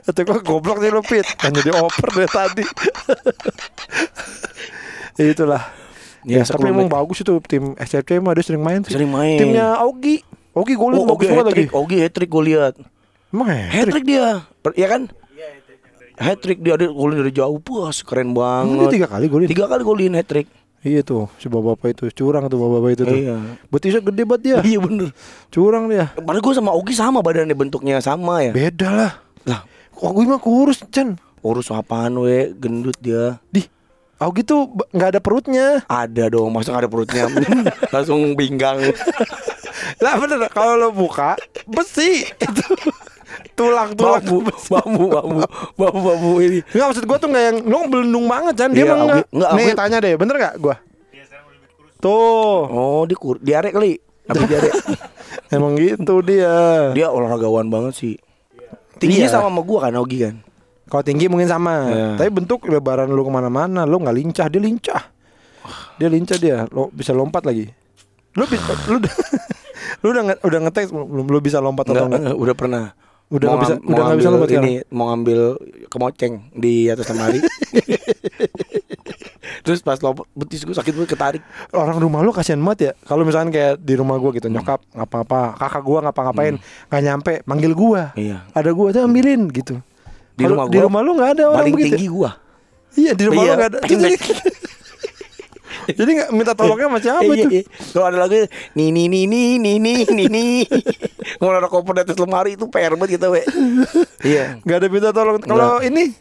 Kata 0.05 0.19
gue 0.21 0.39
goblok 0.41 0.79
nih 0.79 0.89
lu 0.89 1.03
Pit 1.05 1.27
Hanya 1.43 1.61
dioper 1.61 2.09
dari 2.15 2.29
tadi 2.31 2.65
Itulah 5.19 5.83
Ya, 6.23 6.39
ya, 6.39 6.55
tapi 6.55 6.71
emang 6.71 6.87
bagus 6.87 7.19
itu 7.19 7.35
tim 7.43 7.75
SCFC 7.75 8.23
mah 8.23 8.31
dia 8.31 8.47
sering 8.47 8.63
main 8.63 8.79
sih. 8.79 8.95
Sering 8.95 9.11
main. 9.11 9.35
Timnya 9.35 9.75
Augie, 9.75 10.23
Augie 10.53 10.77
golin 10.77 11.01
Oh, 11.01 11.09
bagus 11.09 11.25
Ogi 11.25 11.27
banget 11.27 11.45
lagi. 11.49 11.65
Ogi 11.69 11.97
hat-trick 11.99 12.29
gue 12.29 12.43
lihat. 12.45 12.73
Emang 13.33 13.49
Hat 13.49 13.85
trick 13.89 14.05
dia. 14.05 14.45
Per- 14.61 14.77
Iya 14.77 14.87
kan? 14.87 15.01
Hat 16.13 16.37
trick 16.39 16.61
dia 16.61 16.77
ada 16.77 16.85
golin 16.85 17.17
dari 17.17 17.33
jauh, 17.33 17.57
puas 17.57 18.05
keren 18.05 18.37
banget. 18.37 18.93
tiga 18.93 19.09
kali 19.09 19.25
golin. 19.25 19.49
Tiga 19.49 19.65
kali 19.65 19.81
golin 19.81 20.13
hat 20.13 20.29
trick. 20.29 20.45
Iya 20.83 20.99
tuh, 20.99 21.31
si 21.39 21.47
bapak 21.47 21.95
itu 21.95 22.11
curang 22.13 22.45
tuh 22.45 22.59
bapak 22.59 22.93
itu 22.93 23.03
tuh. 23.03 23.15
Iya. 23.15 23.39
Betisnya 23.71 24.03
gede 24.03 24.23
banget 24.23 24.41
dia. 24.43 24.57
Iya 24.61 24.77
bener. 24.77 25.09
Curang 25.47 25.87
dia. 25.87 26.11
Padahal 26.13 26.43
gue 26.43 26.53
sama 26.53 26.69
Ogi 26.69 26.93
sama 26.93 27.23
badannya 27.23 27.55
bentuknya 27.55 27.97
sama 27.97 28.43
ya. 28.43 28.51
Beda 28.51 28.89
lah. 28.91 29.11
Lah, 29.43 29.61
Augie 29.95 30.27
mah 30.27 30.37
kurus, 30.37 30.83
Chan. 30.87 31.15
urus 31.39 31.71
apaan 31.71 32.15
we, 32.19 32.51
gendut 32.53 32.95
dia. 32.99 33.39
Di 33.47 33.63
Augie 34.19 34.43
tuh 34.43 34.69
nggak 34.91 35.17
ada 35.17 35.19
perutnya. 35.19 35.81
Ada 35.87 36.29
dong, 36.29 36.51
masa 36.51 36.71
nggak 36.71 36.83
ada 36.83 36.91
perutnya 36.91 37.23
Langsung 37.95 38.35
pinggang 38.37 38.79
Lah 39.99 40.13
bener 40.15 40.37
kalau 40.49 40.73
lo 40.75 40.89
buka 40.89 41.35
besi 41.65 42.23
itu 42.23 42.61
tulang 43.53 43.93
tulang 43.93 44.19
Bambu, 44.19 44.37
bambu, 44.67 45.05
bambu, 45.07 45.39
bambu, 45.73 45.99
bambu 46.01 46.31
ini 46.39 46.59
Enggak 46.69 46.87
maksud 46.87 47.03
gua 47.03 47.17
tuh 47.17 47.27
nggak 47.27 47.43
yang 47.43 47.57
lo 47.63 47.77
belendung 47.85 48.25
banget 48.25 48.53
Chan 48.55 48.69
dia 48.69 48.83
Iya. 48.83 48.93
Augie- 48.95 49.27
enggak, 49.27 49.49
Nih 49.49 49.63
Augie- 49.63 49.77
tanya 49.77 49.97
deh, 49.99 50.13
bener 50.15 50.35
nggak 50.35 50.55
gua? 50.57 50.75
Tuh, 51.99 52.67
Oh, 52.67 53.01
dia 53.03 53.15
kur 53.15 53.37
diare 53.37 53.69
kali 53.69 53.95
Apa 54.23 54.43
diare? 54.43 54.69
emang 55.55 55.75
gitu 55.75 56.19
dia. 56.19 56.89
Dia 56.91 57.07
olahragawan 57.07 57.67
banget 57.67 57.93
sih 57.95 58.15
Tingginya 58.95 59.27
Iya. 59.27 59.33
sama 59.33 59.47
sama 59.47 59.61
gua 59.61 59.79
kan, 59.83 59.95
Ogi 59.95 60.19
kan 60.21 60.35
Kalau 60.83 61.01
tinggi 61.01 61.25
mungkin 61.25 61.47
sama, 61.47 61.73
Iya. 61.87 62.07
tapi 62.15 62.29
bentuk 62.29 62.65
lebaran 62.65 63.07
lu 63.07 63.23
ke 63.23 63.31
mana-mana, 63.31 63.81
lu 63.81 63.97
nggak 63.97 64.13
lincah, 64.13 64.45
dia 64.45 64.61
lincah. 64.61 65.01
Dia 65.95 66.05
lincah 66.05 66.37
dia, 66.37 66.57
lo 66.69 66.89
bisa 66.89 67.09
lompat 67.11 67.41
lagi. 67.41 67.65
Lu 68.33 68.45
bisa, 68.45 68.61
lu 68.85 68.99
udah, 68.99 69.09
lu 69.99 70.07
udah 70.09 70.21
nge- 70.25 70.41
udah 70.41 70.59
ngetek 70.61 70.83
belum 70.89 71.25
lu 71.27 71.39
bisa 71.39 71.57
lompat 71.57 71.85
atau 71.85 72.03
Enggak, 72.03 72.19
enggak? 72.23 72.35
udah 72.35 72.55
pernah 72.55 72.83
Udah 73.29 73.45
nggak 73.47 73.59
bisa, 73.59 73.73
udah 73.81 74.03
nggak 74.03 74.15
bisa 74.15 74.29
lompat 74.29 74.49
ini, 74.51 74.71
sekarang. 74.77 74.91
mau 74.91 75.03
ngambil 75.07 75.39
kemoceng 75.87 76.33
di 76.53 76.85
atas 76.85 77.07
lemari. 77.07 77.39
Terus 79.63 79.79
pas 79.79 79.97
lompat 79.97 80.23
betis 80.33 80.61
gue 80.61 80.71
sakit 80.71 80.91
banget 80.93 81.09
ketarik. 81.09 81.41
orang 81.71 81.97
rumah 81.97 82.19
lu 82.19 82.29
kasihan 82.29 82.59
banget 82.59 82.79
ya 82.79 82.91
kalau 83.01 83.23
misalkan 83.23 83.49
kayak 83.49 83.77
di 83.77 83.93
rumah 83.93 84.15
gua 84.15 84.29
gitu 84.31 84.47
nyokap 84.47 84.79
ngapa-ngapa 84.87 85.39
kakak 85.55 85.81
gua 85.81 85.97
ngapa-ngapain 86.01 86.53
nggak 86.59 87.01
nyampe 87.01 87.31
manggil 87.43 87.71
gua 87.73 88.11
Iya. 88.13 88.43
ada 88.49 88.69
gua 88.69 88.91
tuh 88.91 89.01
ambilin 89.01 89.47
gitu 89.49 89.79
Di 90.31 90.43
rumah 90.43 90.63
di 90.67 90.73
gua 90.73 90.81
rumah 90.83 90.99
lu 90.99 91.09
nggak 91.13 91.29
ada 91.31 91.41
orang 91.47 91.57
Paling 91.59 91.73
begitu 91.73 91.87
tinggi 91.95 92.07
gua. 92.07 92.29
iya 92.93 93.11
di 93.11 93.23
rumah 93.23 93.39
Iya, 93.39 93.45
lu 93.45 93.55
nggak 93.55 93.67
ada 93.67 93.77
pendek. 93.81 94.19
jadi 95.85 96.09
nggak 96.13 96.29
minta 96.31 96.53
tolongnya 96.53 96.87
sama 96.87 96.99
siapa 96.99 97.21
Iya, 97.23 97.35
itu 97.35 97.47
iya. 97.51 97.63
Kalau 97.89 98.05
ada 98.05 98.17
lagi 98.21 98.39
nih 98.73 98.89
nih 98.89 99.05
nih 99.05 99.23
nih 99.25 99.47
nih 99.57 99.75
nih 99.77 99.95
nih 100.07 100.27
nih. 100.35 100.55
Kalau 101.35 101.53
ada 101.53 101.67
koper 101.67 101.93
di 101.93 102.01
atas 102.01 102.15
lemari 102.15 102.53
itu 102.53 102.65
PR 102.65 102.93
banget 102.93 103.17
kita, 103.17 103.27
we. 103.27 103.43
Iya. 104.25 104.59
nggak 104.61 104.77
ada 104.77 104.87
minta 104.87 105.09
tolong 105.09 105.37
kalau 105.37 105.79
ini 105.79 106.15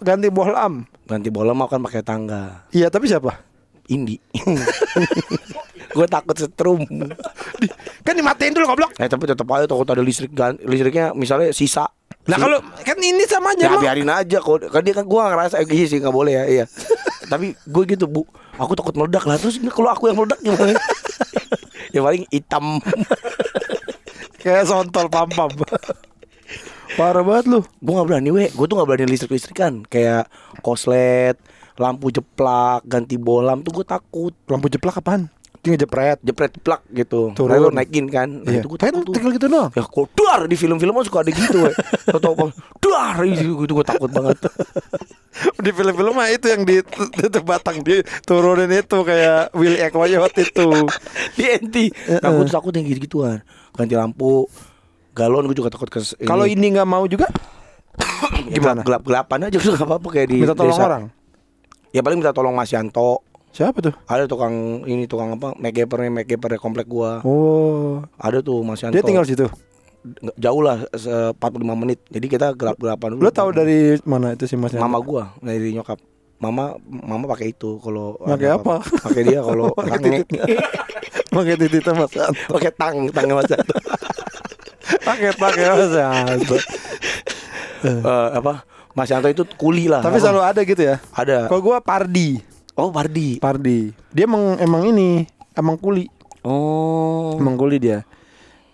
ganti 0.00 0.26
bohlam 0.28 0.82
Ganti 1.04 1.28
bola 1.28 1.52
mau 1.52 1.64
kan 1.64 1.78
pakai 1.78 2.02
tangga. 2.02 2.66
iya 2.70 2.88
tapi 2.88 3.06
siapa 3.06 3.38
Indi. 3.86 4.18
gue 5.94 6.06
takut 6.06 6.34
setrum. 6.34 6.82
Kan 8.02 8.12
dimatiin 8.12 8.52
dulu 8.52 8.68
goblok 8.68 8.92
Eh 8.96 9.06
tapi 9.06 9.24
tetap 9.24 9.46
aja 9.48 9.64
takut 9.64 9.86
ada 9.86 10.00
listrik 10.00 10.34
listriknya 10.60 11.12
misalnya 11.12 11.50
sisa. 11.50 11.86
lah 12.26 12.34
Si- 12.34 12.42
kalau 12.42 12.58
kan 12.76 12.98
ini 12.98 13.22
sama 13.24 13.54
aja 13.54 13.64
Ya 13.64 13.78
biarin 13.78 14.10
aja 14.10 14.38
kok. 14.38 14.66
Kan 14.66 14.82
dia 14.82 14.92
kan 14.92 15.06
gua 15.06 15.30
ngerasa 15.30 15.62
eh, 15.62 15.66
iya 15.70 15.86
sih 15.86 15.96
nggak 15.96 16.10
boleh 16.10 16.34
ya, 16.34 16.44
iya. 16.46 16.64
Tapi 17.26 17.54
gue 17.54 17.82
gitu, 17.90 18.06
Bu. 18.06 18.22
Aku 18.56 18.72
takut 18.78 18.94
meledak 18.96 19.26
lah. 19.26 19.36
Terus 19.36 19.58
ini 19.58 19.68
kalau 19.68 19.90
aku 19.92 20.08
yang 20.08 20.16
meledak 20.16 20.40
gimana? 20.40 20.78
ya 21.94 22.00
paling 22.00 22.24
hitam. 22.30 22.78
kayak 24.42 24.68
sontol 24.70 25.10
pam 25.10 25.26
pam 25.26 25.50
parah 26.94 27.20
banget 27.26 27.50
lu 27.50 27.60
Gue 27.82 27.92
gak 27.98 28.06
berani, 28.08 28.30
we. 28.32 28.46
Gue 28.54 28.66
tuh 28.70 28.78
gak 28.78 28.88
berani 28.88 29.04
listrik-listrikan. 29.10 29.84
Kayak 29.84 30.30
koslet, 30.64 31.36
lampu 31.76 32.08
jeplak, 32.08 32.86
ganti 32.88 33.20
bolam 33.20 33.60
tuh 33.66 33.82
gue 33.82 33.86
takut. 33.86 34.32
lampu 34.48 34.72
jeplak 34.72 35.02
apaan 35.02 35.28
dia 35.66 35.74
ngejepret 35.74 36.18
Jepret 36.22 36.50
jeplak 36.54 36.80
gitu. 36.94 37.34
Turun. 37.34 37.50
Nah, 37.50 37.58
lu 37.58 37.70
naikin 37.74 38.06
kan. 38.06 38.30
Nah, 38.30 38.54
iya 38.54 38.62
itu 38.62 38.70
gue 38.70 38.78
kan 38.78 38.94
takut 38.94 39.10
tinggal 39.10 39.32
gitu 39.34 39.46
doang 39.50 39.70
Ya 39.74 39.82
kok 39.82 40.06
duar 40.14 40.40
di 40.46 40.54
film-film 40.54 40.94
suka 41.02 41.26
ada 41.26 41.30
gitu, 41.34 41.66
we. 41.66 41.72
Tau-tau 42.14 42.32
apa? 42.38 42.46
Duar 42.78 43.18
gitu 43.26 43.66
gue 43.74 43.86
takut 43.86 44.10
banget. 44.14 44.38
di 45.64 45.70
film-film 45.70 46.12
mah 46.12 46.28
itu 46.28 46.46
yang 46.46 46.62
di 46.62 46.80
itu 47.18 47.38
batang 47.42 47.80
di 47.80 48.00
turunin 48.22 48.70
itu 48.70 48.98
kayak 49.00 49.52
Willy 49.52 49.80
Ekoyot 49.82 50.32
itu 50.34 50.68
di 51.36 51.44
gue 51.92 52.44
tuh 52.44 52.52
takut 52.52 52.72
yang 52.72 52.86
gitu-gituan. 52.86 53.44
Ganti 53.72 53.92
lampu, 53.92 54.48
galon 55.12 55.44
gue 55.44 55.56
juga 55.56 55.68
takut 55.68 55.88
ke 55.88 56.00
kalau 56.24 56.44
ini 56.44 56.72
nggak 56.72 56.88
mau 56.88 57.04
juga 57.04 57.28
Gimana? 58.52 58.84
gelap 58.84 59.02
gelapan 59.02 59.48
aja 59.48 59.56
udah 59.56 59.72
nggak 59.74 59.88
apa-apa 59.88 60.08
kayak 60.10 60.28
di 60.28 60.38
Minta 60.40 60.52
tolong 60.52 60.76
desa. 60.76 60.84
orang. 60.84 61.02
ya 61.90 62.00
paling 62.00 62.18
minta 62.20 62.32
tolong 62.32 62.52
Mas 62.52 62.68
Yanto 62.68 63.24
Siapa 63.48 63.80
tuh? 63.80 63.96
ada 64.04 64.28
tukang 64.28 64.52
ini 64.84 65.08
tukang 65.08 65.32
apa 65.32 65.56
MacGyvernya 65.56 66.12
MacGyver 66.12 66.60
komplek 66.60 66.84
gua 66.84 67.24
Oh, 67.24 68.04
ada 68.16 68.40
tuh 68.40 68.60
Mas 68.60 68.84
Yanto 68.84 68.92
dia 68.92 69.00
tinggal 69.00 69.24
situ. 69.24 69.48
Jauh 70.34 70.60
lah 70.60 70.84
se- 70.92 71.10
45 71.32 71.40
menit 71.76 71.98
jadi 72.06 72.26
kita 72.26 72.46
gelap 72.52 72.76
gelapan 72.76 73.08
dulu 73.12 73.20
Lo 73.20 73.30
tahu 73.30 73.50
dari 73.50 73.78
mana 74.02 74.32
itu 74.32 74.44
si 74.44 74.54
Mas? 74.54 74.72
mama 74.72 74.98
gua 74.98 75.34
dari 75.38 75.70
nyokap 75.70 75.98
mama 76.36 76.74
mama 76.84 77.24
pakai 77.26 77.50
itu 77.50 77.78
kalau 77.78 78.14
Pakai 78.18 78.48
apa? 78.52 78.84
pakai 79.00 79.22
dia 79.24 79.40
kalau 79.40 79.72
Pakai 79.78 79.98
range. 79.98 80.28
Pakai 81.34 81.54
titik 81.54 81.84
Mas 81.90 82.12
pakai 82.46 82.70
tang 82.72 82.96
tangnya 83.10 83.34
Mas 83.34 83.50
Pakai 85.06 85.30
pakai 85.32 85.64
Mas 85.68 85.92
Yanto. 85.92 86.56
Eh, 87.82 88.00
apa 88.32 88.62
Mas 88.92 89.06
Yanto 89.06 89.26
itu 89.26 89.44
kuli 89.52 89.86
lah 89.86 90.00
Tapi 90.00 90.16
apa? 90.16 90.22
selalu 90.22 90.40
ada 90.42 90.60
gitu 90.62 90.82
ya. 90.82 90.96
ada 91.10 91.46
Kalau 91.46 91.60
gua 91.62 91.78
Pardi, 91.78 92.40
oh 92.72 92.88
Pardi 92.88 93.36
Pardi. 93.36 93.92
Dia 94.10 94.24
emang 94.24 94.56
emang 94.56 94.82
ini, 94.86 95.24
emang 95.52 95.76
kuli, 95.76 96.08
oh 96.40 97.36
emang 97.36 97.54
kuli 97.54 97.76
dia. 97.78 98.00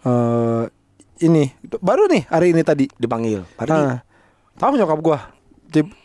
Eh 0.03 0.63
ini 1.23 1.55
baru 1.79 2.11
nih 2.11 2.27
hari 2.27 2.51
ini 2.53 2.63
tadi. 2.67 2.87
dipanggil 2.99 3.47
Ah, 3.63 4.03
tahu 4.59 4.77
nyokap 4.77 4.99
gua. 5.01 5.19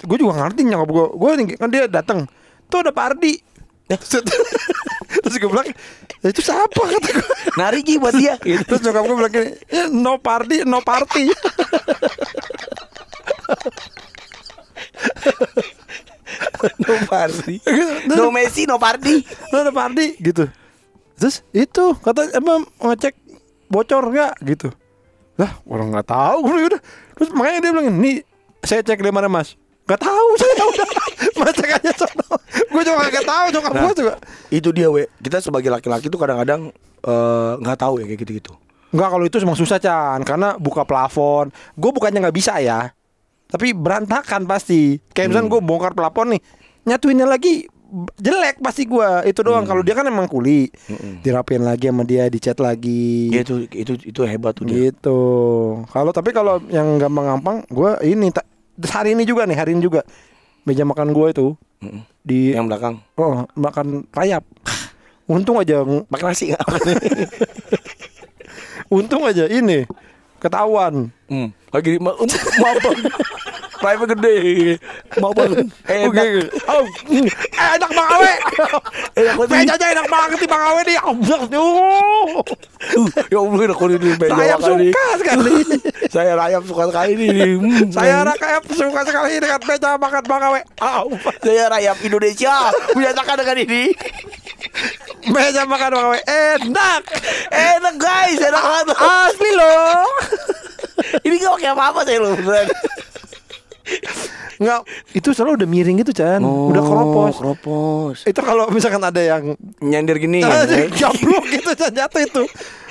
Gue 0.06 0.18
juga 0.18 0.34
ngerti 0.40 0.62
nyokap 0.64 0.90
gua. 0.90 1.06
Gue 1.12 1.30
kan 1.58 1.70
dia 1.74 1.90
datang. 1.90 2.30
Tuh 2.70 2.86
ada 2.86 2.94
Pardi. 2.94 3.42
Terus 5.24 5.36
gue 5.40 5.48
bilang, 5.48 5.68
"Ya, 6.20 6.28
itu 6.36 6.44
siapa 6.44 6.76
kata 6.76 7.08
gue. 7.08 7.28
nari 7.56 7.80
Ji 7.88 7.96
buat 7.96 8.12
dia 8.16 8.36
gitu. 8.44 8.64
Terus 8.68 8.82
nyokap 8.84 9.04
gue 9.08 9.16
bilang 9.16 9.32
gini, 9.34 9.50
"Ya, 9.72 9.88
no 9.88 10.20
party, 10.20 10.68
no 10.68 10.84
party. 10.84 11.32
no 16.58 16.94
Pardi 17.06 17.62
no 18.10 18.34
Messi 18.34 18.66
no 18.66 18.82
Pardi 18.82 19.22
No 19.54 19.62
ada 19.62 19.72
party 19.72 20.18
gitu. 20.20 20.50
Terus 21.18 21.42
itu 21.54 21.86
kata 21.98 22.30
emang 22.38 22.66
ngecek 22.78 23.18
bocor 23.68 24.14
nggak 24.14 24.34
gitu. 24.46 24.70
Lah 25.38 25.52
orang 25.64 25.88
nggak 25.90 26.08
tahu 26.08 26.38
udah. 26.68 26.82
Terus 27.14 27.30
makanya 27.32 27.60
dia 27.62 27.72
bilang 27.72 27.88
nih 27.96 28.22
saya 28.60 28.82
cek 28.82 29.00
di 29.00 29.10
mana 29.10 29.26
mas. 29.26 29.54
Gak 29.86 30.04
tahu 30.04 30.28
saya 30.36 30.54
udah. 30.68 30.90
Mas 31.40 31.54
cek 31.54 31.72
aja 31.72 31.92
sono. 31.96 32.36
Gue 32.68 32.82
juga 32.84 33.08
gak 33.08 33.24
tahu 33.24 33.46
nyokap 33.50 33.72
Nah. 33.72 33.94
juga. 33.94 34.14
itu 34.50 34.70
dia 34.70 34.92
we 34.92 35.08
kita 35.18 35.40
sebagai 35.40 35.70
laki-laki 35.70 36.10
tuh 36.10 36.18
kadang-kadang 36.18 36.76
nggak 37.58 37.78
tahu 37.78 38.02
ya 38.02 38.06
kayak 38.06 38.20
gitu-gitu 38.20 38.52
Enggak 38.90 39.10
kalau 39.10 39.24
itu 39.24 39.38
emang 39.40 39.56
susah 39.56 39.78
Chan 39.78 40.20
Karena 40.24 40.56
buka 40.56 40.84
plafon 40.84 41.48
Gue 41.72 41.92
bukannya 41.92 42.20
nggak 42.20 42.36
bisa 42.36 42.60
ya 42.60 42.92
Tapi 43.46 43.72
berantakan 43.72 44.44
pasti 44.44 45.00
Kayak 45.08 45.28
misalnya 45.30 45.50
gue 45.50 45.62
bongkar 45.62 45.92
plafon 45.92 46.36
nih 46.36 46.42
Nyatuinnya 46.84 47.24
lagi 47.24 47.64
Jelek 48.18 48.60
pasti 48.60 48.84
gue 48.84 49.10
Itu 49.26 49.42
doang. 49.42 49.64
Kalau 49.64 49.80
dia 49.82 49.96
kan 49.96 50.04
emang 50.04 50.28
kuli. 50.28 50.68
Dirapiin 51.22 51.64
lagi 51.64 51.88
sama 51.88 52.04
dia 52.04 52.28
Dicat 52.28 52.60
lagi. 52.60 53.32
Ya 53.32 53.42
itu 53.42 53.64
itu 53.70 53.94
itu 54.04 54.20
hebat 54.24 54.54
tuh 54.54 54.68
dia. 54.68 54.92
Gitu. 54.92 55.20
Kalau 55.88 56.12
tapi 56.12 56.32
kalau 56.32 56.60
yang 56.68 56.98
gampang-gampang 56.98 57.64
Gue 57.68 57.96
ini 58.04 58.30
ta- 58.30 58.48
Hari 58.78 59.16
ini 59.16 59.24
juga 59.24 59.48
nih 59.48 59.58
Hari 59.58 59.72
ini 59.74 59.82
juga. 59.82 60.04
Meja 60.64 60.84
makan 60.84 61.16
gue 61.16 61.28
itu. 61.32 61.48
Mm-mm. 61.80 62.02
Di 62.22 62.52
yang 62.54 62.68
belakang? 62.68 63.00
Oh 63.16 63.48
makan 63.56 64.04
rayap. 64.12 64.44
Untung 65.28 65.60
aja 65.60 65.84
pakai 66.08 66.26
nasi 66.32 66.56
Untung 68.88 69.28
aja 69.28 69.44
ini 69.46 69.84
Ketahuan. 70.38 71.12
Hmm. 71.28 71.50
lagi 71.74 72.00
mau 72.04 72.16
bang 72.16 73.00
Rayapnya 73.78 74.08
gede 74.18 74.38
mau 75.18 75.32
bang 75.32 75.54
Oke. 75.54 75.70
enak 75.88 76.28
Oh, 76.66 76.84
enak 77.54 77.92
Bang 77.92 78.10
Awe. 78.10 78.34
Enak 79.14 79.34
banget. 79.36 79.50
Mejanya 79.54 79.88
enak 79.94 80.08
banget 80.08 80.38
nih 80.40 80.50
Bang 80.50 80.64
Awe 80.64 80.82
nih. 80.84 80.98
Allah, 81.00 81.40
tuh. 81.48 82.42
Uh, 82.94 83.08
ya 83.28 83.38
Allah 83.38 83.60
enak 83.64 83.80
ini 83.88 84.10
meja 84.14 84.34
Saya 84.34 84.56
ini. 84.56 84.88
suka 84.90 85.06
sekali. 85.18 85.54
saya 86.16 86.32
rayap 86.36 86.64
suka 86.64 86.84
sekali 86.88 87.14
Hmm, 87.58 87.90
Saya 87.90 88.18
rakyat 88.24 88.62
suka 88.70 89.02
sekali 89.04 89.34
dengan 89.38 89.62
meja 89.62 89.90
makan 89.96 90.24
Bang 90.26 90.44
Awe. 90.44 90.62
Saya 91.40 91.64
rayap 91.68 91.98
Indonesia 92.00 92.56
menyatakan 92.94 93.36
dengan 93.38 93.58
ini 93.60 93.84
Meja 95.28 95.64
makan 95.64 95.90
Bang 95.92 96.06
Awe 96.08 96.20
enak. 96.24 97.02
enak 97.50 97.96
guys 97.98 98.40
enak 98.40 98.64
banget 98.64 98.96
Asli 98.96 99.52
loh. 99.54 100.06
ini 101.22 101.38
gak 101.38 101.54
pakai 101.56 101.70
apa-apa 101.72 102.00
saya 102.04 102.20
loh 102.20 102.34
beneran. 102.34 102.68
Enggak, 104.58 104.90
itu 105.14 105.30
selalu 105.38 105.64
udah 105.64 105.70
miring 105.70 105.98
gitu, 106.02 106.14
Chan. 106.18 106.42
Oh, 106.42 106.74
udah 106.74 106.82
keropos. 106.82 107.34
keropos 107.38 108.16
Itu 108.26 108.42
kalau 108.42 108.66
misalkan 108.74 109.02
ada 109.06 109.22
yang 109.22 109.54
nyender 109.80 110.18
gini 110.18 110.42
ya. 110.46 110.66
Gablok 110.90 111.46
gitu 111.54 111.72
Chan 111.78 111.94
jatuh 111.94 112.22
itu. 112.26 112.44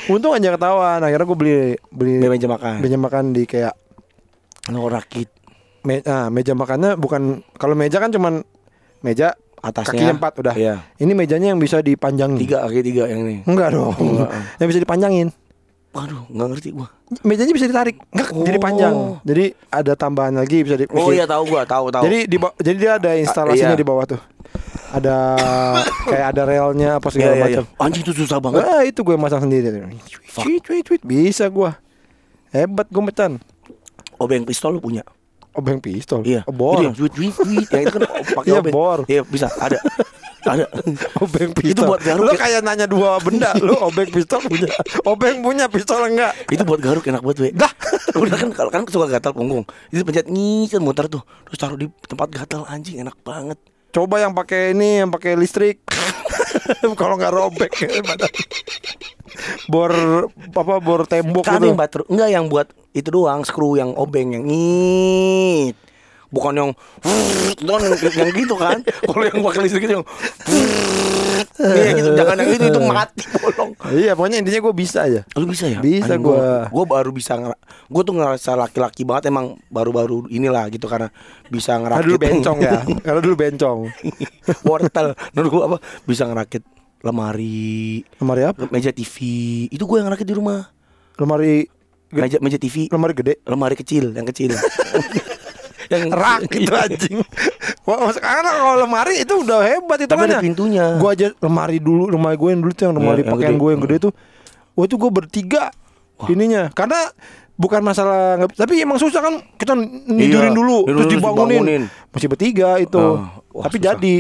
Untung 0.07 0.30
aja 0.30 0.55
ketahuan. 0.55 1.03
Akhirnya 1.03 1.26
gue 1.26 1.38
beli 1.38 1.57
beli 1.90 2.22
meja 2.22 2.47
makan. 2.47 2.78
meja 2.78 2.94
makan 2.94 3.34
di 3.34 3.42
kayak 3.44 3.74
Lo 4.70 4.90
rakit 4.90 5.30
me, 5.86 6.03
ah, 6.03 6.26
meja 6.26 6.51
makannya 6.59 6.99
bukan 6.99 7.47
kalau 7.55 7.78
meja 7.78 8.03
kan 8.03 8.11
cuman 8.11 8.42
meja 9.07 9.38
atasnya 9.62 9.94
kakinya 9.94 10.14
empat 10.18 10.32
udah. 10.42 10.55
Iya. 10.59 10.74
Ini 10.99 11.12
mejanya 11.14 11.55
yang 11.55 11.61
bisa 11.62 11.78
dipanjangin. 11.82 12.38
Tiga 12.38 12.66
kaki 12.66 12.80
tiga 12.82 13.07
yang 13.07 13.22
ini. 13.26 13.47
Enggak 13.47 13.74
dong. 13.74 13.94
Enggak. 13.94 14.30
yang 14.59 14.68
bisa 14.70 14.80
dipanjangin. 14.82 15.28
Waduh, 15.97 16.28
nggak 16.28 16.47
ngerti 16.53 16.68
gua. 16.70 16.92
Mejanya 17.22 17.57
bisa 17.57 17.64
ditarik. 17.64 17.97
Enggak, 18.12 18.28
Oh. 18.30 18.44
jadi 18.44 18.59
panjang. 18.61 18.94
Jadi 19.24 19.44
ada 19.66 19.92
tambahan 19.97 20.36
lagi 20.36 20.61
bisa 20.61 20.76
di 20.76 20.84
Oh 20.92 21.09
iya 21.09 21.24
tahu 21.24 21.49
gua, 21.49 21.64
tahu 21.64 21.88
tahu. 21.88 22.05
Jadi 22.05 22.28
di 22.28 22.36
jadi 22.61 22.76
dia 22.76 22.92
ada 23.01 23.16
instalasinya 23.16 23.72
iya. 23.72 23.80
di 23.80 23.86
bawah 23.86 24.05
tuh. 24.07 24.20
Ada 24.92 25.16
kayak 26.12 26.26
ada 26.36 26.42
relnya 26.44 26.90
apa 27.01 27.09
Iya, 27.09 27.14
segala 27.16 27.32
iya, 27.32 27.38
iya. 27.38 27.47
macam. 27.49 27.64
Anjing 27.80 28.03
itu 28.05 28.12
susah 28.14 28.38
banget. 28.38 28.61
Ah, 28.62 28.84
itu 28.84 29.01
gue 29.01 29.16
masang 29.16 29.40
sendiri. 29.40 29.72
Cuit, 30.36 30.61
cuit, 30.61 30.84
cuit. 30.84 31.01
Bisa 31.01 31.49
gua. 31.49 31.80
Hebat 32.53 32.92
gue 32.92 33.03
mecan. 33.03 33.40
Obeng 34.16 34.44
pistol 34.44 34.76
lu 34.76 34.80
punya? 34.80 35.01
Obeng 35.53 35.80
pistol. 35.80 36.20
Iya. 36.22 36.44
Oh, 36.44 36.53
bor. 36.53 36.76
Itu 36.76 36.84
yang 36.84 36.94
cuit 36.94 37.12
cuit 37.14 37.32
cuit. 37.32 37.66
Yang 37.66 37.82
itu 37.82 37.92
kan 37.94 38.03
pakai 38.36 38.51
Iya, 38.53 38.61
obeng. 38.61 38.74
bor. 38.76 38.99
Iya, 39.09 39.20
bisa. 39.24 39.49
Ada. 39.57 39.80
Ada. 40.47 40.66
Obeng 41.26 41.51
pistol. 41.53 41.74
Itu 41.74 41.80
buat 41.82 42.01
garuk 42.01 42.22
Lu 42.22 42.32
ya? 42.32 42.38
kayak 42.38 42.61
nanya 42.62 42.86
dua 42.86 43.18
benda. 43.18 43.51
Lu 43.59 43.74
obeng 43.82 44.09
pistol 44.14 44.38
punya. 44.47 44.70
Obeng 45.03 45.42
punya 45.42 45.66
pistol 45.66 46.07
enggak? 46.07 46.32
itu 46.49 46.62
buat 46.62 46.78
garuk 46.78 47.03
enak 47.03 47.20
banget, 47.20 47.38
we. 47.42 47.51
Dah. 47.51 47.72
Udah 48.22 48.38
kan 48.38 48.51
kalau 48.55 48.70
kan 48.70 48.82
suka 48.86 49.11
gatal 49.11 49.34
punggung. 49.34 49.66
Itu 49.90 50.07
pencet 50.07 50.30
ngicen 50.30 50.80
muter 50.80 51.11
tuh. 51.11 51.26
Terus 51.51 51.59
taruh 51.59 51.78
di 51.78 51.90
tempat 52.07 52.30
gatal 52.30 52.62
anjing 52.70 53.03
enak 53.03 53.18
banget. 53.26 53.59
Coba 53.90 54.22
yang 54.22 54.32
pakai 54.36 54.76
ini, 54.76 55.03
yang 55.03 55.11
pakai 55.11 55.34
listrik. 55.34 55.82
Kalau 57.01 57.16
nggak 57.18 57.32
robek. 57.32 57.72
Bor 59.68 59.92
apa 60.32 60.74
bor 60.80 61.05
tembok 61.05 61.44
Kan 61.44 61.61
gitu. 61.61 61.74
yang 61.74 61.78
enggak 62.09 62.30
yang 62.32 62.44
buat 62.49 62.68
itu 62.97 63.09
doang 63.12 63.44
screw 63.44 63.76
yang 63.76 63.92
obeng 63.92 64.32
yang 64.32 64.44
ngit. 64.49 65.76
Bukan 66.37 66.53
yang 66.53 66.70
yang, 67.64 67.82
yang 67.97 68.30
gitu 68.37 68.55
kan. 68.61 68.84
Kalau 69.09 69.24
yang 69.24 69.41
pakai 69.41 69.61
listrik 69.64 69.89
itu 69.89 69.95
yang 69.97 70.07
Iya 71.57 71.91
gitu, 71.97 72.11
jangan 72.12 72.37
yang 72.37 72.53
itu 72.53 72.64
itu 72.68 72.80
mati 72.84 73.24
bolong. 73.41 73.70
Iya, 73.89 74.12
pokoknya 74.12 74.45
intinya 74.45 74.61
gue 74.61 74.74
bisa 74.76 75.09
aja. 75.09 75.24
Lu 75.41 75.49
bisa 75.49 75.64
ya? 75.68 75.80
Bisa 75.80 76.20
gua. 76.20 76.68
Gua 76.68 76.84
baru 76.84 77.09
bisa 77.16 77.32
Gua 77.89 78.03
tuh 78.05 78.12
ngerasa 78.12 78.61
laki-laki 78.61 79.09
banget 79.09 79.32
emang 79.32 79.57
baru-baru 79.72 80.28
inilah 80.28 80.68
gitu 80.68 80.84
karena 80.84 81.09
bisa 81.49 81.80
Karena 81.80 81.97
ngerakit 81.97 82.05
dulu 82.12 82.18
bencong 82.20 82.59
ya. 82.61 82.80
Karena 83.01 83.20
dulu 83.24 83.37
bencong. 83.41 83.78
Wortel. 84.68 85.07
Menurut 85.32 85.51
gua 85.53 85.62
apa? 85.64 85.76
Bisa 86.05 86.28
ngerakit 86.28 86.62
lemari, 87.01 88.05
Lemari 88.20 88.43
apa? 88.45 88.68
meja 88.68 88.93
TV. 88.93 89.16
Itu 89.72 89.89
gua 89.89 90.05
yang 90.05 90.12
ngerakit 90.12 90.28
di 90.28 90.37
rumah. 90.37 90.61
Lemari 91.16 91.64
Meja 92.14 92.39
meja 92.39 92.55
TV, 92.55 92.87
lemari 92.87 93.18
gede. 93.18 93.43
lemari 93.43 93.74
kecil, 93.74 94.14
yang 94.14 94.30
kecil. 94.30 94.55
Yang 95.89 96.11
Rak 96.20 96.51
itu 96.51 96.72
anjing. 96.72 97.16
Wah, 97.82 98.11
karena 98.12 98.51
kalau 98.53 98.74
lemari 98.78 99.22
itu 99.22 99.34
udah 99.37 99.61
hebat 99.62 99.99
itu 100.03 100.11
ada 100.11 100.39
pintunya. 100.39 100.99
Gua 100.99 101.12
aja 101.12 101.30
lemari 101.39 101.78
dulu, 101.78 102.09
lemari 102.09 102.34
gue 102.34 102.51
yang 102.51 102.61
dulu 102.61 102.72
tuh 102.72 102.84
yang 102.87 102.95
lemari 102.95 103.20
yang 103.22 103.30
pakaian 103.30 103.55
gue 103.55 103.70
yang 103.70 103.82
gede 103.82 103.97
tuh. 104.09 104.12
Wah 104.74 104.84
itu 104.84 104.95
gue 104.95 105.11
bertiga 105.11 105.70
ininya. 106.26 106.68
Karena 106.70 106.99
bukan 107.57 107.80
masalah 107.80 108.45
tapi 108.53 108.84
emang 108.84 109.01
susah 109.01 109.24
kan 109.24 109.34
kita 109.57 109.72
nidurin 110.07 110.53
Iya, 110.53 110.57
dulu 110.57 110.78
terus 110.84 111.07
dibangunin. 111.09 111.62
dibangunin. 111.64 111.82
Masih 112.12 112.28
bertiga 112.28 112.76
itu. 112.76 113.01
Ah, 113.01 113.41
wah, 113.49 113.64
tapi 113.64 113.78
susah. 113.78 113.95
jadi 113.95 114.14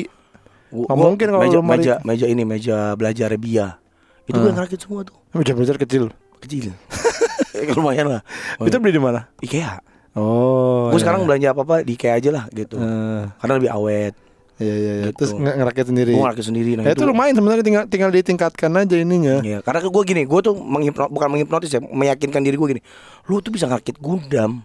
Gua- 0.66 0.88
gua 0.88 0.96
mungkin 1.12 1.26
kalau 1.30 1.40
meja, 1.44 1.58
lemari- 1.60 1.78
meja 1.78 1.94
meja 2.02 2.26
ini 2.26 2.42
meja 2.42 2.76
belajar 2.94 3.28
Bia. 3.36 3.76
Itu 4.24 4.38
gua 4.38 4.50
yang 4.50 4.56
ngerakit 4.56 4.78
semua 4.80 5.04
tuh. 5.04 5.14
belajar 5.54 5.76
kecil. 5.76 6.10
Kecil. 6.40 6.72
Lumayan 7.76 8.06
lah. 8.08 8.20
Itu 8.60 8.76
beli 8.76 8.96
di 8.96 9.00
mana? 9.00 9.28
IKEA. 9.38 9.80
Oh. 10.16 10.88
Gue 10.90 10.98
iya. 10.98 11.02
sekarang 11.04 11.28
belanja 11.28 11.48
apa-apa 11.52 11.84
di 11.84 11.92
IKEA 11.94 12.16
aja 12.16 12.30
lah 12.32 12.44
gitu. 12.50 12.80
Eh, 12.80 13.22
Karena 13.36 13.54
lebih 13.60 13.70
awet. 13.70 14.14
iya 14.56 14.72
iya 14.72 14.92
iya. 14.96 15.06
Gitu. 15.12 15.20
Terus 15.20 15.32
nge- 15.36 15.56
ngerakit 15.60 15.86
sendiri. 15.92 16.12
Gue 16.16 16.24
ngerakit 16.24 16.46
sendiri. 16.48 16.70
Nah, 16.80 16.82
Ya 16.88 16.92
itu 16.96 17.04
lumayan 17.04 17.34
sebenarnya 17.36 17.64
tinggal 17.64 17.84
tinggal 17.84 18.10
ditingkatkan 18.10 18.70
aja 18.72 18.96
ininya. 18.96 19.44
Iya, 19.44 19.60
karena 19.60 19.84
gue 19.84 20.02
gini, 20.08 20.22
gue 20.24 20.40
tuh 20.40 20.56
menghipnot, 20.56 21.12
bukan 21.12 21.28
menghipnotis 21.28 21.70
ya, 21.76 21.80
meyakinkan 21.84 22.40
diri 22.40 22.56
gue 22.56 22.68
gini. 22.72 22.82
Lu 23.28 23.44
tuh 23.44 23.52
bisa 23.52 23.68
ngerakit 23.68 24.00
Gundam 24.00 24.64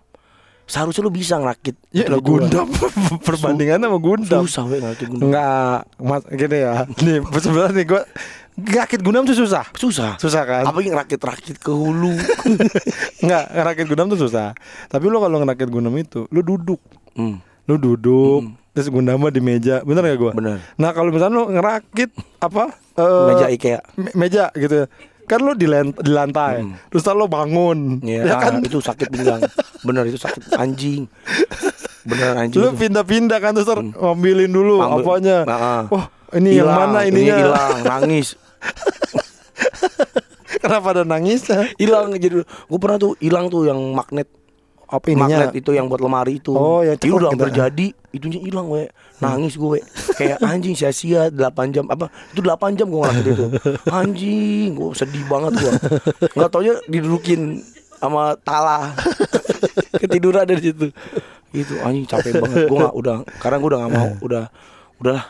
Seharusnya 0.72 1.04
lu 1.04 1.12
bisa 1.12 1.36
ngerakit. 1.36 1.76
Ya 1.92 2.08
gitu-gituan. 2.08 2.48
Gundam 2.48 2.68
perbandingannya 3.28 3.92
sama 3.92 4.00
Gundam. 4.00 4.44
Susah 4.48 4.64
weh 4.72 4.80
ngerakit 4.80 5.08
Gundam. 5.12 5.28
Enggak, 5.28 5.78
mas 6.00 6.24
gini 6.32 6.58
ya. 6.64 6.74
Nih, 7.04 7.18
sebenarnya 7.44 7.76
nih 7.76 7.86
gua 7.92 8.02
rakit 8.54 9.00
Gundam 9.00 9.24
tuh 9.24 9.34
susah. 9.34 9.64
Susah. 9.74 10.16
Susah 10.16 10.44
kan? 10.44 10.64
Apa 10.64 10.80
yang 10.80 10.94
rakit-rakit 10.94 11.56
ke 11.56 11.70
hulu? 11.70 12.12
Enggak, 13.24 13.46
ngerakit 13.50 13.86
Gundam 13.86 14.08
tuh 14.10 14.20
susah. 14.20 14.54
Tapi 14.86 15.06
lo 15.06 15.18
kalau 15.18 15.40
ngerakit 15.40 15.68
Gundam 15.68 15.96
itu, 15.96 16.28
lo 16.28 16.42
duduk. 16.42 16.82
hmm. 17.14 17.38
Lu 17.64 17.78
duduk, 17.78 18.42
terus 18.72 18.88
Gundamnya 18.88 19.30
di 19.30 19.40
meja. 19.40 19.80
Bener 19.82 20.04
gak 20.04 20.18
gua? 20.18 20.32
Bener. 20.34 20.60
Nah, 20.76 20.92
kalau 20.92 21.10
misalnya 21.10 21.38
lo 21.38 21.46
ngerakit 21.48 22.10
apa? 22.40 22.74
eh, 22.92 23.28
Meja 23.30 23.46
IKEA. 23.48 23.80
me- 23.96 24.16
meja 24.18 24.44
gitu. 24.52 24.90
Kan 25.24 25.40
lo 25.40 25.54
di, 25.54 25.64
di 25.96 26.12
lantai. 26.12 26.60
Terus 26.90 27.02
ntar 27.02 27.16
lo 27.16 27.26
bangun. 27.26 28.02
Ya, 28.02 28.26
Ya, 28.26 28.36
ah, 28.36 28.42
kan? 28.44 28.60
itu 28.60 28.78
sakit 28.78 29.08
pinggang. 29.08 29.40
Bener 29.82 30.04
itu 30.04 30.20
sakit 30.20 30.54
anjing. 30.54 31.08
Bener 32.04 32.36
anjing. 32.36 32.60
Lu 32.60 32.68
itu. 32.68 32.78
pindah-pindah 32.82 33.40
kan 33.40 33.54
terus 33.54 33.64
ntar 33.64 33.80
ngambilin 33.80 34.52
dulu 34.52 34.82
Ambil- 34.82 35.06
apanya. 35.06 35.38
Nah, 35.46 35.56
ah. 35.56 35.82
Wah, 35.88 36.06
ini 36.38 36.60
yang 36.60 36.68
Hilang, 36.72 36.92
mana 36.92 37.00
ini 37.04 37.12
ininya? 37.28 37.36
hilang, 37.44 37.76
nangis. 37.84 38.28
Kenapa 40.62 40.88
ada 40.94 41.04
nangis? 41.04 41.50
Hilang 41.76 42.14
jadi 42.16 42.46
gue 42.46 42.80
pernah 42.80 42.98
tuh 43.02 43.18
hilang 43.18 43.50
tuh 43.50 43.66
yang 43.66 43.80
magnet 43.92 44.30
Apa 44.92 45.08
ininya? 45.08 45.48
magnet 45.48 45.64
itu 45.64 45.72
yang 45.72 45.88
buat 45.88 46.04
lemari 46.04 46.44
itu. 46.44 46.52
Oh, 46.52 46.84
yang 46.84 47.00
itu 47.00 47.16
udah 47.16 47.32
gitu. 47.32 47.40
hampir 47.40 47.50
jadi, 47.56 47.88
itunya 48.12 48.40
hilang 48.44 48.68
we. 48.68 48.92
Nangis 49.24 49.56
gue 49.56 49.80
kayak 50.20 50.44
anjing 50.52 50.76
sia-sia 50.76 51.32
8 51.32 51.72
jam 51.72 51.88
apa 51.88 52.12
itu 52.36 52.44
8 52.44 52.76
jam 52.76 52.92
gue 52.92 53.00
ngelakuin 53.00 53.32
itu. 53.32 53.46
Anjing, 53.88 54.68
gue 54.76 54.92
sedih 54.92 55.24
banget 55.32 55.64
gue. 55.64 55.74
Enggak 56.36 56.50
taunya 56.52 56.76
didudukin 56.92 57.64
sama 57.98 58.36
tala. 58.44 58.92
Ketiduran 60.04 60.44
dari 60.44 60.60
situ. 60.60 60.92
Itu 61.56 61.80
anjing 61.80 62.06
capek 62.12 62.44
banget. 62.44 62.68
Gue 62.68 62.78
nggak 62.84 62.96
udah 62.96 63.16
sekarang 63.40 63.58
gue 63.64 63.70
udah 63.72 63.80
nggak 63.88 63.94
mau, 63.96 64.10
udah 64.20 64.44
udahlah 65.00 65.26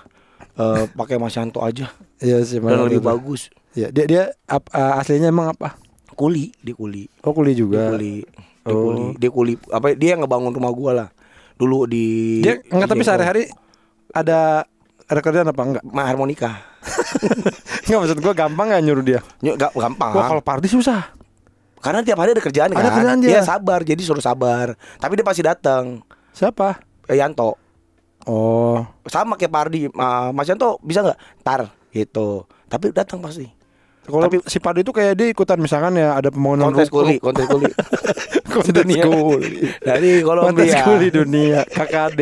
eh, 0.61 0.83
pakai 0.91 1.17
Mas 1.17 1.33
Yanto 1.33 1.59
aja. 1.59 1.89
Iya 2.17 2.37
sih, 2.41 2.57
Dan 2.57 2.85
lebih 2.85 2.97
itu. 2.97 3.07
bagus. 3.07 3.41
Ya, 3.71 3.87
dia 3.87 4.05
dia 4.05 4.23
ap- 4.45 4.69
eh, 4.69 4.93
aslinya 4.95 5.27
emang 5.27 5.49
apa? 5.49 5.73
Kuli, 6.11 6.53
di 6.55 6.71
kuli. 6.71 7.09
Oh, 7.19 7.33
Dia 7.33 7.55
juga. 7.55 7.89
kuli. 7.89 8.21
Dia 8.61 8.69
Oh. 8.69 8.83
kuli. 8.85 9.05
Dia 9.17 9.29
kuli 9.29 9.53
apa 9.67 9.91
dia 9.91 10.13
yang 10.13 10.21
ngebangun 10.21 10.51
rumah 10.51 10.69
gua 10.69 10.91
lah. 10.93 11.09
Dulu 11.55 11.85
di 11.85 12.39
Dia 12.39 12.61
enggak 12.63 12.87
tapi 12.87 13.01
di- 13.01 13.07
sehari-hari 13.07 13.43
ada 14.11 14.67
ada 15.03 15.19
kerjaan 15.19 15.47
apa 15.47 15.61
enggak? 15.63 15.83
Ma 15.83 16.03
harmonika. 16.03 16.61
Enggak 17.85 17.99
maksud 17.99 18.17
gua 18.19 18.33
gampang 18.33 18.67
enggak 18.67 18.81
nyuruh 18.83 19.03
dia. 19.03 19.19
Nyok 19.39 19.55
gak 19.55 19.71
gampang. 19.73 20.11
Wah, 20.11 20.25
kalau 20.27 20.41
Pardi 20.41 20.65
susah. 20.65 21.13
Karena 21.77 22.01
tiap 22.01 22.17
hari 22.17 22.31
ada 22.31 22.39
kerjaan 22.39 22.69
kan. 22.69 22.77
Ada 22.77 22.89
kerjaan 22.91 23.19
dia. 23.19 23.41
sabar, 23.41 23.81
jadi 23.81 23.97
suruh 23.99 24.21
sabar. 24.21 24.73
Tapi 24.95 25.13
dia 25.13 25.25
pasti 25.25 25.41
datang. 25.41 26.05
Siapa? 26.31 26.77
Eh, 27.05 27.17
Yanto. 27.17 27.57
Oh, 28.23 28.85
Sama 29.05 29.33
kayak 29.33 29.49
Pardi. 29.49 29.89
Ma- 29.89 30.29
Mas 30.29 30.45
Yanto 30.45 30.77
bisa 30.79 31.01
nggak? 31.01 31.19
Tar 31.41 31.61
gitu. 31.89 32.45
Tapi 32.65 32.89
datang 32.91 33.19
pasti. 33.19 33.49
kalau 34.01 34.25
Tapi- 34.25 34.41
si 34.45 34.57
Pardi 34.57 34.81
itu 34.81 34.89
kayak 34.89 35.13
dia 35.13 35.27
ikutan 35.27 35.55
misalkan 35.55 35.93
ya 35.93 36.13
ada 36.13 36.27
pembangunan 36.27 36.69
Kontes 36.69 36.89
ruko. 36.89 37.01
kuli, 37.01 37.15
kontes 37.17 37.45
kuli. 37.45 37.69
kontes 38.51 38.73
Dunia. 38.73 39.03
kuli. 39.03 39.53
Dari 39.79 40.11
Kontes 40.19 40.25
Kolombia. 40.67 40.81
kuli 40.83 41.07
dunia, 41.07 41.59
KKD. 41.63 42.19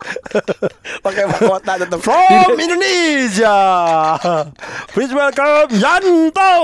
Pakai 1.04 1.24
mahkota 1.26 1.72
tetap. 1.76 1.98
From 2.00 2.54
Indonesia. 2.54 3.56
Please 4.90 5.10
welcome 5.10 5.68
Yanto. 5.74 6.54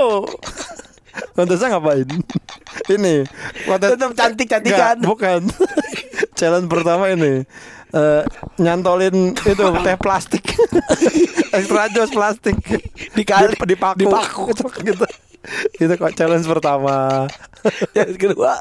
Kontesnya 1.33 1.75
ngapain? 1.75 2.05
ini 2.87 3.25
kontes 3.65 3.89
Tetap 3.91 4.11
cantik-cantikan. 4.13 5.01
Bukan. 5.01 5.41
Challenge 6.37 6.69
pertama 6.69 7.09
ini. 7.09 7.41
Eh, 7.87 8.23
nyantolin 8.57 9.31
itu 9.33 9.63
teh 9.85 9.95
plastik. 9.95 10.43
Extra 11.57 11.87
jos 11.87 12.11
plastik. 12.11 12.57
Dikali- 13.15 13.55
di, 13.55 13.75
dipaku. 13.75 13.99
dipaku. 14.03 14.43
itu 14.51 14.65
gitu. 14.91 15.05
Itu 15.79 15.93
kok 15.95 16.11
challenge 16.11 16.43
pertama. 16.43 17.23
Yang 17.95 18.19
kedua 18.19 18.59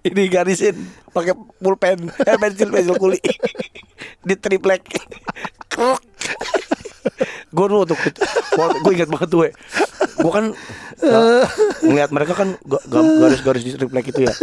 ini 0.00 0.28
garisin 0.28 0.76
pakai 1.12 1.36
pulpen, 1.60 2.08
eh 2.24 2.36
pensil 2.36 2.72
pensil 2.72 2.96
kuli. 2.96 3.20
Di 4.24 4.34
triplek. 4.34 4.84
Kruk. 5.68 6.00
Gue 7.48 7.66
dulu 7.70 7.86
tuh, 7.86 7.96
gue 7.96 8.92
ingat 8.92 9.08
banget 9.08 9.28
tuh, 9.30 9.48
gue 10.18 10.32
kan 10.34 10.52
uh, 11.00 11.44
ngeliat 11.80 12.10
mereka 12.12 12.36
kan 12.36 12.52
ga- 12.60 12.84
ga- 12.84 13.06
garis-garis 13.22 13.64
di 13.64 13.72
triplek 13.72 14.12
itu 14.12 14.26
ya, 14.28 14.34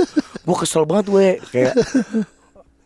gue 0.42 0.56
kesel 0.58 0.88
banget 0.88 1.12
we, 1.14 1.38
kayak 1.52 1.78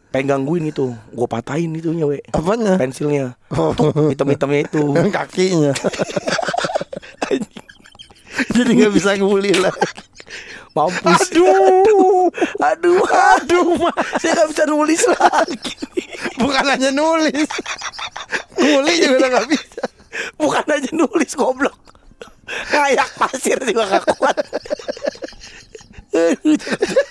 pengen 0.09 0.27
gangguin 0.39 0.71
itu, 0.71 0.95
gue 1.13 1.27
patahin 1.27 1.75
itunya 1.75 2.05
we, 2.07 2.23
apanya? 2.31 2.79
Pensilnya, 2.79 3.35
tuh 3.51 3.91
hitam-hitamnya 4.11 4.61
itu, 4.67 4.83
kakinya. 5.15 5.73
Jadi 8.57 8.71
nggak 8.77 8.93
bisa 8.93 9.17
nguli 9.17 9.49
lagi. 9.57 10.03
Mampus. 10.77 11.33
aduh. 11.33 12.29
Aduh, 12.61 13.01
aduh 13.01 13.67
Mas. 13.81 14.21
saya 14.21 14.37
nggak 14.37 14.49
bisa 14.53 14.63
nulis 14.69 15.01
lagi. 15.09 15.73
bukan 16.37 16.65
hanya 16.69 16.93
nulis. 16.93 17.49
Nguli 18.61 18.93
juga 19.01 19.25
nggak 19.25 19.47
bisa. 19.49 19.83
Bukan 20.37 20.65
aja 20.69 20.89
nulis 20.93 21.33
goblok. 21.33 21.73
Ngayak 22.47 23.09
pasir 23.19 23.59
juga 23.59 23.83
gak 23.91 24.07
kuat 24.15 24.37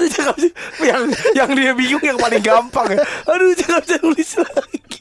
Aduh, 0.00 0.08
aduh 0.08 0.32
bisa 0.32 0.48
yang 0.80 1.02
yang 1.36 1.50
dia 1.52 1.72
bingung 1.76 2.00
yang 2.00 2.16
paling 2.16 2.40
gampang 2.40 2.88
ya. 2.96 3.04
Aduh 3.28 3.52
jangan 3.52 3.84
bisa 3.84 3.96
nulis 4.00 4.30
lagi. 4.40 5.00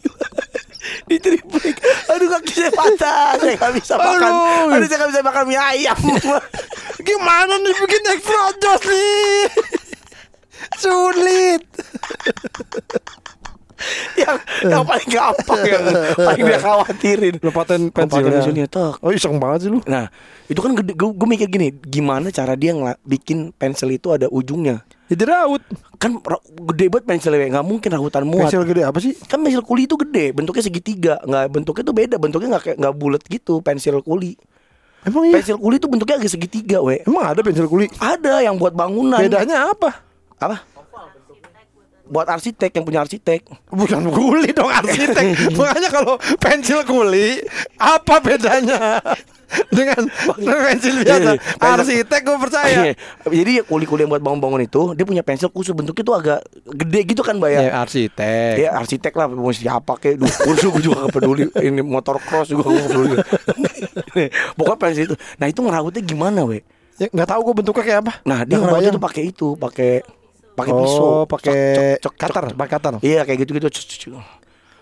Di 1.07 1.17
triplek. 1.23 1.77
Aduh 2.11 2.27
kaki 2.27 2.51
saya 2.51 2.71
patah. 2.75 3.39
Saya 3.39 3.55
gak 3.55 3.73
bisa 3.79 3.93
makan. 3.95 4.31
Aduh. 4.31 4.75
Aduh 4.75 4.87
saya 4.91 4.97
gak 4.99 5.09
bisa 5.15 5.21
makan 5.23 5.43
mie 5.47 5.59
ayam. 5.59 5.99
gimana 6.99 7.53
nih 7.63 7.73
bikin 7.79 8.03
extra 8.11 8.51
jos 8.59 8.83
nih 8.83 9.47
sulit 10.75 11.63
yang 14.15 14.35
yang 14.65 14.83
paling 14.83 15.07
gampang 15.07 15.59
yang 15.61 15.83
paling 16.15 16.43
dia 16.43 16.59
khawatirin. 16.59 17.35
Oh, 17.39 17.51
paten 17.51 17.81
pensilnya 17.87 18.31
pensilnya, 18.33 18.65
tek. 18.65 18.95
oh 18.97 19.09
iseng 19.09 19.35
banget 19.35 19.59
sih 19.61 19.69
lu 19.69 19.79
Nah, 19.85 20.11
itu 20.45 20.57
kan 20.57 20.71
gede, 20.73 20.93
gue, 20.93 21.07
mikir 21.25 21.47
gini, 21.47 21.67
gimana 21.79 22.27
cara 22.29 22.53
dia 22.53 22.71
ngela- 22.71 22.99
bikin 23.01 23.51
pensil 23.51 23.89
itu 23.89 24.09
ada 24.09 24.27
ujungnya? 24.27 24.83
jadi 25.05 25.25
raut 25.25 25.63
Kan 25.95 26.21
ra- 26.21 26.39
gede 26.69 26.87
banget 26.87 27.05
pensilnya, 27.07 27.49
nggak 27.49 27.65
mungkin 27.65 27.89
rahutan 27.89 28.23
muat. 28.23 28.47
pensil 28.47 28.63
gede 28.63 28.81
apa 28.83 28.97
sih 28.97 29.17
Kan 29.21 29.39
pensil 29.39 29.59
kuli 29.61 29.83
itu 29.83 29.97
gede, 29.97 30.31
bentuknya 30.31 30.61
segitiga, 30.61 31.13
nggak 31.19 31.45
bentuknya 31.49 31.83
tuh 31.83 31.95
beda, 31.95 32.15
bentuknya 32.15 32.47
nggak 32.51 32.63
kayak 32.63 32.77
nggak 32.77 32.95
bulat 32.95 33.21
gitu 33.23 33.59
pensil 33.59 33.99
kuli. 33.99 34.37
emang 35.01 35.23
iya 35.25 35.39
Pensil 35.39 35.55
kuli 35.55 35.75
itu 35.75 35.87
bentuknya 35.87 36.15
agak 36.17 36.29
segitiga, 36.29 36.77
we. 36.79 36.99
emang 37.01 37.25
ada 37.25 37.39
pensil 37.39 37.65
kuli 37.65 37.87
Ada 37.95 38.41
yang 38.41 38.55
buat 38.55 38.71
bangunan. 38.71 39.17
bedanya 39.17 39.71
apa 39.71 40.03
Apa? 40.37 40.63
Buat 42.09 42.27
arsitek 42.27 42.73
yang 42.73 42.85
punya 42.85 42.99
arsitek. 43.05 43.45
bukan 43.69 44.09
kuli 44.09 44.49
dong 44.49 44.69
arsitek. 44.69 45.25
Makanya 45.57 45.89
kalau 45.93 46.17
pensil 46.41 46.81
kuli 46.83 47.37
apa 47.77 48.17
bedanya 48.17 48.97
dengan 49.77 50.09
pensil 50.41 51.05
biasa? 51.05 51.29
Eh, 51.33 51.39
pensil- 51.57 52.03
arsitek 52.03 52.21
gue 52.25 52.37
percaya. 52.41 52.77
Iya. 52.89 52.93
Jadi 53.29 53.53
kuli-kuli 53.65 54.05
yang 54.05 54.11
buat 54.13 54.21
bangun-bangun 54.21 54.61
itu, 54.65 54.81
dia 54.97 55.05
punya 55.05 55.21
pensil 55.21 55.53
khusus 55.53 55.73
bentuknya 55.77 56.03
tuh 56.05 56.15
agak 56.17 56.39
gede 56.65 57.01
gitu 57.05 57.21
kan, 57.21 57.37
Mbak 57.37 57.49
ya? 57.53 57.59
ya 57.61 57.71
arsitek. 57.81 58.53
Ya 58.57 58.69
arsitek 58.77 59.13
lah 59.13 59.25
mau 59.29 59.53
siapa 59.53 59.97
kayak 59.97 60.17
dukur 60.21 60.53
gue 60.57 60.81
juga 60.89 61.05
gak 61.05 61.13
peduli. 61.13 61.45
Ini 61.61 61.81
motor 61.85 62.17
cross 62.21 62.49
juga 62.49 62.73
gak 62.73 62.89
peduli. 62.89 63.15
Pokoknya 64.57 64.77
pensil 64.81 65.03
itu. 65.13 65.15
Nah 65.37 65.45
itu 65.49 65.59
ngerawatnya 65.61 66.01
gimana 66.01 66.41
we? 66.45 66.61
Ya 66.99 67.07
nggak 67.07 67.29
tahu 67.31 67.41
gue 67.47 67.55
bentuknya 67.63 67.83
kayak 67.87 67.99
apa. 68.03 68.13
Nah 68.27 68.43
dia 68.43 68.59
ngerawatnya 68.59 68.91
tuh 68.91 69.03
pakai 69.03 69.23
itu 69.31 69.47
pakai 69.55 70.03
pakai 70.59 70.73
oh 70.75 70.79
pisau 70.83 71.09
pakai 71.25 71.59
cek, 72.03 72.13
cutter 72.19 72.45
pakai 72.53 72.71
cutter. 72.75 72.93
Iya 72.99 73.21
kayak 73.23 73.47
gitu 73.47 73.51
gitu 73.55 74.19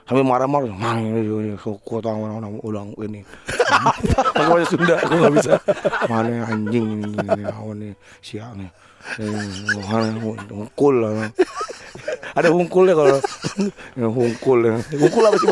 sambil 0.07 0.23
marah-marah 0.23 0.71
mang 0.71 1.03
ini 1.03 1.59
kuat 1.59 2.07
orang 2.07 2.63
ulang 2.63 2.95
ini. 2.95 3.27
Pakai 4.31 4.47
bahasa 4.47 4.71
Sunda 4.71 4.95
aku 5.03 5.19
nggak 5.19 5.33
bisa. 5.35 5.53
Mana 6.07 6.47
anjing 6.47 6.95
ini 6.95 7.11
ini, 7.11 7.43
awan 7.43 7.75
nih 7.83 7.91
siang 8.23 8.55
nih? 8.55 8.71
Ini, 9.19 9.67
hungkul 10.47 10.95
lah 11.03 11.27
ada 12.37 12.53
hungkulnya 12.53 12.93
kalau 12.93 13.17
ya, 13.99 14.07
hungkul 14.07 14.59
ya. 14.61 14.75
hungkul 14.93 15.23
apa 15.25 15.37
sih 15.41 15.49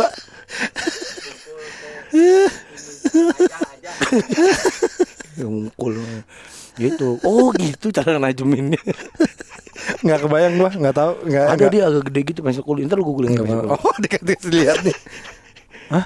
Ya, 5.35 5.43
hungkul 5.43 5.99
gitu 6.77 7.19
oh 7.21 7.49
gitu 7.55 7.89
cara 7.89 8.19
najeminnya 8.19 8.79
nggak 10.05 10.19
kebayang 10.21 10.53
gua 10.57 10.71
nggak 10.71 10.95
tahu 10.95 11.11
nggak 11.25 11.45
ada 11.51 11.65
dia 11.69 11.83
agak 11.87 12.03
gede 12.09 12.21
gitu 12.33 12.39
pensil 12.41 12.63
kulit 12.65 12.85
ntar 12.87 12.99
mau. 12.99 13.13
kulit. 13.13 13.31
oh 13.69 13.95
dikasih 14.01 14.37
lihat 14.49 14.79
nih 14.81 14.97
Hah? 15.89 16.05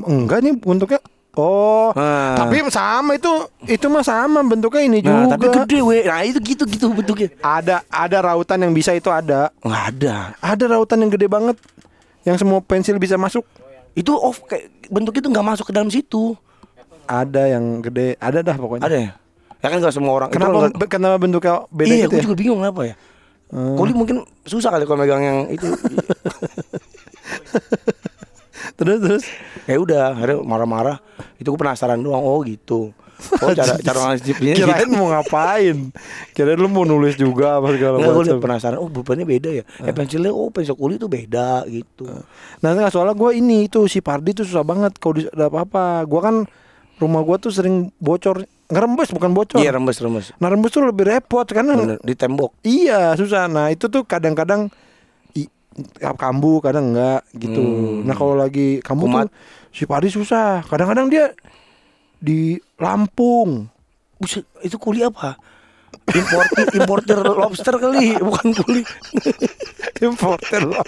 enggak 0.00 0.38
nih 0.42 0.54
bentuknya 0.58 1.00
Oh, 1.34 1.90
Ah. 1.98 2.38
tapi 2.38 2.62
sama 2.70 3.18
itu 3.18 3.26
itu 3.66 3.86
mah 3.90 4.06
sama 4.06 4.38
bentuknya 4.46 4.86
ini 4.86 4.98
Nah, 5.02 5.26
juga. 5.26 5.34
tapi 5.34 5.46
gede 5.50 5.78
we. 5.82 6.06
Nah, 6.06 6.22
itu 6.22 6.38
gitu 6.38 6.62
gitu 6.62 6.94
bentuknya. 6.94 7.26
Ada 7.42 7.82
ada 7.90 8.18
rautan 8.22 8.62
yang 8.62 8.70
bisa 8.70 8.94
itu 8.94 9.10
ada. 9.10 9.50
Nggak 9.58 9.84
ada. 9.90 10.16
Ada 10.38 10.64
rautan 10.70 11.02
yang 11.02 11.10
gede 11.10 11.26
banget 11.26 11.58
yang 12.22 12.38
semua 12.38 12.62
pensil 12.62 13.02
bisa 13.02 13.18
masuk. 13.18 13.42
Itu 13.98 14.14
off 14.14 14.46
kayak 14.46 14.86
bentuk 14.86 15.18
itu 15.18 15.26
nggak 15.26 15.42
masuk 15.42 15.66
ke 15.66 15.74
dalam 15.74 15.90
situ. 15.90 16.38
Ada 17.10 17.50
yang 17.50 17.82
gede, 17.82 18.14
ada 18.22 18.38
dah 18.38 18.54
pokoknya. 18.54 18.86
Ada 18.86 18.96
ya? 18.96 19.10
Ya 19.64 19.72
kan 19.72 19.80
nggak 19.80 19.90
semua 19.90 20.12
orang. 20.14 20.28
itu 20.28 20.36
Kenapa 20.36 20.52
nggak- 20.60 20.76
be- 20.76 20.90
kenapa 20.92 21.16
bentuknya 21.16 21.54
beda 21.68 21.88
iya, 21.88 22.04
gitu 22.04 22.10
gue 22.10 22.20
ya? 22.20 22.22
juga 22.22 22.36
bingung 22.36 22.58
kenapa 22.60 22.80
ya. 22.84 22.94
Hmm. 23.48 23.74
Kuli 23.74 23.92
mungkin 23.92 24.16
susah 24.42 24.68
kali 24.68 24.84
kalau 24.84 24.98
megang 24.98 25.22
yang 25.22 25.38
itu. 25.48 25.64
Terus 28.74 28.98
terus 28.98 29.24
ya 29.64 29.78
udah, 29.78 30.12
akhirnya 30.12 30.42
marah-marah. 30.42 30.98
Itu 31.38 31.48
gue 31.48 31.60
penasaran 31.60 31.96
doang. 31.96 32.20
Oh 32.20 32.42
gitu. 32.42 32.90
Oh 33.38 33.50
cara 33.54 33.78
cara 33.86 33.98
ngasihnya 34.10 34.52
kirain 34.52 34.90
mau 34.90 35.06
ngapain? 35.08 35.94
Kirain 36.34 36.58
lu 36.58 36.66
mau 36.66 36.82
nulis 36.82 37.14
juga 37.14 37.56
apa 37.56 37.70
segala 37.70 37.96
Enggak, 37.96 38.10
gue 38.10 38.24
macam. 38.26 38.38
penasaran. 38.42 38.76
Oh 38.76 38.90
bupanya 38.90 39.22
beda 39.22 39.50
ya. 39.52 39.64
Eh 39.78 39.92
pensilnya, 39.92 40.28
oh 40.28 40.50
pensil 40.50 40.74
kuli 40.74 40.98
itu 40.98 41.06
beda 41.06 41.62
gitu. 41.66 42.04
Nah, 42.60 42.74
enggak 42.74 42.90
soalnya 42.90 43.14
gue 43.14 43.30
ini 43.32 43.64
itu 43.64 43.86
si 43.86 44.02
Pardi 44.02 44.34
tuh 44.34 44.42
susah 44.42 44.60
banget 44.62 44.98
kalau 44.98 45.22
ada 45.22 45.46
apa-apa. 45.46 46.02
Gua 46.04 46.20
kan 46.20 46.36
rumah 46.96 47.22
gua 47.22 47.38
tuh 47.38 47.48
sering 47.48 47.94
bocor, 47.96 48.42
ngerembes 48.68 49.12
bukan 49.12 49.30
bocor. 49.36 49.58
Iya 49.60 49.76
remes 49.76 49.98
remes. 50.00 50.32
Nah, 50.40 50.48
rembes 50.48 50.72
tuh 50.72 50.84
lebih 50.88 51.04
repot 51.04 51.44
karena 51.44 51.76
Bener, 51.76 51.98
di 52.00 52.14
tembok. 52.16 52.56
Iya 52.64 53.12
susah. 53.14 53.48
Nah 53.48 53.68
itu 53.68 53.92
tuh 53.92 54.08
kadang-kadang 54.08 54.72
kambuh, 56.14 56.62
kadang 56.62 56.94
enggak 56.94 57.26
gitu. 57.34 57.62
Hmm. 57.62 58.06
Nah 58.06 58.14
kalau 58.14 58.34
lagi 58.38 58.78
kambuh 58.80 59.10
Kumat. 59.10 59.26
tuh 59.26 59.30
si 59.74 59.82
Padi 59.84 60.08
susah. 60.10 60.62
Kadang-kadang 60.66 61.10
dia 61.10 61.34
di 62.22 62.58
Lampung. 62.78 63.66
Buset, 64.14 64.46
itu 64.62 64.78
kuli 64.78 65.02
apa? 65.02 65.34
Importer 66.04 66.64
importer 66.74 67.18
lobster 67.22 67.74
kali, 67.80 68.14
bukan 68.18 68.54
kuli. 68.54 68.82
Importer 70.06 70.62
loh. 70.62 70.84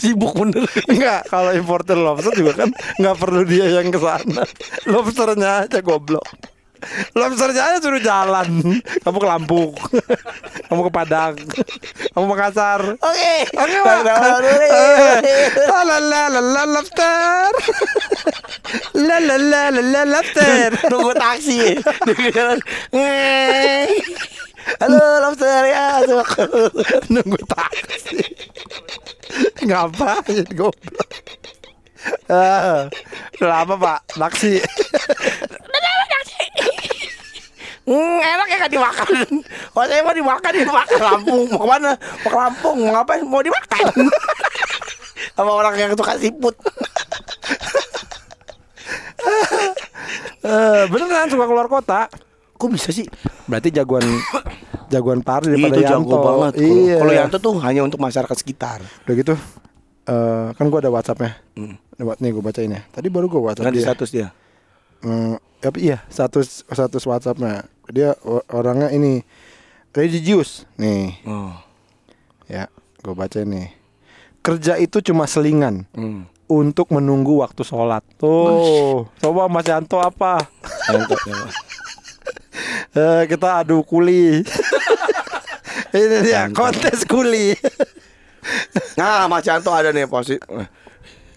Sibuk 0.00 0.36
bener. 0.36 0.64
Enggak, 0.90 1.28
kalau 1.28 1.52
importer 1.54 1.96
lobster 1.96 2.32
juga 2.34 2.64
kan 2.64 2.70
nggak 2.98 3.16
perlu 3.20 3.44
dia 3.46 3.80
yang 3.80 3.92
ke 3.92 4.00
sana. 4.00 4.44
Lobsternya 4.88 5.68
aja 5.68 5.78
goblok. 5.80 6.24
Lobsternya 7.14 7.62
aja 7.62 7.78
suruh 7.82 8.02
jalan. 8.02 8.80
Kamu 9.04 9.18
ke 9.20 9.28
Lampung. 9.28 9.72
Kamu 10.68 10.80
ke 10.88 10.90
Padang. 10.92 11.36
Kamu 12.14 12.24
Makassar. 12.30 12.80
Oke. 12.96 13.34
Oke, 13.54 13.76
Pak. 13.84 14.00
La 15.68 15.80
la 15.84 15.98
la 16.00 16.22
la 16.28 16.40
la 16.40 16.62
lobster. 16.64 17.52
La 18.96 19.16
la 19.20 19.36
la 19.36 19.62
la 19.74 19.82
la 19.82 20.02
lobster. 20.08 20.70
Nunggu 20.88 21.12
taksi. 21.16 21.80
Halo 24.80 25.04
lobster 25.24 25.62
ya. 25.68 26.04
Nunggu 27.12 27.38
taksi. 27.44 28.18
Ngapain 29.62 30.46
goblok? 30.58 31.10
Ah, 32.32 32.88
lama 33.44 33.76
pak, 33.76 34.00
taksi. 34.16 34.56
Hmm, 37.82 38.18
enak 38.18 38.46
ya 38.46 38.58
kan 38.58 38.70
dimakan. 38.70 39.08
Kalau 39.66 39.86
saya 39.90 40.00
mau 40.00 40.12
dimakan 40.12 40.52
dimakan 40.54 41.00
Lampung. 41.00 41.42
Mau 41.48 41.58
ke 41.58 41.68
mana? 41.68 41.90
Mau 41.96 42.28
ke 42.28 42.38
Lampung. 42.38 42.76
Mau 42.78 42.92
ngapain? 42.92 43.22
Mau 43.22 43.40
dimakan. 43.40 43.84
Sama 45.34 45.52
orang 45.52 45.74
yang 45.74 45.92
suka 45.92 46.14
siput. 46.16 46.54
Eh, 50.40 50.84
beneran 50.88 51.28
suka 51.28 51.44
keluar 51.44 51.68
kota. 51.68 52.08
Kok 52.54 52.70
bisa 52.70 52.88
sih? 52.90 53.04
Berarti 53.44 53.68
jagoan 53.70 54.02
jagoan 54.92 55.20
party 55.20 55.52
daripada 55.52 55.76
itu 55.76 55.84
jago 55.84 56.00
Yanto. 56.02 56.16
banget. 56.18 56.52
Kalau- 56.56 56.64
Iya. 56.80 56.96
Kalau 56.96 57.12
Yanto 57.14 57.36
tuh 57.38 57.54
hanya 57.60 57.80
untuk 57.82 58.00
masyarakat 58.00 58.32
sekitar. 58.34 58.80
Udah 59.04 59.14
gitu. 59.14 59.34
eh 60.02 60.46
kan 60.56 60.64
gua 60.66 60.80
ada 60.80 60.88
WhatsAppnya. 60.88 61.36
Hmm. 61.54 61.76
Nih 62.16 62.30
gue 62.30 62.40
bacain 62.40 62.72
ya. 62.72 62.80
Tadi 62.88 63.06
baru 63.06 63.28
gue 63.28 63.36
WhatsApp 63.38 63.68
Nanti 63.68 63.78
dia. 63.78 63.86
status 63.86 64.08
dia. 64.10 64.28
Hmm, 65.00 65.34
tapi 65.58 65.86
iya 65.86 66.04
status 66.06 66.62
status 66.62 67.02
WhatsAppnya 67.02 67.64
dia 67.88 68.12
orangnya 68.46 68.88
ini 68.88 69.24
religius 69.90 70.68
nih 70.74 71.16
Oh. 71.22 71.56
ya 72.46 72.68
gue 72.98 73.12
baca 73.12 73.40
nih 73.40 73.72
kerja 74.40 74.76
itu 74.76 75.00
cuma 75.02 75.24
selingan 75.24 75.88
Hmm. 75.90 76.28
untuk 76.46 76.88
menunggu 76.90 77.38
waktu 77.38 77.60
sholat 77.60 78.04
tuh 78.14 79.08
coba 79.16 79.46
Mas 79.46 79.64
Yanto 79.64 79.96
apa 79.96 80.44
Yanto. 80.86 81.16
Eh, 82.90 83.22
kita 83.24 83.62
adu 83.62 83.80
kuli 83.80 84.42
ini 85.96 86.16
dia 86.20 86.44
Yanto. 86.44 86.58
kontes 86.58 87.02
kuli 87.04 87.54
Nah, 88.94 89.24
Mas 89.26 89.44
Yanto 89.44 89.70
ada 89.70 89.90
nih 89.90 90.04
posisi. 90.04 90.40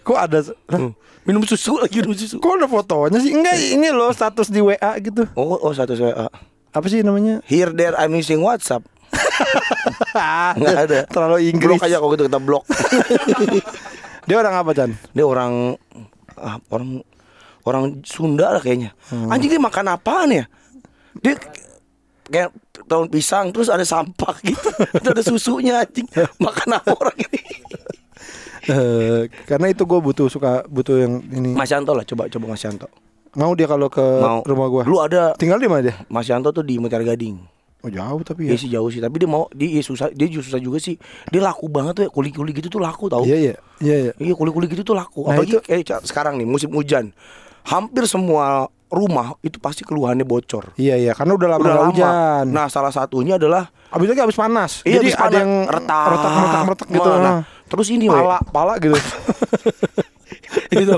kok 0.00 0.18
ada 0.18 0.42
Hmm. 0.68 0.92
Minum 1.24 1.40
susu 1.42 1.76
lagi 1.82 2.00
minum 2.00 2.12
susu. 2.12 2.36
kok 2.36 2.52
ada 2.54 2.68
fotonya 2.68 3.18
sih 3.18 3.32
enggak 3.32 3.56
ini 3.56 3.88
loh 3.88 4.12
status 4.12 4.48
di 4.48 4.60
WA 4.60 4.92
gitu 5.00 5.24
Oh, 5.34 5.56
oh 5.56 5.72
satu 5.72 5.96
saya. 5.96 6.28
apa 6.70 6.86
sih 6.86 7.00
namanya 7.00 7.40
Here 7.44 7.70
there 7.70 7.94
I'm 7.94 8.12
using 8.12 8.40
WhatsApp. 8.40 8.84
Nggak 10.58 10.78
ada. 10.84 10.98
terlalu 11.06 11.48
Inggris 11.48 11.78
Blok 11.78 11.86
aja 11.86 11.96
kalau 11.96 12.10
gitu 12.12 12.24
kita 12.26 12.38
blok. 12.38 12.64
dia 14.26 14.36
orang 14.36 14.54
apa 14.56 14.70
Chan 14.72 14.90
dia 15.10 15.24
orang 15.24 15.76
ah, 16.34 16.58
orang 16.68 17.00
orang 17.62 17.84
Sunda 18.02 18.52
lah 18.52 18.62
kayaknya. 18.62 18.92
Anjing 19.30 19.48
dia 19.48 19.62
makan 19.62 19.86
apaan 19.90 20.28
ya? 20.28 20.44
Dia 21.16 21.38
kayak 22.24 22.50
daun 22.84 23.06
pisang 23.06 23.48
terus 23.48 23.70
ada 23.70 23.86
sampah 23.86 24.34
gitu. 24.42 24.68
Terus 24.98 25.12
ada 25.14 25.22
susunya 25.22 25.80
anjing. 25.80 26.04
Makan 26.36 26.68
apa 26.74 26.90
orang 26.90 27.16
ini? 27.16 27.40
Eh, 28.66 29.22
karena 29.44 29.66
itu 29.68 29.82
gue 29.82 29.98
butuh 29.98 30.26
suka 30.26 30.64
butuh 30.64 30.96
yang 30.98 31.20
ini 31.28 31.52
Mas 31.52 31.68
Yanto 31.68 31.92
lah 31.92 32.02
coba 32.02 32.26
coba 32.26 32.44
Mas 32.48 32.60
Yanto. 32.60 32.88
mau 33.34 33.52
dia 33.52 33.66
kalau 33.66 33.88
ke 33.88 34.00
Mau 34.00 34.40
rumah 34.42 34.66
gue 34.68 34.82
Lu 34.84 34.98
ada 34.98 35.34
tinggal 35.34 35.56
di 35.56 35.66
mana 35.66 35.82
dia 35.82 35.96
Mas 36.06 36.24
Yanto 36.24 36.48
tuh 36.50 36.62
di 36.62 36.76
Mutiara 36.76 37.04
Gading. 37.04 37.36
oh 37.78 37.90
jauh 37.90 38.22
tapi 38.22 38.46
Iya 38.46 38.50
ya 38.50 38.56
sih 38.56 38.70
jauh 38.70 38.88
sih, 38.88 38.96
tapi 38.98 39.16
dia 39.16 39.28
mau 39.28 39.44
dia 39.50 39.68
iya 39.68 39.82
susah, 39.82 40.08
dia 40.08 40.24
juga 40.24 40.40
susah 40.42 40.56
juga 40.58 40.78
sih. 40.78 40.96
Dia 41.28 41.42
laku 41.42 41.68
banget 41.68 41.92
tuh 41.94 42.02
ya, 42.02 42.10
kuli-kuli 42.10 42.50
gitu 42.52 42.68
tuh 42.68 42.80
laku 42.80 43.06
tau. 43.06 43.20
iya 43.22 43.36
iya 43.36 43.54
iya 43.78 43.96
iya 44.00 44.12
Iya 44.16 44.32
kuli-kuli 44.32 44.64
gitu 44.66 44.80
tuh 44.82 44.94
laku. 44.94 45.20
Nah, 45.22 45.36
Apalagi 45.36 45.52
itu- 45.52 45.60
kayak 45.62 46.00
sekarang 46.00 46.34
nih 46.34 46.46
musim 46.46 46.70
hujan. 46.70 47.12
Hampir 47.62 48.04
semua 48.04 48.68
rumah 48.86 49.36
itu 49.40 49.58
pasti 49.58 49.82
keluhannya 49.82 50.22
bocor. 50.22 50.72
iya 50.76 50.94
iya 50.94 51.12
karena 51.12 51.34
udah 51.34 51.48
lama 51.50 51.60
Udah 51.60 51.74
lama. 51.74 51.86
hujan 51.90 52.44
Nah, 52.46 52.66
salah 52.68 52.88
satunya 52.88 53.34
adalah 53.34 53.68
abis 53.90 54.06
itu 54.06 54.22
abis 54.22 54.38
panas 54.38 54.70
iya 54.80 54.96
jadi 54.96 55.04
habis 55.04 55.14
ada 55.14 55.22
panas, 55.24 55.36
yang 55.36 55.50
retak, 55.66 56.06
retak 56.08 56.30
retak 56.32 56.62
retak 56.66 56.88
gitu 56.90 57.08
Nah, 57.10 57.18
nah. 57.20 57.38
Terus 57.66 57.88
ini 57.88 58.06
we, 58.06 58.14
pala 58.14 58.38
pala 58.44 58.74
gitu 58.76 58.94
itu 60.74 60.96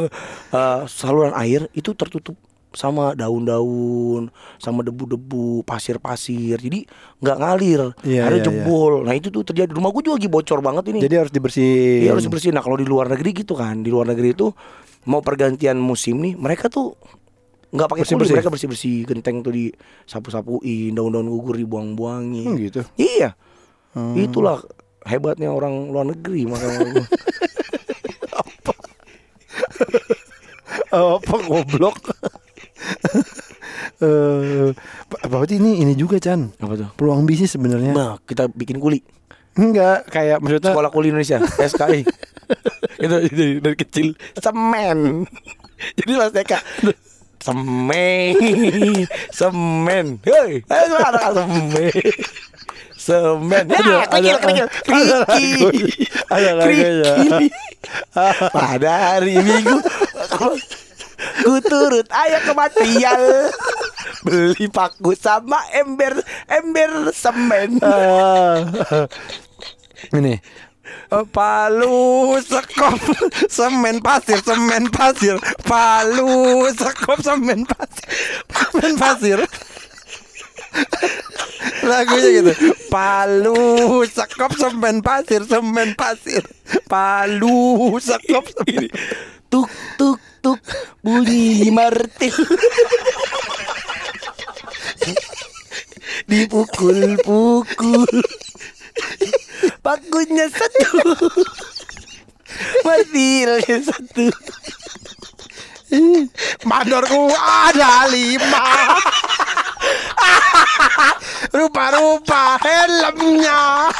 eh, 0.52 0.80
saluran 0.86 1.32
air 1.36 1.68
itu 1.72 1.92
tertutup 1.92 2.36
sama 2.76 3.16
daun-daun, 3.16 4.28
sama 4.60 4.84
debu-debu, 4.84 5.64
pasir-pasir. 5.64 6.60
Jadi 6.60 6.84
nggak 7.16 7.36
ngalir, 7.40 7.96
Iya, 8.04 8.28
ada 8.28 8.36
iya, 8.36 8.44
jebol. 8.44 9.00
Nah 9.00 9.16
itu 9.16 9.32
tuh 9.32 9.40
terjadi. 9.42 9.72
Rumah 9.72 9.88
gue 9.90 10.02
juga 10.04 10.20
lagi 10.20 10.28
bocor 10.28 10.60
banget 10.60 10.92
ini. 10.92 11.00
jadi 11.00 11.24
harus 11.24 11.32
dibersihin 11.32 12.04
Iya 12.04 12.12
harus 12.12 12.28
bersih. 12.28 12.52
Nah 12.52 12.60
kalau 12.60 12.76
di 12.76 12.84
luar 12.84 13.08
negeri 13.08 13.32
gitu 13.32 13.56
kan, 13.56 13.80
di 13.80 13.88
luar 13.88 14.12
negeri 14.12 14.36
itu 14.36 14.52
mau 15.08 15.24
pergantian 15.24 15.80
musim 15.80 16.20
nih, 16.20 16.36
mereka 16.36 16.68
tuh 16.68 17.00
nggak 17.72 17.88
pakai 17.88 18.04
kuli, 18.04 18.12
Bersih-bersih. 18.12 18.34
mereka 18.36 18.50
bersih 18.52 18.68
bersih 18.68 18.96
genteng 19.08 19.40
tuh 19.40 19.56
di 19.56 19.72
sapu 20.04 20.28
sapuin, 20.28 20.92
daun-daun 20.92 21.32
gugur 21.32 21.56
dibuang-buangin. 21.56 22.44
Hmm, 22.46 22.60
gitu 22.60 22.84
Iya, 22.94 23.32
Hmm. 23.96 24.20
itulah 24.20 24.60
hebatnya 25.06 25.48
orang 25.48 25.90
luar 25.90 26.06
negeri 26.06 26.44
makanya. 26.44 27.06
Oh, 30.94 31.18
apa 31.20 31.36
goblok 31.44 31.98
Eh, 33.96 34.70
berarti 35.24 35.56
ini 35.56 35.80
ini 35.80 35.92
juga 35.96 36.20
Chan 36.20 36.52
Apa 36.60 36.76
tuh? 36.76 36.88
peluang 36.94 37.24
bisnis 37.24 37.52
sebenarnya 37.52 37.92
Nah, 37.92 38.12
kita 38.22 38.48
bikin 38.48 38.76
kuli. 38.76 39.00
enggak 39.56 40.04
kayak 40.08 40.40
maksudnya 40.40 40.72
Sekolah 40.72 40.90
kuli 40.92 41.08
Indonesia, 41.08 41.40
SKI. 41.40 42.04
itu, 43.04 43.16
itu 43.32 43.42
dari 43.58 43.76
kecil 43.76 44.06
semen. 44.36 45.24
Jadi 45.96 46.10
pas 46.12 46.28
TK 46.28 46.52
semen, 47.40 48.34
semen. 49.32 50.06
Hei, 50.24 50.60
anak 50.68 51.32
semen. 51.32 51.92
Semen. 53.06 53.64
Ya, 53.70 54.02
kerikil, 54.02 54.36
kerikil, 54.42 54.66
ada 54.90 55.14
lagu- 55.14 55.26
kerikil. 55.30 55.70
ada 56.26 56.50
lagunya. 56.58 56.90
Kerikil. 56.90 57.50
Pada 58.50 58.92
hari 59.14 59.38
Minggu 59.38 59.78
Ku 61.46 61.54
turut 61.62 62.04
ayo 62.10 62.38
ke 62.42 62.52
material 62.52 63.22
Beli 64.26 64.66
paku 64.66 65.14
sama 65.14 65.62
ember 65.70 66.18
Ember 66.44 67.14
semen 67.14 67.78
ini 70.12 70.34
Palu 71.30 72.36
sekop 72.42 72.98
semen 73.46 74.02
pasir 74.02 74.42
semen 74.42 74.90
pasir 74.90 75.38
Palu 75.62 76.66
sekop 76.74 77.22
semen 77.22 77.64
pasir 77.64 78.06
semen 78.50 78.92
pasir 78.98 79.38
lagunya 81.86 82.28
gitu 82.42 82.52
Palu 82.90 84.02
sekop 84.08 84.52
semen 84.58 85.02
pasir 85.02 85.42
semen 85.46 85.94
pasir 85.94 86.42
Palu 86.90 87.94
sekop 88.00 88.46
semen 88.50 88.90
Tuk 89.46 89.70
tuk 89.94 90.18
tuk 90.42 90.58
bunyi 91.06 91.70
martil. 91.70 92.34
Dipukul-pukul. 96.26 98.10
Pakunya 99.86 100.50
satu. 100.50 100.98
Martilnya 102.82 103.78
satu. 103.86 104.26
Mandorku 106.66 107.30
ada 107.38 108.10
lima 108.10 108.66
Rupa-rupa 111.56 112.58
helmnya 112.60 113.90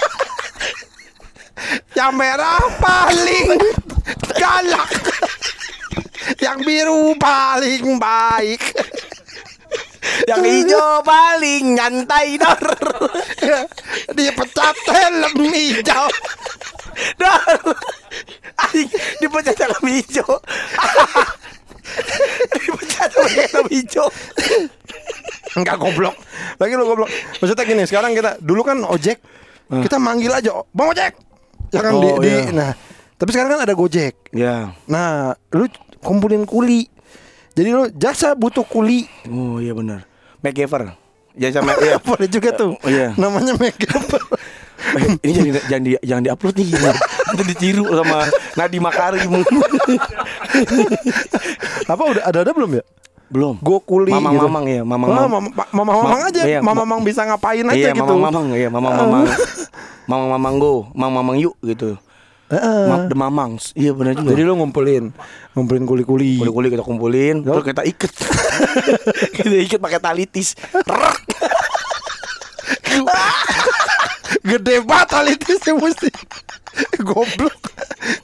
Yang 1.96 2.12
merah 2.16 2.64
paling 2.80 3.58
galak 4.36 4.90
Yang 6.42 6.58
biru 6.64 7.14
paling 7.16 7.96
baik 7.96 8.62
Yang 10.26 10.42
hijau 10.46 11.02
paling 11.02 11.76
nyantai 11.76 12.38
dor. 12.38 12.62
Dipecat 14.14 14.76
helm 14.86 15.34
hijau 15.50 16.06
Dor. 17.20 17.58
Dipecat 19.20 19.56
dalam 19.56 19.82
hijau. 19.84 20.40
Dipecat 22.52 23.08
dalam 23.10 23.66
hijau. 23.68 24.06
Enggak 25.54 25.76
goblok 25.78 26.12
Lagi 26.56 26.72
lu 26.72 26.84
goblok 26.84 27.08
Maksudnya 27.40 27.64
gini 27.64 27.82
Sekarang 27.82 28.12
kita 28.12 28.36
Dulu 28.38 28.60
kan 28.60 28.76
ojek 28.82 29.24
Kita 29.72 29.96
manggil 29.96 30.28
aja 30.28 30.52
Bang 30.68 30.92
ojek 30.92 31.16
Ya 31.72 31.80
kan 31.80 31.96
di, 31.96 32.04
Oh, 32.04 32.20
di- 32.20 32.28
iya. 32.28 32.52
Nah 32.52 32.70
Tapi 33.14 33.30
sekarang 33.32 33.56
kan 33.56 33.60
ada 33.64 33.72
gojek 33.72 34.28
Ya. 34.30 34.76
Nah 34.84 35.32
Lu 35.50 35.64
kumpulin 35.98 36.44
kuli 36.44 36.84
Jadi 37.52 37.72
lu 37.72 37.88
jasa 37.90 38.36
butuh 38.36 38.62
kuli 38.62 39.08
Oh 39.26 39.56
iya 39.56 39.72
benar. 39.72 40.04
MacGyver. 40.44 40.92
Jangan 41.32 41.52
sama 41.64 41.72
ya. 41.80 41.96
Boleh 42.04 42.28
juga 42.28 42.52
tuh 42.52 42.76
Oh, 42.76 42.88
iya. 42.92 43.16
Namanya 43.16 43.56
MacGyver 43.56 44.20
ini 45.20 45.32
jangan 45.32 45.42
di, 45.42 45.50
jangan 45.66 45.82
di, 45.82 45.90
jangan 46.00 46.22
diupload 46.24 46.54
nih. 46.56 46.66
Nanti 47.26 47.42
ditiru 47.44 47.84
sama 47.90 48.18
Nadi 48.54 48.78
Makarim. 48.78 49.30
Apa 51.86 52.02
udah 52.06 52.22
ada-ada 52.24 52.50
belum 52.50 52.70
ya? 52.74 52.82
Belum. 53.26 53.54
Gue 53.58 53.78
kuli 53.82 54.14
Mamang 54.14 54.34
gitu. 54.34 54.46
mamang 54.46 54.64
ya, 54.64 54.80
mamang 54.80 55.08
mamang. 55.10 55.26
mama, 55.26 55.38
ma- 55.50 55.70
mama 55.74 55.92
mamang 55.98 56.20
Ma- 56.22 56.28
aja 56.30 56.42
iya, 56.46 56.58
Mama 56.62 56.78
ma- 56.78 56.86
mamang 56.86 57.00
bisa 57.02 57.26
ngapain 57.26 57.66
aja 57.66 57.74
Iya, 57.74 57.90
gitu 57.90 58.06
mamang 58.06 58.22
mamang 58.22 58.46
ya, 58.54 58.68
mamang 58.70 58.92
mamang. 58.94 59.24
Mamang 60.06 60.28
mamang 60.30 60.54
go, 60.62 60.74
mamang 60.94 61.12
mamang 61.16 61.36
yuk 61.42 61.54
gitu. 61.60 61.98
Ma- 62.46 63.10
The 63.10 63.16
Mamangs. 63.18 63.74
Iya 63.74 63.90
benar 63.90 64.14
juga. 64.14 64.30
Jadi 64.30 64.46
lu 64.46 64.54
ngumpulin 64.54 65.10
Ngumpulin 65.58 65.82
kuli-kuli 65.82 66.38
kuli-kuli 66.38 66.68
kita 66.70 66.86
kumpulin, 66.86 67.42
terus 67.42 67.66
kita 67.66 67.82
iket. 67.82 68.12
kita 69.42 69.56
iket 69.58 69.80
pakai 69.82 69.98
tali 69.98 70.30
tis. 70.30 70.54
Rak. 70.86 71.18
Gede 74.46 74.78
banget 74.80 75.08
talitisnya 75.10 75.74
mesti. 75.74 76.08
Goblok. 77.00 77.56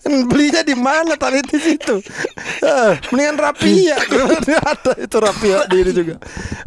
Belinya 0.05 0.61
di 0.61 0.77
mana 0.77 1.17
talitis 1.17 1.65
itu 1.65 1.97
Eh, 2.61 2.93
Mendingan 3.09 3.41
rapia 3.41 3.97
Ada 4.71 4.93
itu 5.01 5.17
rapia 5.17 5.65
di 5.67 5.77
ini 5.79 5.91
juga. 5.91 6.15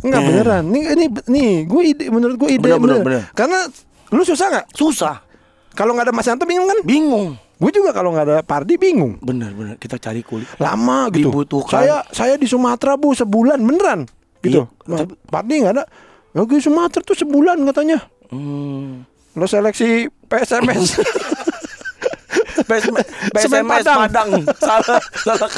Enggak 0.01 0.21
beneran. 0.23 0.63
Nih 0.65 0.83
ini 0.91 1.05
nih 1.25 1.49
gue 1.63 1.81
ide 1.85 2.03
menurut 2.09 2.35
gue 2.35 2.49
ide 2.51 2.65
Bener, 2.65 2.79
bener, 2.79 2.99
bener. 2.99 3.21
Karena 3.31 3.63
lu 4.09 4.21
susah 4.21 4.47
nggak? 4.49 4.65
Susah. 4.73 5.15
kalau 5.71 5.91
nggak 5.91 6.07
ada 6.07 6.15
Mas 6.15 6.25
Yanto 6.25 6.43
bingung 6.43 6.65
kan? 6.65 6.79
Bingung. 6.83 7.27
gue 7.55 7.71
juga 7.71 7.91
kalau 7.91 8.11
nggak 8.11 8.25
ada 8.25 8.37
Pardi 8.41 8.75
bingung. 8.75 9.15
Bener 9.21 9.51
bener. 9.51 9.75
Kita 9.75 9.95
cari 9.95 10.19
kuli. 10.19 10.43
lama 10.57 11.07
gitu. 11.09 11.29
Dibutuhkan. 11.29 11.79
saya 11.79 11.95
saya 12.09 12.35
di 12.35 12.43
Sumatera 12.45 12.95
bu 12.95 13.13
sebulan 13.13 13.59
beneran. 13.59 14.03
Gitu. 14.41 14.65
Iya, 14.65 14.89
nah, 14.89 14.97
tapi- 14.99 15.15
Pardi 15.23 15.53
nggak 15.61 15.73
ada. 15.73 15.85
Oke 16.33 16.57
Sumatera 16.57 16.99
tuh 17.01 17.15
sebulan 17.15 17.61
katanya. 17.63 18.01
Hmm. 18.27 19.05
Lo 19.35 19.45
seleksi 19.45 20.07
PSMS 20.31 20.95
PSMS 22.65 23.85
Padang. 23.85 23.99
Padang. 24.09 24.29
Salah, 24.57 25.01
salah. 25.21 25.51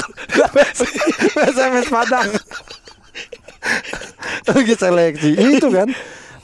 PSMS 1.31 1.87
Padang 1.87 2.27
lagi 4.47 4.73
seleksi 4.75 5.31
itu 5.35 5.67
kan 5.71 5.87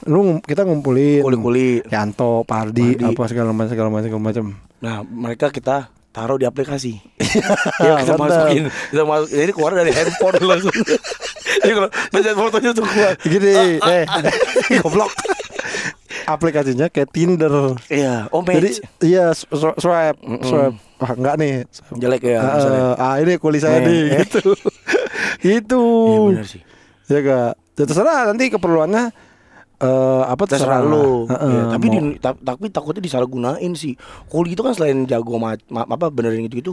lu 0.04 0.40
kita 0.44 0.68
ngumpulin 0.68 1.24
Kuli-kuli. 1.24 1.80
Yanto 1.88 2.44
Pardi, 2.44 2.96
Pardi. 2.96 3.04
apa 3.08 3.22
segala 3.24 3.50
macam 3.56 3.72
segala 3.72 3.88
macam 3.88 4.04
segala 4.08 4.22
macam 4.22 4.46
Nah, 4.84 5.00
mereka 5.00 5.48
kita 5.48 5.88
taruh 6.12 6.36
di 6.36 6.44
aplikasi. 6.44 7.00
Iya, 7.82 7.98
ya, 7.98 8.06
kita 8.06 8.14
masukin, 8.14 8.64
kita 8.70 9.02
masuk. 9.02 9.28
Jadi 9.34 9.50
keluar 9.50 9.72
dari 9.74 9.90
handphone 9.90 10.38
langsung. 10.46 10.76
Jadi 11.64 11.72
kalau 11.74 11.90
pencet 12.14 12.34
fotonya 12.38 12.70
tuh 12.70 12.84
keluar. 12.86 13.12
gini 13.26 13.50
eh 13.82 14.04
goblok 14.78 15.10
aplikasinya 16.26 16.86
kayak 16.86 17.08
Tinder 17.08 17.76
Iya, 17.86 18.26
oh 18.28 18.40
Jadi 18.40 18.70
match. 18.70 18.78
iya 19.00 19.24
sw- 19.30 19.50
sw- 19.50 19.76
swipe, 19.76 20.18
swipe. 20.40 20.76
Wah 20.96 21.12
enggak 21.12 21.34
nih. 21.36 21.54
Swipe. 21.66 21.98
Jelek 21.98 22.22
ya, 22.24 22.38
Ah, 22.38 22.54
misalnya. 22.54 22.82
ah 22.96 23.14
ini 23.16 23.32
kuli 23.36 23.58
saya 23.58 23.78
Nih, 23.78 23.86
nih 23.86 24.04
gitu. 24.20 24.42
gitu. 25.46 25.82
Iya 26.06 26.18
benar 26.30 26.46
sih. 26.46 26.62
Ya 27.06 27.18
enggak. 27.18 27.52
Ya, 27.74 27.84
terserah 27.84 28.20
nanti 28.26 28.44
keperluannya 28.48 29.04
eh 29.76 30.22
apa 30.24 30.42
Terserah 30.46 30.80
lu. 30.80 31.26
Heeh, 31.26 31.50
Iya, 31.50 31.62
tapi 31.68 31.86
mau- 31.86 31.94
di, 31.94 32.00
ta- 32.16 32.38
tapi 32.38 32.64
takutnya 32.68 33.02
disalahgunain 33.02 33.72
sih. 33.74 33.92
Kuli 34.24 34.52
itu 34.52 34.62
kan 34.62 34.72
selain 34.72 35.04
jago 35.04 35.36
ma, 35.36 35.52
ma- 35.68 35.84
apa 35.84 36.08
benerin 36.08 36.46
gitu 36.46 36.56
gitu 36.56 36.72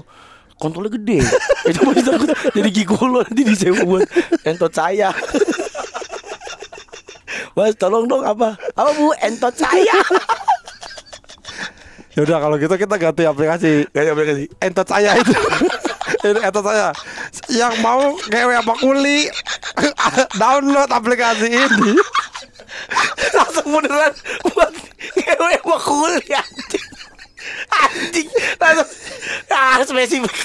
kontrolnya 0.56 0.94
gede. 0.94 1.26
itu 1.70 1.80
masih 1.82 2.06
takut 2.06 2.30
jadi 2.52 2.70
gigolo 2.70 3.20
nanti 3.22 3.42
disewa 3.42 3.82
buat 3.82 4.06
entot 4.44 4.70
saya. 4.70 5.10
Mas 7.56 7.76
tolong 7.76 8.08
dong 8.08 8.24
apa? 8.24 8.56
Apa 8.76 8.90
Bu 8.96 9.12
entot 9.20 9.54
saya? 9.56 9.98
Ya 12.12 12.28
udah 12.28 12.44
kalau 12.44 12.60
gitu 12.60 12.76
kita 12.76 12.96
ganti 13.00 13.24
aplikasi. 13.24 13.88
Kayak 13.96 14.20
aplikasi. 14.20 14.44
Entot 14.60 14.84
saya 14.84 15.16
itu. 15.16 15.32
Ini 16.28 16.44
entot 16.44 16.66
saya. 16.68 16.92
Yang 17.48 17.74
mau 17.80 18.12
ngewe 18.28 18.54
apa 18.60 18.74
kuli 18.84 19.32
download 20.44 20.92
aplikasi 20.92 21.48
ini. 21.48 21.96
langsung 23.32 23.68
beneran 23.72 24.12
buat 24.52 24.76
ngewe 25.16 25.56
sama 25.60 25.78
kuliah 25.80 26.44
anjing 26.44 26.88
anjing 27.72 28.28
langsung 28.60 28.90
ah 29.52 29.80
spesifik 29.84 30.36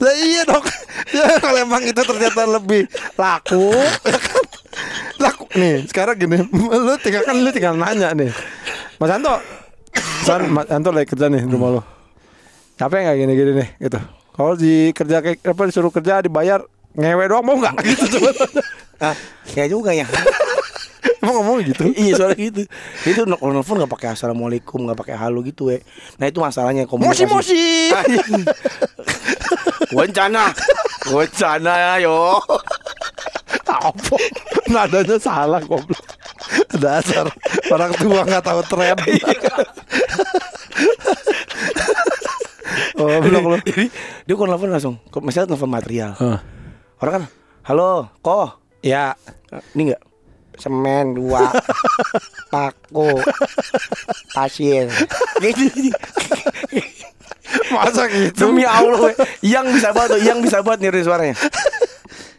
Lah 0.00 0.14
iya 0.16 0.46
dong. 0.46 0.62
Ya 1.10 1.40
kalau 1.42 1.58
emang 1.60 1.82
itu 1.82 1.98
ternyata 1.98 2.46
lebih 2.46 2.86
laku, 3.18 3.74
ya 4.06 4.16
kan? 4.16 4.29
Laku 4.29 4.29
nih. 5.56 5.86
Sekarang 5.86 6.16
gini, 6.18 6.38
lu 6.86 6.94
tinggal 7.00 7.22
kan 7.26 7.34
lu 7.38 7.50
tinggal 7.50 7.74
nanya 7.74 8.14
nih. 8.14 8.30
Mas 8.98 9.10
Anto. 9.10 9.34
San, 10.22 10.46
Mas 10.52 10.68
Anto 10.70 10.90
lagi 10.94 11.10
kerja 11.10 11.26
nih 11.32 11.46
rumah 11.48 11.78
lu. 11.78 11.82
Capek 12.78 13.04
nggak 13.04 13.16
gini-gini 13.18 13.52
nih 13.58 13.68
gitu. 13.88 13.98
Kalau 14.30 14.52
di 14.56 14.94
kerja 14.96 15.20
kayak 15.20 15.44
apa 15.44 15.62
disuruh 15.68 15.92
kerja 15.92 16.24
dibayar 16.24 16.64
ngewe 16.94 17.24
doang 17.30 17.44
mau 17.46 17.54
nggak 17.58 17.76
gitu 17.86 18.18
coba 18.18 18.30
ah 19.00 19.14
ya 19.54 19.64
juga 19.70 19.94
ya 19.94 20.06
Emang 21.20 21.36
ngomong 21.44 21.60
gitu. 21.68 21.84
iya 22.00 22.16
soalnya 22.16 22.36
gitu 22.40 22.60
itu 23.04 23.20
kalau 23.28 23.52
nelfon 23.52 23.76
nggak 23.76 23.92
pakai 23.92 24.08
assalamualaikum 24.16 24.88
nggak 24.88 24.98
pakai 24.98 25.16
halo 25.20 25.44
gitu 25.44 25.68
ya 25.68 25.78
nah 26.16 26.26
itu 26.26 26.40
masalahnya 26.40 26.88
Mosi 26.88 27.24
komunikasi 27.24 27.24
mosi. 27.28 27.64
Wancana 29.96 30.52
Wancana 31.12 32.00
yo 32.00 32.40
Apa? 33.70 34.16
Nadanya 34.66 35.16
salah 35.22 35.62
goblok. 35.62 36.02
Dasar 36.76 37.30
orang 37.70 37.92
tua 37.94 38.26
nggak 38.26 38.42
tahu 38.42 38.60
tren. 38.66 38.96
oh, 43.00 43.18
belum 43.20 43.42
lu. 43.54 43.56
Jadi 43.62 43.86
dia 44.26 44.34
kalau 44.34 44.48
nelfon 44.50 44.70
langsung 44.70 44.94
kok 45.10 45.22
Misalnya 45.22 45.54
nelfon 45.54 45.70
material 45.70 46.12
Hah. 46.16 46.38
Orang 47.02 47.12
kan 47.20 47.24
Halo 47.66 48.08
Ko 48.24 48.56
Ya, 48.80 49.12
Ini 49.76 49.92
enggak 49.92 50.02
Semen 50.56 51.16
dua 51.16 51.50
Paku 52.52 53.20
Pasir 54.32 54.88
Gitu 55.42 55.92
masa 57.70 58.06
gitu? 58.06 58.46
Demi 58.50 58.62
Allah. 58.62 59.10
Yang 59.42 59.66
bisa 59.78 59.90
banget 59.90 60.10
tuh, 60.14 60.20
Yang 60.22 60.38
bisa 60.46 60.58
banget 60.62 60.78
niru 60.86 61.00
suaranya 61.02 61.36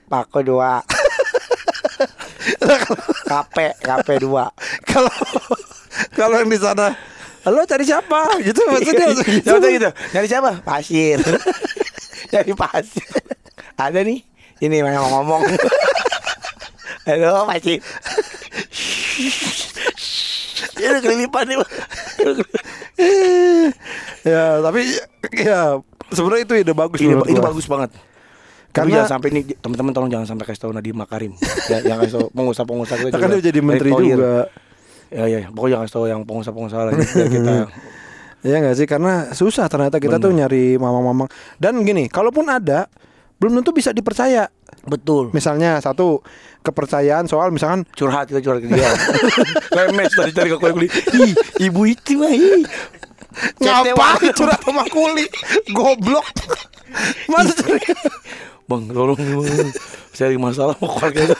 Paku 0.07 0.39
dua 0.43 0.83
Kape 3.29 3.77
Kape 3.81 4.13
dua 4.21 4.49
Kalau 4.87 5.11
kalau 6.15 6.35
yang 6.41 6.49
di 6.49 6.59
sana 6.59 6.95
Lo 7.49 7.65
cari 7.65 7.81
siapa? 7.81 8.37
Gitu 8.37 8.61
maksudnya. 8.69 9.07
Iya, 9.17 9.41
Contoh 9.41 9.69
gitu. 9.73 9.89
Nyari 10.13 10.27
siapa? 10.29 10.61
Pasir. 10.61 11.17
Nyari 12.31 12.53
pasir. 12.53 13.09
Ada 13.81 14.05
nih. 14.05 14.21
Ini 14.61 14.85
yang 14.85 14.93
mau 14.93 15.25
ngomong. 15.25 15.41
Halo, 17.09 17.49
pasir. 17.49 17.81
Ya 20.77 20.87
udah 20.93 21.01
kelilipan 21.01 21.45
nih. 21.49 21.57
Ya, 24.21 24.61
tapi 24.61 24.85
ya 25.41 25.81
sebenarnya 26.13 26.45
itu 26.45 26.53
ide 26.53 26.73
bagus 26.77 27.01
Ini, 27.01 27.17
menurut 27.17 27.33
itu 27.33 27.41
bagus 27.41 27.65
banget. 27.65 27.89
Karena- 28.71 29.03
jangan 29.03 29.11
sampai 29.19 29.27
nih 29.35 29.43
teman-teman 29.59 29.91
tolong 29.91 30.11
jangan 30.11 30.27
sampai 30.27 30.45
kasih 30.47 30.61
tahu 30.67 30.71
Nadiem 30.71 30.97
Makarim. 30.97 31.31
ya, 31.71 31.77
yang 31.83 31.97
kasih 32.03 32.13
tahu 32.19 32.27
pengusaha-pengusaha 32.31 32.97
kita 33.07 33.15
Kan 33.19 33.29
dia 33.35 33.43
jadi 33.51 33.59
menteri 33.59 33.89
Erick 33.91 34.03
juga. 34.15 34.33
Ya 35.11 35.23
ya, 35.27 35.39
pokoknya 35.51 35.71
jangan 35.75 35.83
kasih 35.85 35.95
tahu 35.99 36.05
yang 36.07 36.21
pengusaha-pengusaha 36.23 36.81
lah 36.87 36.91
biar 36.95 37.27
kita 37.27 37.53
Iya 38.47 38.57
nggak 38.57 38.73
sih? 38.73 38.87
Karena 38.89 39.29
susah 39.37 39.69
ternyata 39.69 40.01
kita 40.01 40.17
tuh 40.17 40.33
nyari 40.33 40.73
mamang-mamang. 40.81 41.29
Dan 41.61 41.85
gini 41.85 42.09
kalaupun 42.09 42.49
ada 42.49 42.89
belum 43.37 43.61
tentu 43.61 43.69
bisa 43.73 43.93
dipercaya. 43.93 44.49
Betul. 44.81 45.29
misalnya 45.29 45.77
satu 45.77 46.25
kepercayaan 46.65 47.29
soal 47.29 47.53
misalkan 47.53 47.85
curhat 47.93 48.25
kita 48.33 48.41
curhat 48.41 48.65
ke 48.65 48.69
dia. 48.73 48.89
Lemes 49.77 50.09
tadi 50.09 50.33
cari 50.33 50.49
ke 50.49 50.57
kuli 50.57 50.89
ibu 51.61 51.81
itu 51.85 52.17
mah 52.17 52.33
ngapain 53.61 54.33
curhat 54.33 54.57
sama 54.65 54.89
kuli 54.89 55.29
goblok. 55.69 56.25
Masa 57.29 57.53
bang 58.71 58.81
tolong 58.87 59.19
bang 59.19 59.69
cari 60.11 60.35
masalah 60.35 60.75
mau 60.79 60.87
keluarga 60.89 61.35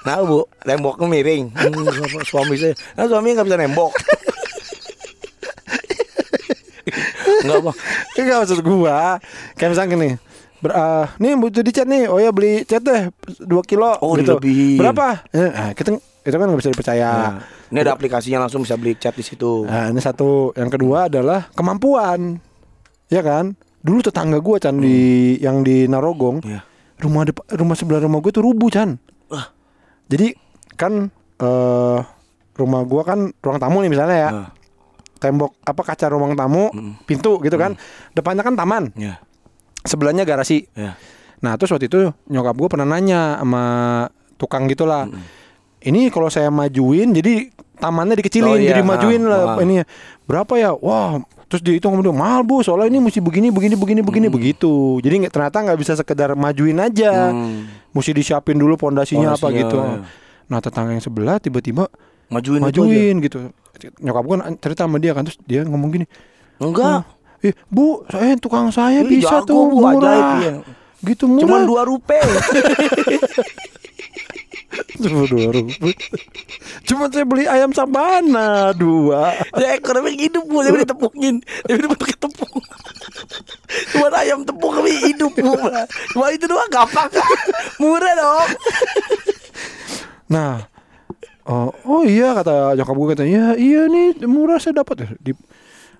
nah 0.00 0.24
bu 0.24 0.48
temboknya 0.64 1.06
miring. 1.06 1.52
Hmm, 1.52 1.84
suami 2.24 2.56
saya. 2.56 2.72
Nah 2.96 3.04
suami 3.04 3.36
nggak 3.36 3.44
bisa 3.44 3.60
nembok. 3.60 3.92
Enggak 7.44 7.60
bang. 7.62 7.76
Enggak 8.16 8.36
maksud 8.40 8.60
gua. 8.62 9.20
Kayak 9.56 9.70
misalnya 9.70 9.90
gini 9.90 10.10
Ber, 10.60 10.72
ah, 10.72 11.08
nih 11.16 11.32
butuh 11.36 11.60
dicat 11.60 11.84
nih. 11.84 12.04
Oh 12.04 12.16
ya 12.16 12.28
beli 12.32 12.64
cat 12.64 12.80
deh 12.80 13.08
2 13.40 13.48
kilo 13.64 13.96
Oh, 14.00 14.12
gitu. 14.12 14.36
dilebihin. 14.36 14.76
berapa? 14.76 15.24
Nah, 15.32 15.72
kita 15.72 15.96
itu 15.96 16.36
kan 16.36 16.46
nggak 16.48 16.60
bisa 16.60 16.68
dipercaya. 16.68 17.08
Nah, 17.08 17.32
ini 17.72 17.78
ada 17.80 17.96
aplikasinya 17.96 18.44
langsung 18.44 18.60
bisa 18.60 18.76
beli 18.76 18.92
chat 18.94 19.12
di 19.12 19.24
situ. 19.24 19.64
Nah, 19.64 19.88
ini 19.88 20.00
satu. 20.00 20.52
Yang 20.52 20.76
kedua 20.76 21.08
adalah 21.08 21.48
kemampuan. 21.52 22.36
Ya 23.08 23.24
kan? 23.24 23.56
Dulu 23.80 24.04
tetangga 24.04 24.36
gua 24.38 24.60
Chan 24.60 24.76
di 24.76 25.40
yang 25.40 25.64
di 25.64 25.88
Narogong, 25.88 26.44
Iya. 26.44 26.60
Rumah 27.00 27.24
depa- 27.24 27.48
rumah 27.50 27.74
sebelah 27.74 28.00
rumah 28.00 28.20
gue 28.20 28.30
tuh 28.30 28.40
rubuh 28.40 28.68
Chan. 28.68 28.96
Wah. 29.26 29.50
Jadi 30.06 30.34
kan 30.74 31.08
eh 31.38 32.00
rumah 32.52 32.84
gua 32.84 33.02
kan 33.02 33.32
ruang 33.34 33.56
tamu 33.56 33.80
nih 33.80 33.88
misalnya 33.88 34.16
ya. 34.18 34.30
Nah, 34.30 34.48
Tembok 35.16 35.52
apa 35.60 35.84
kaca 35.84 36.08
ruang 36.08 36.32
tamu, 36.32 36.72
pintu 37.04 37.36
gitu 37.40 37.56
kan. 37.56 37.76
Depannya 38.12 38.40
kan 38.40 38.56
taman, 38.56 38.88
ya 38.94 39.20
sebelahnya 39.80 40.24
garasi. 40.24 40.64
ya 40.72 40.96
Nah, 41.40 41.56
terus 41.56 41.68
waktu 41.70 41.88
itu 41.88 42.08
nyokap 42.26 42.52
gua 42.52 42.68
pernah 42.68 42.88
nanya 42.88 43.36
sama 43.36 43.64
tukang 44.36 44.64
gitulah. 44.64 45.04
Ini 45.78 46.08
kalau 46.08 46.28
saya 46.28 46.48
majuin 46.48 47.12
jadi 47.12 47.48
tamannya 47.76 48.16
dikecilin 48.16 48.48
Oh, 48.48 48.56
iya. 48.56 48.72
jadi 48.72 48.82
majuin 48.82 49.24
lah 49.24 49.40
Ah, 49.40 49.56
ah. 49.56 49.64
ini 49.64 49.80
berapa 50.24 50.52
ya? 50.56 50.72
Wah, 50.72 51.20
terus 51.50 51.66
dia 51.66 51.74
hitung 51.74 51.98
kemudian 51.98 52.14
mahal 52.14 52.46
bu 52.46 52.62
soalnya 52.62 52.94
ini 52.94 53.02
mesti 53.02 53.18
begini 53.18 53.50
begini 53.50 53.74
begini 53.74 54.00
begini 54.06 54.26
begitu. 54.30 55.02
Jadi 55.02 55.26
nggak 55.26 55.34
ternyata 55.34 55.58
nggak 55.66 55.78
bisa 55.82 55.92
sekedar 55.98 56.38
majuin 56.38 56.78
aja. 56.78 57.34
Hmm. 57.34 57.66
Mesti 57.90 58.14
disiapin 58.14 58.54
dulu 58.54 58.78
pondasinya 58.78 59.34
apa 59.34 59.50
gitu. 59.50 59.74
iya. 59.82 60.06
Nah, 60.46 60.58
tetangga 60.62 60.94
yang 60.94 61.02
sebelah 61.02 61.42
tiba-tiba 61.42 61.90
majuin 62.30 62.62
itu 62.62 62.66
majuin 62.70 63.14
gitu. 63.18 63.38
Nyokap 63.98 64.24
kan 64.30 64.40
cerita 64.62 64.86
sama 64.86 65.02
dia 65.02 65.10
kan 65.10 65.26
terus 65.26 65.42
dia 65.42 65.66
ngomong 65.66 65.90
gini. 65.90 66.06
enggak 66.62 67.02
Eh, 67.40 67.56
Bu, 67.72 68.04
saya 68.12 68.36
tukang 68.36 68.68
saya 68.68 69.00
Ih, 69.00 69.08
bisa 69.08 69.40
jago, 69.40 69.48
tuh 69.48 69.62
Bu, 69.72 69.80
murah. 69.80 69.96
ajaib, 69.96 70.28
iya. 70.44 70.52
Gitu 71.00 71.24
murah. 71.24 71.42
Cuman 71.48 71.60
dua 71.64 71.82
rupiah 71.88 72.20
Cuma 75.00 75.24
dua 75.26 75.48
rupiah. 75.48 75.96
Cuma 76.84 77.04
saya 77.08 77.24
beli 77.24 77.44
ayam 77.48 77.72
sabana 77.72 78.76
dua. 78.76 79.32
Ya 79.56 79.74
ekonomi 79.74 80.16
hidup 80.16 80.44
bu, 80.44 80.60
tapi 80.60 80.84
ditepungin 80.84 81.40
Tapi 81.64 81.78
dibentuknya 81.80 82.16
tepung 82.20 82.54
Cuma 83.96 84.06
ayam 84.16 84.44
tepung 84.44 84.72
kami 84.76 84.92
hidup 85.10 85.32
bu 85.32 85.56
Cuma 86.12 86.32
itu 86.32 86.44
doang 86.44 86.70
gampang 86.70 87.08
Murah 87.82 88.12
dong 88.14 88.48
Nah, 90.30 90.62
oh, 91.50 91.74
oh 91.82 92.02
iya 92.06 92.38
kata 92.38 92.78
nyokap 92.78 92.94
gue 92.94 93.08
kata 93.18 93.24
ya 93.26 93.58
iya 93.58 93.90
nih 93.90 94.22
murah 94.30 94.62
saya 94.62 94.86
dapat 94.86 95.02
ya 95.02 95.08
di, 95.18 95.32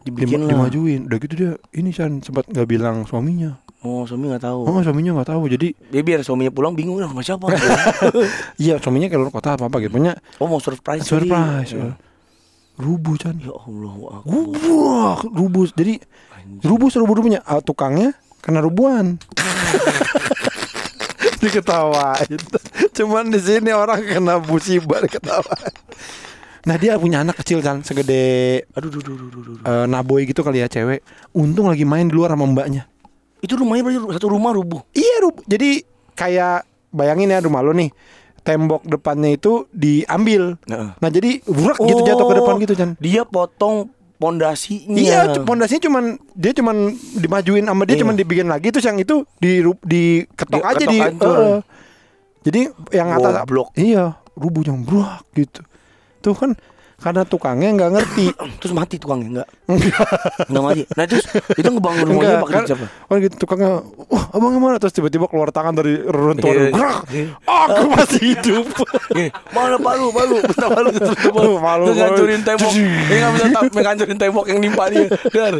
Dibikin 0.00 0.48
dimajuin. 0.48 1.00
Udah 1.10 1.18
gitu 1.20 1.34
dia 1.36 1.52
ini 1.76 1.92
kan 1.92 2.24
sempat 2.24 2.48
nggak 2.48 2.68
bilang 2.68 3.04
suaminya. 3.04 3.60
Oh 3.80 4.04
suami 4.04 4.28
gak 4.28 4.44
tahu 4.44 4.68
Oh 4.68 4.76
suaminya 4.84 5.16
nggak 5.16 5.32
tahu 5.32 5.48
jadi 5.48 5.72
Dia 5.88 6.04
biar 6.04 6.20
suaminya 6.20 6.52
pulang 6.52 6.76
bingung 6.76 7.00
lah 7.00 7.08
sama 7.08 7.24
siapa 7.24 7.48
iya 8.60 8.76
suaminya 8.76 9.08
keluar 9.08 9.32
kota 9.32 9.56
apa 9.56 9.72
apa 9.72 9.80
gitu 9.80 9.96
punya 9.96 10.20
Oh 10.36 10.44
mau 10.44 10.60
surprise 10.60 11.00
surprise. 11.00 11.72
Iya. 11.72 11.96
Rubuh 12.76 13.16
kan. 13.20 13.36
Ya 13.40 13.52
Allah 13.52 13.92
Wah, 14.24 15.16
rubuh. 15.20 15.68
Jadi 15.72 16.00
rubuh 16.64 16.88
serubuh 16.88 17.12
rubuhnya 17.12 17.44
ah, 17.44 17.60
tukangnya 17.60 18.16
kena 18.40 18.60
rubuhan. 18.60 19.16
diketawain. 21.40 22.40
Cuman 22.96 23.32
di 23.32 23.40
sini 23.40 23.72
orang 23.72 24.04
kena 24.04 24.40
musibah 24.40 25.00
diketawain. 25.04 25.72
Nah 26.68 26.76
dia 26.76 27.00
punya 27.00 27.24
anak 27.24 27.40
kecil 27.40 27.64
kan 27.64 27.80
segede 27.80 28.60
Aduh 28.76 28.92
duh, 28.92 29.00
duh, 29.00 29.16
duh, 29.16 29.28
duh, 29.32 29.40
duh. 29.40 29.54
eh, 29.64 29.86
naboy 29.88 30.28
gitu 30.28 30.44
kali 30.44 30.60
ya 30.60 30.68
cewek. 30.68 31.00
Untung 31.32 31.72
lagi 31.72 31.88
main 31.88 32.08
di 32.08 32.12
luar 32.12 32.36
sama 32.36 32.44
mbaknya. 32.44 32.84
Itu 33.40 33.56
rumahnya 33.56 33.82
berarti 33.82 33.98
satu 34.16 34.28
rumah 34.28 34.52
rubuh 34.52 34.80
Iya 34.92 35.24
rubuh. 35.24 35.42
Jadi 35.44 35.84
kayak 36.12 36.64
bayangin 36.90 37.32
ya 37.32 37.40
rumah 37.40 37.60
lo 37.60 37.72
nih. 37.72 37.88
Tembok 38.40 38.84
depannya 38.84 39.36
itu 39.36 39.68
diambil. 39.70 40.56
Nah. 40.64 40.96
Nah 40.96 41.08
jadi 41.08 41.44
burak 41.44 41.76
gitu 41.78 42.00
jatuh 42.02 42.24
ke 42.24 42.34
depan 42.40 42.54
gitu 42.58 42.72
Chan. 42.72 42.90
Dia 42.96 43.22
potong 43.24 43.92
pondasinya 44.16 45.00
Iya, 45.00 45.20
pondasinya 45.44 45.80
cuman 45.80 46.04
dia 46.36 46.52
cuman 46.52 46.92
dimajuin 47.16 47.64
sama 47.64 47.88
dia 47.88 47.96
Iya. 47.96 48.02
cuman 48.04 48.14
dibikin 48.16 48.48
lagi 48.48 48.68
terus 48.68 48.84
yang 48.84 49.00
itu 49.00 49.24
di 49.36 49.64
diketok 49.64 50.60
aja 50.60 50.84
Diketok 50.84 50.92
di. 50.92 50.98
Heeh. 51.00 51.58
Jadi 52.40 52.60
yang 52.92 53.08
atas 53.12 53.32
Goblok. 53.44 53.68
iya, 53.76 54.16
rubuh 54.36 54.64
yang 54.64 54.80
brak 54.84 55.24
gitu. 55.32 55.60
Tuh 56.20 56.36
kan 56.36 56.52
karena 57.00 57.22
tukangnya 57.24 57.68
nggak 57.74 57.90
ngerti. 57.96 58.26
Terus 58.60 58.72
mati 58.76 58.96
tukangnya 59.00 59.28
enggak 59.40 59.48
Enggak 60.48 60.64
mati 60.64 60.82
Nah 60.94 61.04
terus 61.08 61.24
itu 61.56 61.68
ngebangun 61.68 62.04
rumahnya 62.12 62.36
pakai 62.44 62.54
kan, 62.60 62.64
siapa 62.68 62.86
kan 62.86 63.16
gitu 63.24 63.34
tukangnya, 63.40 63.70
wah 64.12 64.24
abang 64.36 64.54
mana? 64.60 64.76
Terus 64.76 64.94
tiba-tiba 64.94 65.26
keluar 65.26 65.48
tangan 65.50 65.72
dari 65.74 65.96
reruntuhan, 66.04 66.54
Iya. 66.60 66.68
Grak! 66.76 67.00
aku 67.48 67.86
masih 67.96 68.20
hidup. 68.34 68.66
Mana 69.54 69.76
palu, 69.80 70.12
palu, 70.12 70.36
bentar 70.44 70.68
palu, 70.68 70.90
palu, 71.32 71.52
Palu, 71.60 71.86
ngancurin 71.94 72.42
tembok, 72.42 72.72
ini 72.74 73.14
nggak 73.16 73.32
bisa 73.36 73.46
tap, 73.52 73.62
ngancurin 73.70 74.18
tembok 74.18 74.44
yang 74.50 74.58
nimpa 74.60 74.84
dia, 74.90 75.06
dar. 75.32 75.54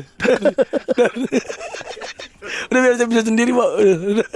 Udah 2.71 2.81
biar 2.81 2.95
saya 2.97 3.09
bisa 3.09 3.23
sendiri 3.27 3.51
pak. 3.53 3.69
Udah, 3.79 3.97
udah. 4.17 4.29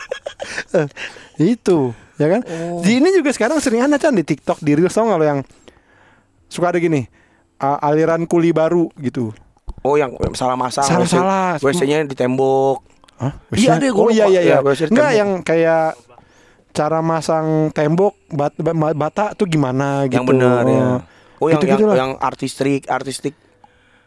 itu, 1.40 1.78
ya 2.20 2.26
kan? 2.30 2.40
Oh. 2.46 2.80
Di 2.84 3.00
ini 3.00 3.08
juga 3.16 3.30
sekarang 3.34 3.58
sering 3.58 3.82
ada 3.82 3.96
kan 3.98 4.14
di 4.14 4.22
TikTok, 4.22 4.62
di 4.62 4.76
Reels 4.78 4.94
tau 4.94 5.08
nggak 5.08 5.18
lo 5.18 5.26
yang 5.26 5.40
suka 6.54 6.70
ada 6.70 6.78
gini, 6.78 7.10
a- 7.56 7.82
aliran 7.82 8.22
kuli 8.24 8.54
baru 8.54 8.86
gitu. 8.96 9.34
Oh 9.82 9.98
yang 9.98 10.14
salah 10.32 10.54
masang, 10.54 10.86
Salah-salah. 10.86 11.58
WC-nya 11.58 12.06
di 12.06 12.14
tembok. 12.14 12.80
Hah? 13.14 13.34
Iya, 13.50 13.76
ada, 13.76 13.86
gua 13.90 14.00
Oh 14.00 14.10
iya 14.10 14.24
lupa. 14.24 14.32
iya 14.32 14.40
iya. 14.40 14.56
Ya, 14.56 14.86
Enggak 14.86 15.10
yang 15.12 15.30
kayak 15.40 15.98
cara 16.70 16.98
masang 16.98 17.46
tembok 17.70 18.14
bat, 18.28 18.54
ba- 18.56 18.74
bata 18.96 19.34
tuh 19.34 19.44
gimana 19.44 20.06
gitu. 20.06 20.16
Yang 20.16 20.26
benar 20.30 20.62
ya. 20.64 20.86
Oh 21.36 21.46
yang 21.46 21.58
Gitu-gitu 21.58 21.82
yang, 21.82 21.90
lah. 21.90 21.96
yang 21.96 22.12
artistik, 22.16 22.86
artistik, 22.86 23.34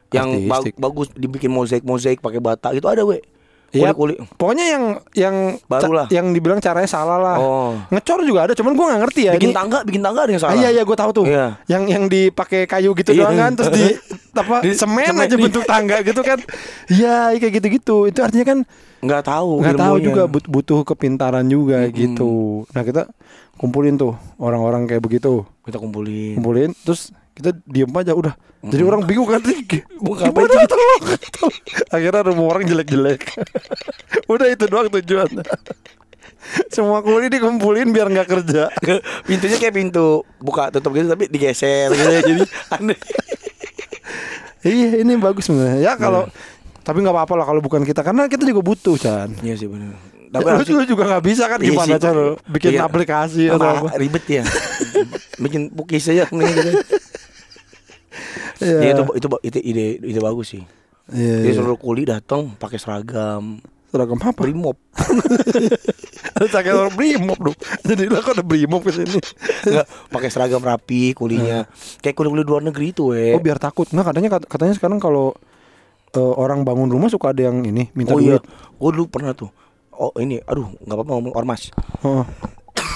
yang 0.10 0.28
ba- 0.48 0.64
bagus 0.82 1.12
dibikin 1.14 1.48
mozaik 1.48 1.84
mozaik 1.84 2.20
pakai 2.20 2.40
bata 2.40 2.72
itu 2.72 2.84
ada 2.84 3.04
we. 3.04 3.20
Iya, 3.68 3.92
Kuli-kuli. 3.92 4.16
Pokoknya 4.34 4.66
yang 4.70 4.84
yang 5.12 5.36
Baru 5.66 5.92
lah. 5.92 6.08
yang 6.08 6.32
dibilang 6.32 6.58
caranya 6.58 6.88
salah 6.88 7.18
lah. 7.18 7.36
Oh. 7.36 7.76
Ngecor 7.90 8.24
juga 8.24 8.48
ada, 8.48 8.54
cuman 8.54 8.72
gua 8.74 8.86
nggak 8.90 9.02
ngerti 9.04 9.22
ya. 9.24 9.34
Bikin 9.36 9.52
ini- 9.52 9.56
tangga, 9.56 9.80
bikin 9.84 10.00
tangga 10.00 10.20
ada 10.22 10.32
yang 10.32 10.40
Ah, 10.40 10.46
salah. 10.48 10.56
iya 10.58 10.70
iya 10.72 10.82
gue 10.82 10.96
tahu 10.96 11.12
tuh. 11.14 11.26
Iya. 11.26 11.46
Yang 11.68 11.84
yang 11.90 12.04
dipakai 12.08 12.62
kayu 12.64 12.92
gitu 12.94 13.12
Iya. 13.12 13.22
doang 13.22 13.36
kan 13.38 13.52
terus 13.54 13.70
di 13.70 13.84
apa 14.42 14.56
Di- 14.62 14.72
semen 14.74 15.04
semen, 15.06 15.20
aja 15.22 15.36
di- 15.36 15.44
bentuk 15.44 15.64
tangga 15.64 16.00
gitu 16.00 16.22
kan. 16.22 16.40
Iya, 16.96 17.36
kayak 17.36 17.54
gitu-gitu. 17.56 17.98
Itu 18.06 18.20
artinya 18.22 18.46
kan 18.48 18.60
Nggak 18.98 19.24
tahu. 19.26 19.50
nggak 19.60 19.76
tahu 19.78 19.96
juga 20.00 20.22
but- 20.26 20.48
butuh 20.48 20.80
kepintaran 20.84 21.46
juga 21.46 21.84
gitu. 21.90 22.64
Nah, 22.72 22.82
kita 22.82 23.04
kumpulin 23.54 23.96
tuh 23.96 24.16
orang-orang 24.38 24.86
kayak 24.86 25.02
begitu. 25.02 25.44
Kita 25.62 25.76
kumpulin. 25.76 26.40
Kumpulin 26.40 26.72
terus 26.82 27.12
kita 27.38 27.54
diem 27.64 27.94
aja 27.94 28.12
udah. 28.12 28.34
Jadi 28.60 28.82
orang 28.82 29.06
bingung 29.06 29.30
kan 29.30 29.38
Mau 30.02 30.18
Gimana 30.18 30.34
ngapain 30.34 30.50
sih? 30.50 30.66
tolong. 30.66 31.04
Akhirnya 31.94 32.22
rumah 32.26 32.46
orang 32.50 32.64
jelek-jelek. 32.66 33.22
udah 34.34 34.48
itu 34.50 34.66
doang 34.66 34.90
tujuan. 34.90 35.30
Semua 36.74 37.00
kuli 37.00 37.30
dikumpulin 37.30 37.92
biar 37.92 38.10
nggak 38.10 38.28
kerja. 38.28 38.74
Ke- 38.74 39.04
pintunya 39.24 39.56
kayak 39.56 39.76
pintu 39.76 40.26
buka 40.38 40.72
tutup 40.72 40.96
gitu 40.96 41.08
tapi 41.08 41.28
digeser 41.28 41.92
gitu 41.92 42.08
jadi 42.10 42.34
aneh 42.72 42.98
Iya 44.62 45.06
ini 45.06 45.14
bagus 45.16 45.48
sebenarnya. 45.48 45.80
Ya 45.80 45.94
kalau 45.96 46.26
tapi 46.82 47.04
nggak 47.04 47.14
apa-apa 47.14 47.34
lah 47.36 47.46
kalau 47.46 47.62
bukan 47.62 47.84
kita 47.84 48.02
karena 48.02 48.26
kita 48.26 48.44
juga 48.44 48.64
butuh 48.64 48.96
Chan. 48.96 49.32
Iya 49.40 49.56
sih 49.56 49.68
benar. 49.68 49.96
Tapi 50.28 50.44
Tapi 50.44 50.60
lu 50.60 50.66
juga, 50.66 50.84
juga 50.84 51.04
nggak 51.08 51.24
bisa 51.24 51.44
kan 51.48 51.60
Iya 51.60 51.68
gimana 51.72 51.88
sih. 51.88 52.04
cara 52.04 52.24
bikin 52.48 52.72
Iya. 52.76 52.82
aplikasi 52.84 53.44
atau 53.48 53.64
apa? 53.64 53.90
ribet 53.96 54.26
ya. 54.28 54.44
Bikin 55.38 55.72
pukis 55.72 56.04
aja 56.08 56.28
gitu. 56.28 56.72
Iya. 58.62 58.78
Ya, 58.82 58.90
itu 58.94 59.04
itu 59.18 59.28
itu 59.44 59.58
ide 59.62 59.84
ide 60.02 60.20
bagus 60.20 60.58
sih. 60.58 60.64
Iya. 61.12 61.46
Jadi 61.46 61.50
iya. 61.52 61.58
seluruh 61.58 61.80
kuli 61.80 62.04
datang 62.04 62.54
pakai 62.58 62.78
seragam 62.82 63.62
Seragam 63.88 64.20
apa? 64.20 64.36
brimob. 64.36 64.76
Ada 66.36 66.46
pakai 66.52 66.72
orang 66.76 66.94
brimob 66.94 67.40
dong. 67.40 67.58
Jadi 67.88 68.12
lah 68.12 68.20
kok 68.20 68.36
ada 68.36 68.44
brimob 68.44 68.84
ke 68.84 68.92
sini. 68.92 69.16
Enggak, 69.64 69.88
pakai 70.12 70.30
seragam 70.30 70.60
rapi 70.60 71.16
kulinya. 71.16 71.64
Kayak 72.04 72.20
kuli-kuli 72.20 72.44
luar 72.44 72.62
negeri 72.68 72.92
itu, 72.92 73.16
we. 73.16 73.32
Oh 73.32 73.40
biar 73.40 73.56
takut. 73.58 73.88
Nggak 73.88 74.12
katanya 74.12 74.30
katanya 74.44 74.74
sekarang 74.76 75.00
kalau 75.00 75.32
eh, 76.12 76.34
orang 76.36 76.68
bangun 76.68 76.92
rumah 76.92 77.08
suka 77.08 77.32
ada 77.32 77.48
yang 77.48 77.64
ini 77.64 77.88
minta 77.96 78.12
oh 78.12 78.20
iya, 78.20 78.38
duit. 78.38 78.44
gue 78.76 78.90
dulu 78.92 79.06
pernah 79.08 79.32
tuh. 79.32 79.50
Oh 79.98 80.12
ini, 80.20 80.38
aduh, 80.44 80.68
nggak 80.84 80.94
apa-apa 80.94 81.12
ngomong 81.18 81.34
ormas. 81.34 81.72
Oh. 82.04 82.28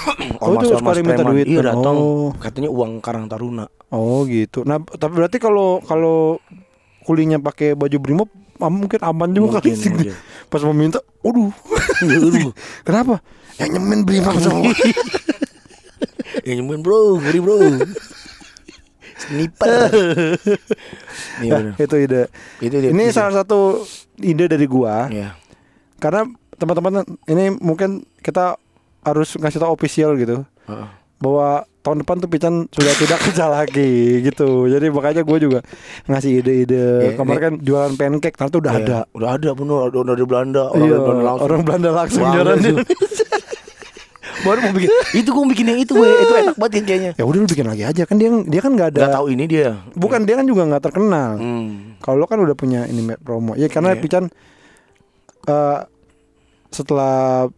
Oh, 0.42 0.58
itu 0.58 0.74
suka 0.74 0.98
yang 0.98 1.06
minta 1.06 1.22
duit. 1.22 1.46
Iya 1.46 1.62
datang, 1.70 1.96
Oh. 1.96 2.34
katanya 2.34 2.74
uang 2.74 2.98
Karang 3.00 3.30
Taruna. 3.30 3.70
Oh 3.94 4.26
gitu. 4.26 4.66
Nah 4.66 4.82
tapi 4.82 5.14
berarti 5.14 5.38
kalau 5.38 5.82
kalau 5.82 6.42
kulinya 7.06 7.38
pakai 7.38 7.74
baju 7.74 7.98
brimob 7.98 8.30
mungkin 8.62 9.02
aman 9.02 9.30
juga 9.34 9.58
kali 9.58 9.74
Mungkin, 9.74 9.78
sih. 9.78 9.90
mungkin. 9.90 10.14
Pas 10.48 10.62
mau 10.62 10.74
minta, 10.74 11.02
aduh. 11.22 11.50
Kenapa? 12.88 13.22
Yang 13.58 13.70
nyemen 13.78 14.00
brimob 14.02 14.38
semua. 14.38 14.70
Ya 16.42 16.52
nyembuhin 16.56 16.82
bro, 16.82 17.18
ngeri 17.20 17.40
bro. 17.40 17.58
Sniper. 19.18 19.70
Iya 21.42 21.74
itu 21.74 21.96
ide. 21.98 22.22
Itu 22.62 22.76
dia. 22.78 22.90
Ini 22.94 23.04
bisa. 23.10 23.26
salah 23.26 23.42
satu 23.42 23.82
ide 24.18 24.46
dari 24.46 24.66
gua. 24.66 25.10
Iya. 25.10 25.34
Karena 25.98 26.26
teman-teman 26.54 27.02
ini 27.26 27.50
mungkin 27.58 28.06
kita 28.22 28.61
harus 29.02 29.34
ngasih 29.34 29.58
tahu 29.58 29.72
official 29.72 30.14
gitu 30.14 30.46
Heeh. 30.66 30.88
bahwa 31.18 31.48
tahun 31.82 32.02
depan 32.02 32.16
tuh 32.18 32.30
Pican 32.30 32.56
sudah 32.68 32.94
tidak 32.94 33.18
kerja 33.26 33.46
lagi 33.48 33.94
gitu. 34.22 34.66
Jadi 34.66 34.90
makanya 34.90 35.22
gue 35.22 35.38
juga 35.40 35.60
ngasih 36.06 36.32
ide-ide. 36.38 36.86
Iya, 37.04 37.12
Kemarin 37.16 37.42
kan 37.42 37.54
jualan 37.60 37.94
pancake, 37.96 38.36
ternyata 38.36 38.58
udah 38.58 38.72
Iya, 38.72 38.82
ada. 38.82 38.98
Udah 39.12 39.30
ada 39.34 39.50
bener, 39.52 39.78
udah, 39.90 40.02
dari 40.08 40.24
Belanda, 40.24 40.64
orang 40.70 40.86
Iya, 40.86 40.98
Belanda 41.00 41.24
langsung. 41.24 41.42
orang 41.44 41.62
Belanda 41.62 41.90
langsung 41.92 42.24
jualan 42.24 42.58
di. 42.58 42.72
Baru 44.42 44.58
mau 44.60 44.74
bikin. 44.74 44.90
Itu 45.14 45.30
gue 45.32 45.46
bikin 45.54 45.66
yang 45.68 45.80
itu, 45.80 45.94
we. 45.94 46.06
Itu 46.08 46.34
enak 46.36 46.58
banget 46.58 46.74
yang 46.82 46.86
kayaknya. 46.88 47.12
Ya 47.14 47.24
udah 47.24 47.40
lu 47.40 47.48
bikin 47.48 47.68
lagi 47.68 47.84
aja 47.86 48.04
kan 48.06 48.18
dia 48.18 48.30
dia 48.42 48.62
kan 48.62 48.72
nggak 48.74 48.90
ada. 48.94 49.02
Gak 49.06 49.14
tahu 49.14 49.28
ini 49.30 49.44
dia. 49.46 49.70
Bukan 49.94 50.26
dia 50.26 50.34
kan 50.34 50.46
juga 50.46 50.62
nggak 50.66 50.82
terkenal. 50.82 51.38
Hmm. 51.38 51.94
Kalau 51.98 52.18
lo 52.18 52.26
kan 52.26 52.38
udah 52.38 52.54
punya 52.54 52.86
ini 52.86 53.06
promo. 53.18 53.54
Ya 53.54 53.70
karena 53.70 53.94
Iya. 53.94 54.02
Pican 54.02 54.26
eh 55.46 55.80
setelah 56.70 57.50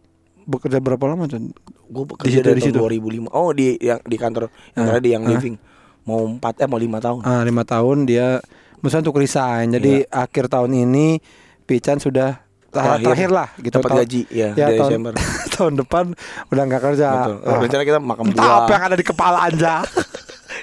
bekerja 0.44 0.78
berapa 0.78 1.04
lama 1.04 1.24
Chan? 1.24 1.50
Gue 1.86 2.04
Di 2.04 2.10
bekerja 2.10 2.36
situ, 2.36 2.46
dari 2.46 2.58
di 2.58 2.64
situ. 2.64 2.76
tahun 2.76 3.28
2005. 3.28 3.32
Oh 3.32 3.50
di 3.50 3.76
yang 3.78 4.00
di 4.00 4.16
kantor 4.16 4.48
yang 4.72 4.84
Ah, 4.84 4.94
tadi 4.94 5.08
yang 5.10 5.22
ah. 5.22 5.30
living. 5.30 5.56
Mau 6.04 6.20
4 6.36 6.62
eh 6.62 6.68
mau 6.68 6.76
5 6.76 7.00
tahun. 7.00 7.20
Ah 7.22 7.40
lima 7.42 7.62
tahun 7.62 8.04
dia 8.04 8.40
misalnya 8.78 9.08
untuk 9.08 9.18
resign. 9.18 9.72
Jadi 9.72 10.04
akhir 10.04 10.48
tahun 10.48 10.70
ini 10.74 11.16
Pican 11.64 11.96
sudah 11.96 12.44
Terakhir. 12.68 13.06
terakhir, 13.06 13.30
lah 13.30 13.48
gitu. 13.56 13.74
Dapat 13.78 13.90
gaji 14.02 14.22
ya, 14.28 14.50
ya, 14.50 14.66
dari 14.66 14.76
tahun, 14.76 14.90
Desember. 14.90 15.12
tahun 15.54 15.72
depan 15.78 16.04
udah 16.50 16.62
nggak 16.66 16.82
kerja. 16.82 17.08
Betul. 17.14 17.36
Ah, 17.40 17.56
Rencana 17.56 17.82
kita 17.84 17.98
makan 17.98 18.24
buah. 18.30 18.52
apa 18.60 18.70
yang 18.70 18.84
ada 18.84 18.96
di 18.98 19.06
kepala 19.06 19.38
anja. 19.42 19.74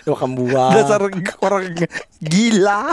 Makan 0.02 0.34
buah. 0.34 0.74
Dasar 0.74 0.98
orang 1.40 1.78
gila 2.18 2.90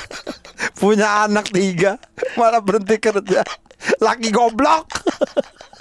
Punya 0.77 1.25
anak 1.25 1.49
tiga 1.49 1.97
Malah 2.37 2.61
berhenti 2.61 3.01
kerja 3.01 3.41
Laki 3.97 4.29
goblok 4.29 4.93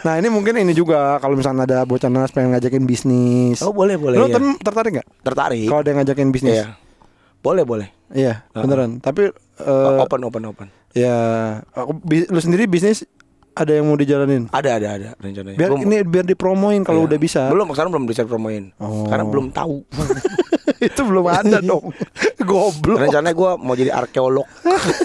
Nah 0.00 0.14
ini 0.14 0.28
mungkin 0.28 0.54
ini 0.56 0.72
juga 0.72 1.16
Kalau 1.16 1.34
misalnya 1.34 1.64
ada 1.64 1.78
bocah 1.82 2.06
nas 2.06 2.28
pengen 2.28 2.52
ngajakin 2.52 2.82
bisnis 2.82 3.60
Oh 3.60 3.70
boleh 3.70 3.94
boleh. 3.94 4.16
Lo 4.16 4.26
ya. 4.26 4.36
tertarik 4.56 4.98
gak? 4.98 5.06
Tertarik. 5.22 5.66
Kalau 5.66 5.80
ada 5.80 5.88
yang 5.88 5.98
ngajakin 6.00 6.28
bisnis 6.28 6.56
Iya. 6.56 6.76
Boleh 7.38 7.62
boleh. 7.62 7.88
Iya 8.08 8.44
Ah. 8.50 8.60
beneran 8.60 8.98
Tapi 8.98 9.28
eh, 9.30 9.98
open 9.98 10.20
open 10.22 10.42
open. 10.46 10.66
Ya 10.90 11.16
Lu 12.06 12.38
sendiri 12.38 12.64
bisnis 12.64 13.04
Ada 13.52 13.70
yang 13.72 13.86
mau 13.86 13.94
dijalanin 13.94 14.48
Ada 14.48 14.70
ada 14.74 14.88
ada 14.92 15.08
rencananya. 15.16 15.54
Biar 15.54 15.70
Gua- 15.70 15.80
ini 15.80 15.96
biar 16.00 16.24
dipromoin 16.24 16.82
kalau 16.82 17.02
Iya. 17.02 17.08
udah 17.08 17.18
bisa 17.18 17.40
Belum 17.48 17.68
sekarang 17.70 17.90
belum 17.90 18.06
bisa 18.06 18.22
promoin. 18.22 18.72
Oh. 18.76 19.06
Karena 19.06 19.24
belum 19.24 19.50
tahu. 19.50 19.84
Itu 20.80 21.00
belum 21.02 21.24
ada 21.24 21.60
dong 21.64 21.92
Goblok 22.36 22.98
Rencananya 22.98 23.32
gue 23.32 23.50
mau 23.56 23.72
jadi 23.72 23.88
arkeolog 23.90 24.44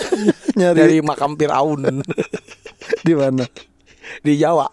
Nyari 0.59 0.75
dari 0.75 0.97
makam 0.99 1.35
Firaun 1.35 2.03
di 2.99 3.13
mana 3.13 3.47
di 4.23 4.39
Jawa. 4.39 4.67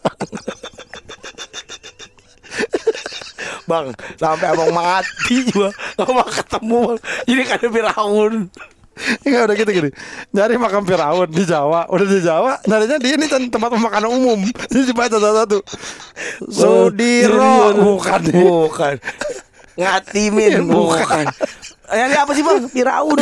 Bang, 3.67 3.91
sampai 4.15 4.47
abang 4.55 4.71
mati 4.71 5.43
gua 5.51 5.75
gak 5.99 6.07
mau 6.07 6.23
ketemu 6.23 6.79
bang. 6.87 6.99
Jadi 7.27 7.43
kan 7.43 7.59
Firaun. 7.67 8.35
Enggak 9.27 9.43
udah 9.45 9.57
gitu 9.59 9.71
gini. 9.75 9.91
Nyari 10.31 10.55
makam 10.57 10.87
Firaun 10.87 11.29
di 11.29 11.43
Jawa, 11.45 11.91
udah 11.91 12.07
di 12.07 12.21
Jawa, 12.23 12.63
nyarinya 12.65 12.97
di 12.97 13.09
ini 13.13 13.27
tempat 13.27 13.69
pemakanan 13.75 14.09
umum. 14.09 14.41
Jadi 14.71 14.95
dibaca 14.95 15.19
satu-satu. 15.19 15.59
Sudiro 16.47 17.75
bukan. 17.75 18.23
Bukan. 18.31 18.95
Ngatimin 19.77 20.65
bukan. 20.71 21.27
Yang 21.91 22.09
ini 22.09 22.17
apa 22.17 22.33
sih 22.33 22.43
bang? 22.47 22.59
Firaun. 22.71 23.19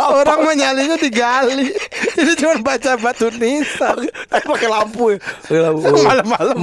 Orang 0.00 0.48
menyalinya 0.48 0.96
digali. 0.96 1.68
Ini 2.16 2.32
cuma 2.40 2.56
baca 2.64 2.96
batu 2.96 3.28
nisan. 3.36 4.08
Eh 4.32 4.42
pakai 4.42 4.68
lampu 4.68 5.12
ya. 5.12 5.18
Pakai 5.20 5.60
lampu. 5.60 5.92
Malam-malam. 5.92 6.58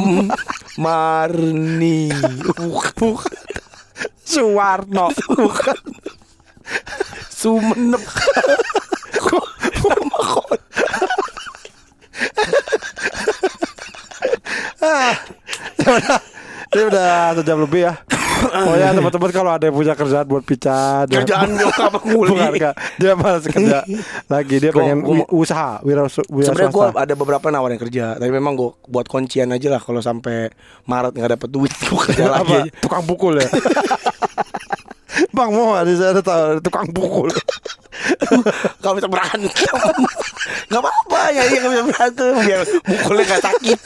Marni. 0.82 2.10
Bukan. 2.58 3.38
Suwarno. 4.26 5.14
Bukan. 5.38 5.80
Sumenep. 7.30 8.02
Ah. 14.82 15.18
Ya 16.76 16.84
udah. 16.84 16.84
Ini 16.84 16.86
udah 16.86 17.12
sejam 17.38 17.58
lebih 17.62 17.82
ya. 17.82 17.94
Oh 18.46 18.76
ya 18.76 18.92
teman-teman 18.92 19.32
kalau 19.32 19.48
ada 19.50 19.64
yang 19.64 19.74
punya 19.74 19.96
kerjaan 19.96 20.28
buat 20.28 20.44
pican. 20.44 21.08
Kerjaan 21.08 21.56
apa 21.88 21.98
nguli. 22.04 22.36
Bukan. 22.36 22.74
Dia 23.00 23.16
malas 23.16 23.44
kerja 23.44 23.80
lagi 24.28 24.56
dia 24.60 24.70
Gua- 24.70 24.80
pengen 24.84 24.98
gua- 25.02 25.30
usaha 25.32 25.80
wira, 25.82 26.04
wira 26.28 26.46
Sebenarnya 26.46 26.70
gue 26.70 26.86
ada 26.94 27.14
beberapa 27.16 27.48
nawarin 27.48 27.80
kerja, 27.80 28.14
tapi 28.14 28.30
memang 28.30 28.54
gue 28.54 28.70
buat 28.86 29.08
kuncian 29.08 29.50
aja 29.50 29.68
lah 29.70 29.80
kalau 29.80 29.98
sampai 30.00 30.52
Maret 30.84 31.16
nggak 31.16 31.32
dapet 31.34 31.50
duit 31.50 31.72
gue 31.72 31.96
kerja 32.06 32.26
lagi. 32.30 32.70
tukang 32.78 33.04
pukul 33.04 33.40
ya 33.40 33.48
Bang 35.32 35.52
mau 35.52 35.72
ada 35.74 35.88
saya 35.90 36.12
ada 36.12 36.22
tahu 36.22 36.60
tukang 36.60 36.88
pukul 36.90 37.32
Kalau 38.78 38.94
bisa 38.94 39.08
berantem, 39.08 39.48
nggak 40.68 40.82
apa-apa 40.82 41.22
ya 41.32 41.44
iya 41.46 41.60
kalau 41.62 41.72
bisa 41.74 41.86
berantem 41.88 42.32
biar 42.38 42.62
mukulnya 42.86 43.24
nggak 43.26 43.44
sakit. 43.44 43.80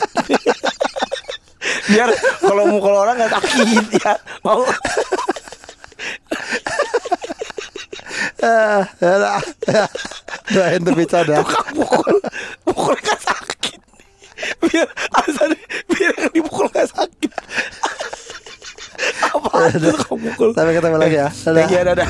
Biar 1.91 2.09
kalau 2.39 2.63
mukul 2.71 2.95
orang 2.95 3.19
nggak 3.19 3.31
sakit 3.35 3.85
ya 3.99 4.13
mau. 4.45 4.63
ya. 9.03 9.85
doain 10.49 10.81
tuh 10.81 10.93
pican 10.95 11.25
ya 11.27 11.43
Tukang 11.43 11.69
mukul, 11.75 12.15
mukulnya 12.63 13.01
nggak 13.03 13.21
sakit. 13.21 13.79
Biar 14.63 14.87
alasan 15.19 15.51
biar 15.91 16.13
yang 16.15 16.31
dipukul 16.31 16.65
nggak 16.71 16.87
sakit. 16.87 17.31
Apa 19.19 19.49
itu 19.75 19.89
tukang 19.99 20.19
mukul? 20.23 20.49
sampai 20.55 20.73
ketemu 20.79 20.97
lagi 20.97 21.17
ya 21.19 21.27
you, 21.27 21.81
dadah. 21.83 22.07